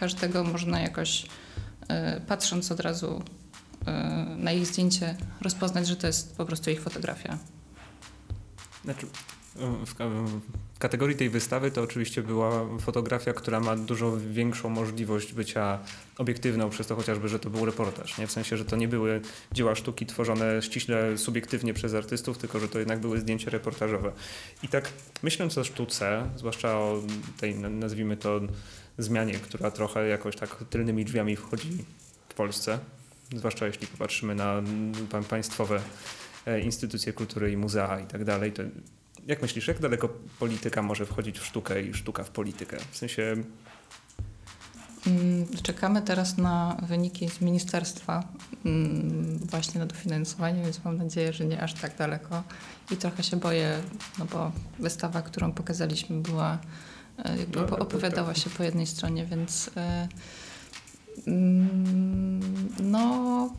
Każdego 0.00 0.44
można 0.44 0.80
jakoś, 0.80 1.26
e, 1.88 2.20
patrząc 2.20 2.72
od 2.72 2.80
razu 2.80 3.22
e, 3.86 3.92
na 4.36 4.52
ich 4.52 4.66
zdjęcie, 4.66 5.16
rozpoznać, 5.40 5.88
że 5.88 5.96
to 5.96 6.06
jest 6.06 6.36
po 6.36 6.44
prostu 6.44 6.70
ich 6.70 6.82
fotografia. 6.82 7.38
Znaczy, 8.84 9.06
w, 9.56 9.94
w 9.94 10.69
kategorii 10.80 11.16
tej 11.16 11.30
wystawy 11.30 11.70
to 11.70 11.82
oczywiście 11.82 12.22
była 12.22 12.78
fotografia, 12.78 13.32
która 13.32 13.60
ma 13.60 13.76
dużo 13.76 14.16
większą 14.16 14.68
możliwość 14.68 15.32
bycia 15.32 15.78
obiektywną, 16.18 16.70
przez 16.70 16.86
to 16.86 16.96
chociażby, 16.96 17.28
że 17.28 17.38
to 17.38 17.50
był 17.50 17.64
reportaż. 17.64 18.18
Nie? 18.18 18.26
W 18.26 18.32
sensie, 18.32 18.56
że 18.56 18.64
to 18.64 18.76
nie 18.76 18.88
były 18.88 19.20
dzieła 19.52 19.74
sztuki 19.74 20.06
tworzone 20.06 20.62
ściśle 20.62 21.18
subiektywnie 21.18 21.74
przez 21.74 21.94
artystów, 21.94 22.38
tylko 22.38 22.60
że 22.60 22.68
to 22.68 22.78
jednak 22.78 23.00
były 23.00 23.20
zdjęcia 23.20 23.50
reportażowe. 23.50 24.12
I 24.62 24.68
tak 24.68 24.92
myśląc 25.22 25.58
o 25.58 25.64
sztuce, 25.64 26.30
zwłaszcza 26.36 26.78
o 26.78 27.02
tej, 27.40 27.54
nazwijmy 27.54 28.16
to, 28.16 28.40
zmianie, 28.98 29.34
która 29.34 29.70
trochę 29.70 30.08
jakoś 30.08 30.36
tak 30.36 30.64
tylnymi 30.70 31.04
drzwiami 31.04 31.36
wchodzi 31.36 31.84
w 32.28 32.34
Polsce, 32.34 32.78
zwłaszcza 33.36 33.66
jeśli 33.66 33.86
popatrzymy 33.86 34.34
na 34.34 34.62
państwowe 35.28 35.80
e, 36.46 36.60
instytucje 36.60 37.12
kultury 37.12 37.52
i 37.52 37.56
muzea 37.56 38.00
i 38.00 38.06
tak 38.06 38.24
dalej, 38.24 38.52
to 38.52 38.62
jak 39.26 39.42
myślisz, 39.42 39.68
jak 39.68 39.80
daleko 39.80 40.08
polityka 40.38 40.82
może 40.82 41.06
wchodzić 41.06 41.38
w 41.38 41.46
sztukę 41.46 41.82
i 41.82 41.94
sztuka 41.94 42.24
w 42.24 42.30
politykę? 42.30 42.76
W 42.90 42.96
sensie. 42.96 43.36
Mm, 45.06 45.46
czekamy 45.62 46.02
teraz 46.02 46.36
na 46.36 46.76
wyniki 46.82 47.28
z 47.28 47.40
ministerstwa 47.40 48.28
mm, 48.64 49.38
właśnie 49.38 49.80
na 49.80 49.86
dofinansowanie, 49.86 50.62
więc 50.62 50.84
mam 50.84 50.96
nadzieję, 50.96 51.32
że 51.32 51.44
nie 51.44 51.62
aż 51.62 51.74
tak 51.74 51.96
daleko. 51.96 52.42
I 52.90 52.96
trochę 52.96 53.22
się 53.22 53.36
boję, 53.36 53.78
no 54.18 54.24
bo 54.24 54.52
wystawa, 54.78 55.22
którą 55.22 55.52
pokazaliśmy, 55.52 56.20
była 56.20 56.58
e, 57.24 57.38
jakby 57.38 57.60
no, 57.60 57.66
tak, 57.66 57.80
opowiadała 57.80 58.28
tak. 58.28 58.38
się 58.38 58.50
po 58.50 58.62
jednej 58.62 58.86
stronie, 58.86 59.26
więc 59.26 59.70
e, 59.76 60.08
mm, 61.26 62.68
no 62.82 63.50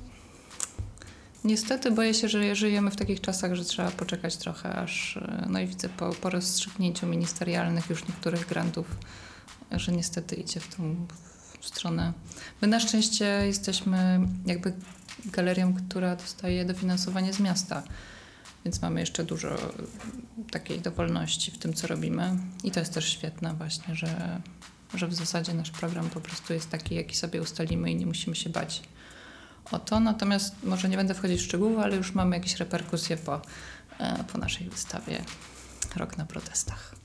Niestety 1.44 1.92
boję 1.92 2.14
się, 2.14 2.30
że 2.30 2.56
żyjemy 2.56 2.92
w 2.92 2.96
takich 2.96 3.22
czasach, 3.22 3.56
że 3.56 3.66
trzeba 3.66 3.92
poczekać 3.92 4.38
trochę, 4.38 4.76
aż 4.76 5.18
e, 5.18 5.48
no 5.50 5.60
i 5.60 5.68
widzę 5.68 5.90
po, 5.90 6.10
po 6.10 6.30
rozstrzygnięciu 6.30 7.08
ministerialnych 7.08 7.90
już 7.90 8.08
niektórych 8.08 8.48
grantów, 8.48 8.88
że 9.72 9.92
niestety 9.92 10.36
idzie 10.36 10.60
w 10.60 10.76
tą 10.76 11.08
stronę. 11.62 12.14
My 12.62 12.68
na 12.68 12.80
szczęście 12.80 13.26
jesteśmy 13.26 14.20
jakby 14.46 14.74
galerią, 15.26 15.74
która 15.74 16.16
dostaje 16.16 16.66
dofinansowanie 16.66 17.34
z 17.34 17.40
miasta, 17.40 17.84
więc 18.66 18.82
mamy 18.82 19.00
jeszcze 19.00 19.24
dużo 19.24 19.58
takiej 20.52 20.80
dowolności 20.80 21.52
w 21.52 21.58
tym, 21.58 21.74
co 21.74 21.88
robimy 21.88 22.38
i 22.64 22.72
to 22.72 22.80
jest 22.80 22.94
też 22.94 23.10
świetne 23.10 23.54
właśnie, 23.54 23.96
że, 23.96 24.42
że 24.94 25.08
w 25.08 25.14
zasadzie 25.14 25.54
nasz 25.54 25.72
program 25.72 26.10
po 26.10 26.22
prostu 26.22 26.54
jest 26.54 26.70
taki, 26.70 26.96
jaki 26.96 27.16
sobie 27.16 27.42
ustalimy 27.42 27.92
i 27.92 27.96
nie 27.96 28.06
musimy 28.06 28.36
się 28.36 28.50
bać 28.50 28.82
o 29.72 29.80
to. 29.80 30.00
Natomiast 30.00 30.56
może 30.64 30.90
nie 30.90 30.98
będę 30.98 31.14
wchodzić 31.14 31.42
w 31.42 31.46
szczegóły, 31.46 31.84
ale 31.84 31.96
już 31.96 32.14
mamy 32.14 32.36
jakieś 32.36 32.56
reperkusje 32.56 33.18
po, 33.18 33.42
e, 34.00 34.24
po 34.24 34.38
naszej 34.38 34.70
wystawie 34.70 35.24
Rok 35.96 36.18
na 36.18 36.26
protestach. 36.26 36.96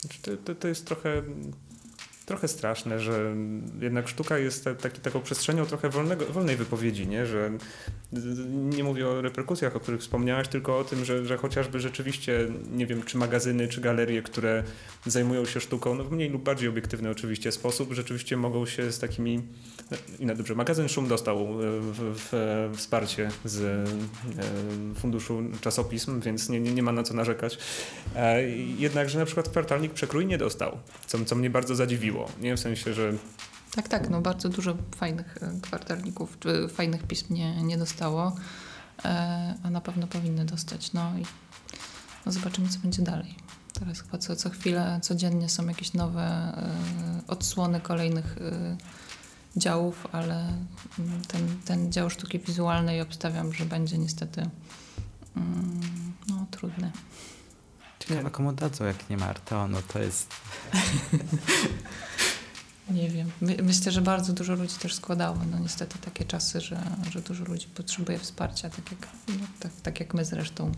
Znaczy, 0.00 0.18
to, 0.22 0.36
to, 0.36 0.54
to 0.54 0.68
jest 0.68 0.86
trochę 0.86 1.22
trochę 2.26 2.48
straszne, 2.48 3.00
że 3.00 3.34
jednak 3.80 4.08
sztuka 4.08 4.38
jest 4.38 4.68
taki, 4.80 5.00
taką 5.00 5.20
przestrzenią 5.20 5.66
trochę 5.66 5.88
wolnego, 5.88 6.26
wolnej 6.26 6.56
wypowiedzi, 6.56 7.06
nie? 7.06 7.26
że 7.26 7.50
nie 8.50 8.84
mówię 8.84 9.08
o 9.08 9.22
reperkusjach, 9.22 9.76
o 9.76 9.80
których 9.80 10.00
wspomniałaś, 10.00 10.48
tylko 10.48 10.78
o 10.78 10.84
tym, 10.84 11.04
że, 11.04 11.26
że 11.26 11.36
chociażby 11.36 11.80
rzeczywiście, 11.80 12.48
nie 12.72 12.86
wiem, 12.86 13.02
czy 13.02 13.18
magazyny, 13.18 13.68
czy 13.68 13.80
galerie, 13.80 14.22
które 14.22 14.62
zajmują 15.06 15.44
się 15.44 15.60
sztuką, 15.60 15.94
no 15.94 16.04
w 16.04 16.12
mniej 16.12 16.30
lub 16.30 16.42
bardziej 16.42 16.68
obiektywny 16.68 17.10
oczywiście 17.10 17.52
sposób, 17.52 17.92
rzeczywiście 17.92 18.36
mogą 18.36 18.66
się 18.66 18.92
z 18.92 18.98
takimi, 18.98 19.42
no 20.20 20.34
dobrze, 20.34 20.54
magazyn 20.54 20.88
Szum 20.88 21.08
dostał 21.08 21.38
e, 21.38 21.46
w, 21.80 22.14
w, 22.16 22.70
wsparcie 22.76 23.30
z 23.44 23.62
e, 23.62 23.84
Funduszu 25.00 25.42
Czasopism, 25.60 26.20
więc 26.20 26.48
nie, 26.48 26.60
nie, 26.60 26.74
nie 26.74 26.82
ma 26.82 26.92
na 26.92 27.02
co 27.02 27.14
narzekać. 27.14 27.58
E, 28.16 28.42
jednakże 28.78 29.18
na 29.18 29.24
przykład 29.24 29.48
kwartalnik 29.48 29.92
Przekrój 29.92 30.26
nie 30.26 30.38
dostał, 30.38 30.78
co, 31.06 31.24
co 31.24 31.34
mnie 31.36 31.50
bardzo 31.50 31.74
zadziwiło 31.74 32.13
nie? 32.40 32.56
W 32.56 32.60
sensie, 32.60 32.94
że... 32.94 33.12
Tak, 33.74 33.88
tak, 33.88 34.10
no 34.10 34.20
bardzo 34.20 34.48
dużo 34.48 34.76
fajnych 34.96 35.38
e, 35.42 35.60
kwartalników, 35.60 36.38
fajnych 36.74 37.02
pism 37.02 37.34
nie, 37.34 37.62
nie 37.62 37.78
dostało, 37.78 38.36
e, 39.04 39.54
a 39.62 39.70
na 39.70 39.80
pewno 39.80 40.06
powinny 40.06 40.44
dostać. 40.44 40.92
No 40.92 41.18
i 41.18 41.22
no 42.26 42.32
zobaczymy, 42.32 42.68
co 42.68 42.78
będzie 42.78 43.02
dalej. 43.02 43.34
Teraz 43.72 44.00
chyba 44.00 44.18
co, 44.18 44.36
co 44.36 44.50
chwilę, 44.50 44.98
codziennie 45.02 45.48
są 45.48 45.66
jakieś 45.66 45.92
nowe 45.92 46.22
e, 46.22 46.72
odsłony 47.26 47.80
kolejnych 47.80 48.36
działów, 49.56 50.06
ale 50.12 50.48
mm, 50.98 51.22
ten, 51.28 51.60
ten 51.64 51.92
dział 51.92 52.10
sztuki 52.10 52.38
wizualnej 52.38 53.00
obstawiam, 53.00 53.52
że 53.52 53.64
będzie 53.64 53.98
niestety 53.98 54.50
mm, 55.36 55.80
no, 56.28 56.46
trudny. 56.50 56.90
Ciekawe 58.08 58.30
komu 58.30 58.52
dadzą, 58.52 58.84
jak 58.84 59.10
nie 59.10 59.16
ma 59.16 59.26
Arteonu, 59.26 59.78
to 59.92 59.98
jest... 59.98 60.34
nie 62.90 63.10
wiem. 63.10 63.30
My, 63.40 63.56
myślę, 63.62 63.92
że 63.92 64.02
bardzo 64.02 64.32
dużo 64.32 64.54
ludzi 64.54 64.74
też 64.74 64.94
składało. 64.94 65.38
No 65.50 65.58
niestety 65.58 65.98
takie 65.98 66.24
czasy, 66.24 66.60
że, 66.60 66.82
że 67.10 67.22
dużo 67.22 67.44
ludzi 67.44 67.66
potrzebuje 67.74 68.18
wsparcia, 68.18 68.70
tak 68.70 68.90
jak, 68.90 69.08
no, 69.28 69.46
tak, 69.60 69.72
tak 69.82 70.00
jak 70.00 70.14
my 70.14 70.24
zresztą. 70.24 70.72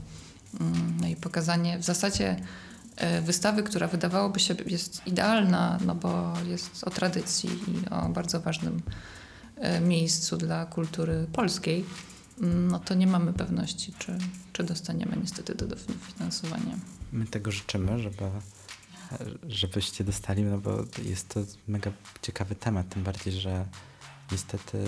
Mm, 0.61 0.97
no 1.01 1.07
i 1.07 1.16
pokazanie 1.16 1.79
w 1.79 1.85
zasadzie 1.85 2.37
e, 2.97 3.20
wystawy, 3.22 3.62
która 3.62 3.89
wydawałoby 3.89 4.41
się 4.41 4.55
jest 4.66 5.07
idealna, 5.07 5.79
no 5.87 5.95
bo 5.95 6.33
jest 6.47 6.85
o 6.85 6.91
tradycji 6.91 7.51
i 7.51 7.89
o 7.91 8.09
bardzo 8.09 8.41
ważnym 8.41 8.83
e, 9.57 9.81
miejscu 9.81 10.37
dla 10.37 10.66
kultury 10.66 11.27
polskiej, 11.33 11.85
mm, 12.41 12.68
no 12.68 12.79
to 12.79 12.95
nie 12.95 13.07
mamy 13.07 13.33
pewności, 13.33 13.93
czy, 13.99 14.18
czy 14.53 14.64
dostaniemy 14.64 15.16
niestety 15.16 15.55
do 15.55 15.66
dofinansowania. 15.66 16.77
My 17.13 17.27
tego 17.27 17.51
życzymy, 17.51 17.99
żeby, 17.99 18.31
żebyście 19.49 20.05
dostali, 20.05 20.43
no 20.43 20.59
bo 20.59 20.85
jest 21.05 21.29
to 21.29 21.41
mega 21.69 21.93
ciekawy 22.23 22.55
temat, 22.55 22.89
tym 22.89 23.03
bardziej, 23.03 23.33
że 23.33 23.67
niestety 24.33 24.85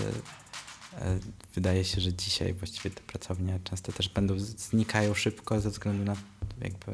e, 0.94 1.18
wydaje 1.54 1.84
się, 1.84 2.00
że 2.00 2.12
dzisiaj 2.12 2.54
właściwie 2.54 2.90
te 2.90 3.00
pracownie 3.00 3.60
często 3.64 3.92
też 3.92 4.08
będą 4.08 4.38
znikają 4.38 5.14
szybko 5.14 5.60
ze 5.60 5.70
względu 5.70 6.04
na 6.04 6.16
jakby 6.60 6.92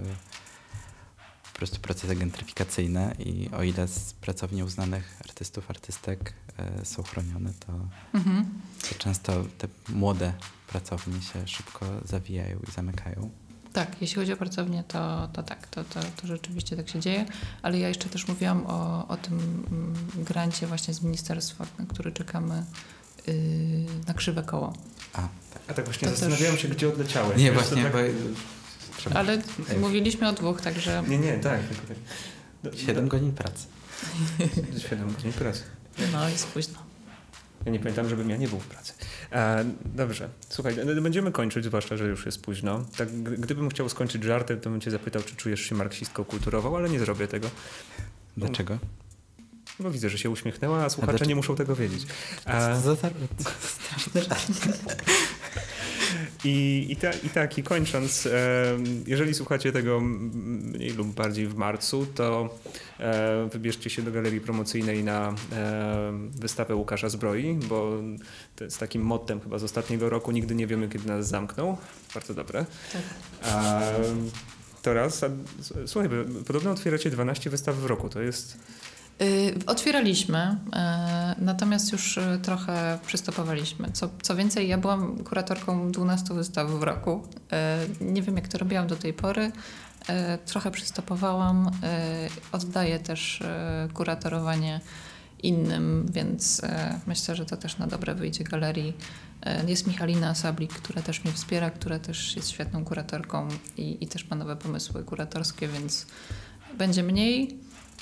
po 1.52 1.58
prostu 1.58 1.80
procesy 1.80 2.16
gentryfikacyjne 2.16 3.14
i 3.18 3.50
o 3.50 3.62
ile 3.62 3.88
z 3.88 4.12
pracowni 4.12 4.62
uznanych 4.62 5.16
artystów, 5.20 5.70
artystek 5.70 6.34
e, 6.58 6.84
są 6.84 7.02
chronione, 7.02 7.52
to, 7.66 7.72
mhm. 8.14 8.44
to 8.88 8.94
często 8.94 9.44
te 9.58 9.68
młode 9.88 10.32
pracownie 10.66 11.22
się 11.22 11.48
szybko 11.48 11.86
zawijają 12.04 12.58
i 12.68 12.70
zamykają. 12.70 13.30
Tak, 13.74 13.96
jeśli 14.00 14.16
chodzi 14.16 14.32
o 14.32 14.36
pracownię, 14.36 14.84
to, 14.88 15.28
to 15.32 15.42
tak, 15.42 15.66
to, 15.66 15.84
to, 15.84 16.00
to 16.20 16.26
rzeczywiście 16.26 16.76
tak 16.76 16.88
się 16.88 17.00
dzieje, 17.00 17.26
ale 17.62 17.78
ja 17.78 17.88
jeszcze 17.88 18.08
też 18.08 18.28
mówiłam 18.28 18.66
o, 18.66 19.08
o 19.08 19.16
tym 19.16 19.64
mm, 19.70 20.24
grancie 20.24 20.66
właśnie 20.66 20.94
z 20.94 21.02
ministerstwa, 21.02 21.66
na 21.78 21.86
który 21.86 22.12
czekamy 22.12 22.64
yy, 23.26 23.34
na 24.06 24.14
krzywe 24.14 24.42
koło. 24.42 24.72
A, 25.12 25.16
tak. 25.16 25.62
A 25.68 25.74
tak 25.74 25.84
właśnie 25.84 26.08
to 26.08 26.14
zastanawiałem 26.14 26.54
też... 26.54 26.62
się, 26.62 26.68
gdzie 26.68 26.88
odleciałeś. 26.88 27.38
Nie, 27.38 27.52
właśnie, 27.52 27.82
tak... 27.82 27.92
bo... 27.92 27.98
Ale 29.18 29.32
Ej. 29.70 29.78
mówiliśmy 29.78 30.28
o 30.28 30.32
dwóch, 30.32 30.60
także... 30.60 31.02
Nie, 31.08 31.18
nie, 31.18 31.38
tak. 31.38 31.60
tak. 32.62 32.74
Siedem 32.76 33.08
godzin 33.08 33.32
pracy. 33.32 33.66
Siedem 34.88 35.12
godzin 35.12 35.32
pracy. 35.32 35.62
No, 36.12 36.28
jest 36.28 36.46
późno. 36.46 36.83
Ja 37.66 37.72
nie 37.72 37.78
pamiętam, 37.78 38.08
żebym 38.08 38.30
ja 38.30 38.36
nie 38.36 38.48
był 38.48 38.58
w 38.58 38.66
pracy. 38.66 38.92
E, 39.32 39.64
dobrze, 39.84 40.28
słuchaj, 40.48 40.74
będziemy 41.02 41.32
kończyć, 41.32 41.64
zwłaszcza, 41.64 41.96
że 41.96 42.04
już 42.04 42.26
jest 42.26 42.42
późno. 42.42 42.84
Tak, 42.96 43.22
gdybym 43.22 43.68
chciał 43.68 43.88
skończyć 43.88 44.24
żartem, 44.24 44.60
to 44.60 44.70
bym 44.70 44.80
cię 44.80 44.90
zapytał, 44.90 45.22
czy 45.22 45.36
czujesz 45.36 45.60
się 45.60 45.74
marksistką 45.74 46.24
kulturową, 46.24 46.76
ale 46.76 46.90
nie 46.90 46.98
zrobię 46.98 47.28
tego. 47.28 47.50
Dlaczego? 48.36 48.78
Bo 49.80 49.90
widzę, 49.90 50.08
że 50.08 50.18
się 50.18 50.30
uśmiechnęła, 50.30 50.84
a 50.84 50.90
słuchacze 50.90 51.24
a 51.24 51.28
nie 51.28 51.34
muszą 51.34 51.56
tego 51.56 51.76
wiedzieć. 51.76 52.06
A... 52.44 52.74
To 52.84 52.96
straszny 53.58 54.22
żart. 54.22 55.04
I, 56.44 56.86
i, 56.90 56.96
ta, 56.96 57.10
I 57.12 57.28
tak, 57.28 57.58
i 57.58 57.62
kończąc, 57.62 58.28
jeżeli 59.06 59.34
słuchacie 59.34 59.72
tego 59.72 60.00
mniej 60.00 60.90
lub 60.90 61.08
bardziej 61.08 61.46
w 61.46 61.56
marcu, 61.56 62.06
to 62.06 62.58
e, 63.00 63.48
wybierzcie 63.52 63.90
się 63.90 64.02
do 64.02 64.12
galerii 64.12 64.40
promocyjnej 64.40 65.04
na 65.04 65.34
wystawę 66.30 66.74
Łukasza 66.74 67.08
Zbroi, 67.08 67.54
bo 67.54 67.92
to 68.56 68.64
jest 68.64 68.78
takim 68.78 69.02
mottem 69.02 69.40
chyba 69.40 69.58
z 69.58 69.64
ostatniego 69.64 70.10
roku, 70.10 70.30
nigdy 70.30 70.54
nie 70.54 70.66
wiemy, 70.66 70.88
kiedy 70.88 71.08
nas 71.08 71.28
zamkną. 71.28 71.76
Bardzo 72.14 72.34
dobre. 72.34 72.66
Tak. 72.92 73.02
A, 73.42 73.82
to 74.82 74.94
raz. 74.94 75.24
A, 75.24 75.28
słuchaj, 75.86 76.10
podobno 76.46 76.70
otwieracie 76.70 77.10
12 77.10 77.50
wystaw 77.50 77.76
w 77.76 77.86
roku, 77.86 78.08
to 78.08 78.22
jest... 78.22 78.58
Y, 79.22 79.54
otwieraliśmy, 79.66 80.56
y, 81.38 81.44
natomiast 81.44 81.92
już 81.92 82.16
y, 82.16 82.38
trochę 82.42 82.98
przystopowaliśmy. 83.06 83.92
Co, 83.92 84.10
co 84.22 84.36
więcej, 84.36 84.68
ja 84.68 84.78
byłam 84.78 85.24
kuratorką 85.24 85.92
12 85.92 86.34
wystaw 86.34 86.70
w 86.70 86.82
roku. 86.82 87.22
Nie 88.00 88.22
wiem, 88.22 88.36
jak 88.36 88.48
to 88.48 88.58
robiłam 88.58 88.86
do 88.86 88.96
tej 88.96 89.12
pory. 89.12 89.52
Trochę 90.46 90.70
przystopowałam. 90.70 91.70
Oddaję 92.52 92.98
też 92.98 93.42
kuratorowanie 93.94 94.80
innym, 95.42 96.06
więc 96.12 96.62
myślę, 97.06 97.36
że 97.36 97.46
to 97.46 97.56
też 97.56 97.78
na 97.78 97.86
dobre 97.86 98.14
wyjdzie 98.14 98.44
galerii. 98.44 98.96
Jest 99.66 99.86
Michalina 99.86 100.34
Sablik, 100.34 100.72
która 100.72 101.02
też 101.02 101.24
mnie 101.24 101.32
wspiera, 101.32 101.70
która 101.70 101.98
też 101.98 102.36
jest 102.36 102.50
świetną 102.50 102.84
kuratorką 102.84 103.48
i, 103.76 104.04
i 104.04 104.06
też 104.06 104.30
ma 104.30 104.36
nowe 104.36 104.56
pomysły 104.56 105.04
kuratorskie, 105.04 105.68
więc 105.68 106.06
będzie 106.78 107.02
mniej, 107.02 107.58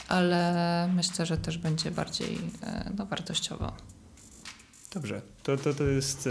ale 0.08 0.88
myślę, 0.94 1.26
że 1.26 1.36
też 1.36 1.58
będzie 1.58 1.90
bardziej 1.90 2.38
e, 2.62 2.90
no, 2.98 3.06
wartościowo. 3.06 3.72
Dobrze, 4.94 5.22
to, 5.42 5.56
to, 5.56 5.74
to 5.74 5.84
jest... 5.84 6.28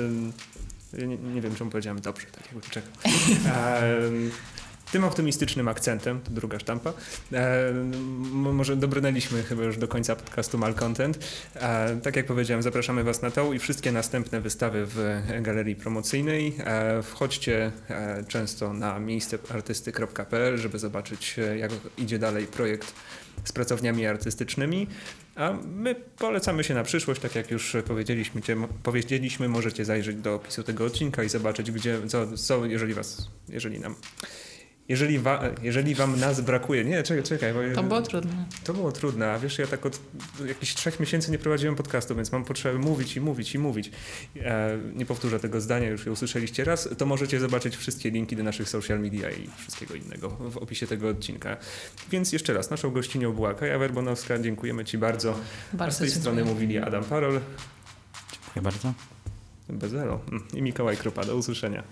Ja 0.93 1.05
nie, 1.05 1.17
nie 1.17 1.41
wiem, 1.41 1.55
czemu 1.55 1.71
powiedziałem 1.71 2.01
dobrze, 2.01 2.25
tak 2.31 2.45
jakby 2.45 2.69
czego. 2.69 2.87
Um, 3.03 4.31
tym 4.91 5.03
optymistycznym 5.03 5.67
akcentem, 5.67 6.21
to 6.21 6.31
druga 6.31 6.59
sztampa, 6.59 6.93
e, 7.33 7.73
może 8.31 8.75
dobrnęliśmy 8.75 9.43
chyba 9.43 9.63
już 9.63 9.77
do 9.77 9.87
końca 9.87 10.15
podcastu 10.15 10.57
Malcontent. 10.57 11.19
E, 11.55 11.97
tak 12.03 12.15
jak 12.15 12.25
powiedziałem, 12.25 12.63
zapraszamy 12.63 13.03
Was 13.03 13.21
na 13.21 13.31
to 13.31 13.53
i 13.53 13.59
wszystkie 13.59 13.91
następne 13.91 14.41
wystawy 14.41 14.85
w 14.85 15.21
galerii 15.41 15.75
promocyjnej. 15.75 16.55
E, 16.59 17.03
wchodźcie 17.03 17.71
e, 17.89 18.23
często 18.27 18.73
na 18.73 18.99
miejsceartysty.pl, 18.99 20.57
żeby 20.57 20.79
zobaczyć, 20.79 21.39
e, 21.39 21.57
jak 21.57 21.71
idzie 21.97 22.19
dalej 22.19 22.47
projekt 22.47 22.93
z 23.43 23.51
pracowniami 23.51 24.05
artystycznymi. 24.05 24.87
A 25.35 25.53
my 25.75 25.95
polecamy 25.95 26.63
się 26.63 26.73
na 26.73 26.83
przyszłość, 26.83 27.21
tak 27.21 27.35
jak 27.35 27.51
już 27.51 27.75
powiedzieliśmy, 27.87 28.41
powiedzieliśmy 28.83 29.49
możecie 29.49 29.85
zajrzeć 29.85 30.17
do 30.17 30.35
opisu 30.35 30.63
tego 30.63 30.85
odcinka 30.85 31.23
i 31.23 31.29
zobaczyć, 31.29 31.71
gdzie, 31.71 32.07
co, 32.07 32.37
co 32.37 32.65
jeżeli 32.65 32.93
was, 32.93 33.27
jeżeli 33.49 33.79
nam 33.79 33.95
jeżeli, 34.91 35.19
wa, 35.19 35.41
jeżeli 35.61 35.95
wam 35.95 36.19
nas 36.19 36.41
brakuje, 36.41 36.83
nie, 36.85 37.03
czekaj, 37.03 37.23
czekaj. 37.23 37.53
Bo, 37.53 37.59
to 37.75 37.83
było 37.83 38.01
trudne. 38.01 38.45
To 38.63 38.73
było 38.73 38.91
trudne, 38.91 39.31
a 39.31 39.39
wiesz, 39.39 39.59
ja 39.59 39.67
tak 39.67 39.85
od 39.85 39.99
jakichś 40.47 40.73
trzech 40.73 40.99
miesięcy 40.99 41.31
nie 41.31 41.37
prowadziłem 41.37 41.75
podcastu, 41.75 42.15
więc 42.15 42.31
mam 42.31 42.43
potrzebę 42.45 42.79
mówić 42.79 43.15
i 43.15 43.21
mówić 43.21 43.55
i 43.55 43.59
mówić. 43.59 43.91
E, 44.41 44.77
nie 44.95 45.05
powtórzę 45.05 45.39
tego 45.39 45.61
zdania, 45.61 45.89
już 45.89 46.05
je 46.05 46.11
usłyszeliście 46.11 46.63
raz, 46.63 46.89
to 46.97 47.05
możecie 47.05 47.39
zobaczyć 47.39 47.75
wszystkie 47.77 48.11
linki 48.11 48.35
do 48.35 48.43
naszych 48.43 48.69
social 48.69 48.99
media 48.99 49.29
i 49.29 49.49
wszystkiego 49.57 49.95
innego 49.95 50.29
w 50.29 50.57
opisie 50.57 50.87
tego 50.87 51.09
odcinka. 51.09 51.57
Więc 52.09 52.33
jeszcze 52.33 52.53
raz, 52.53 52.69
naszą 52.69 52.91
gościnią 52.91 53.33
była 53.33 53.53
Kaja 53.53 53.79
Werbonowska, 53.79 54.39
dziękujemy 54.39 54.85
Ci 54.85 54.97
bardzo. 54.97 55.35
bardzo 55.73 55.85
a 55.85 55.91
z 55.91 55.97
tej 55.97 56.07
dziękuję. 56.07 56.21
strony 56.21 56.45
mówili 56.45 56.77
Adam 56.77 57.03
Parol. 57.03 57.39
Dziękuję 58.31 58.61
bardzo. 58.63 58.93
Bezelo. 59.69 60.19
I 60.53 60.61
Mikołaj 60.61 60.97
Krupa. 60.97 61.23
Do 61.23 61.35
usłyszenia. 61.35 61.83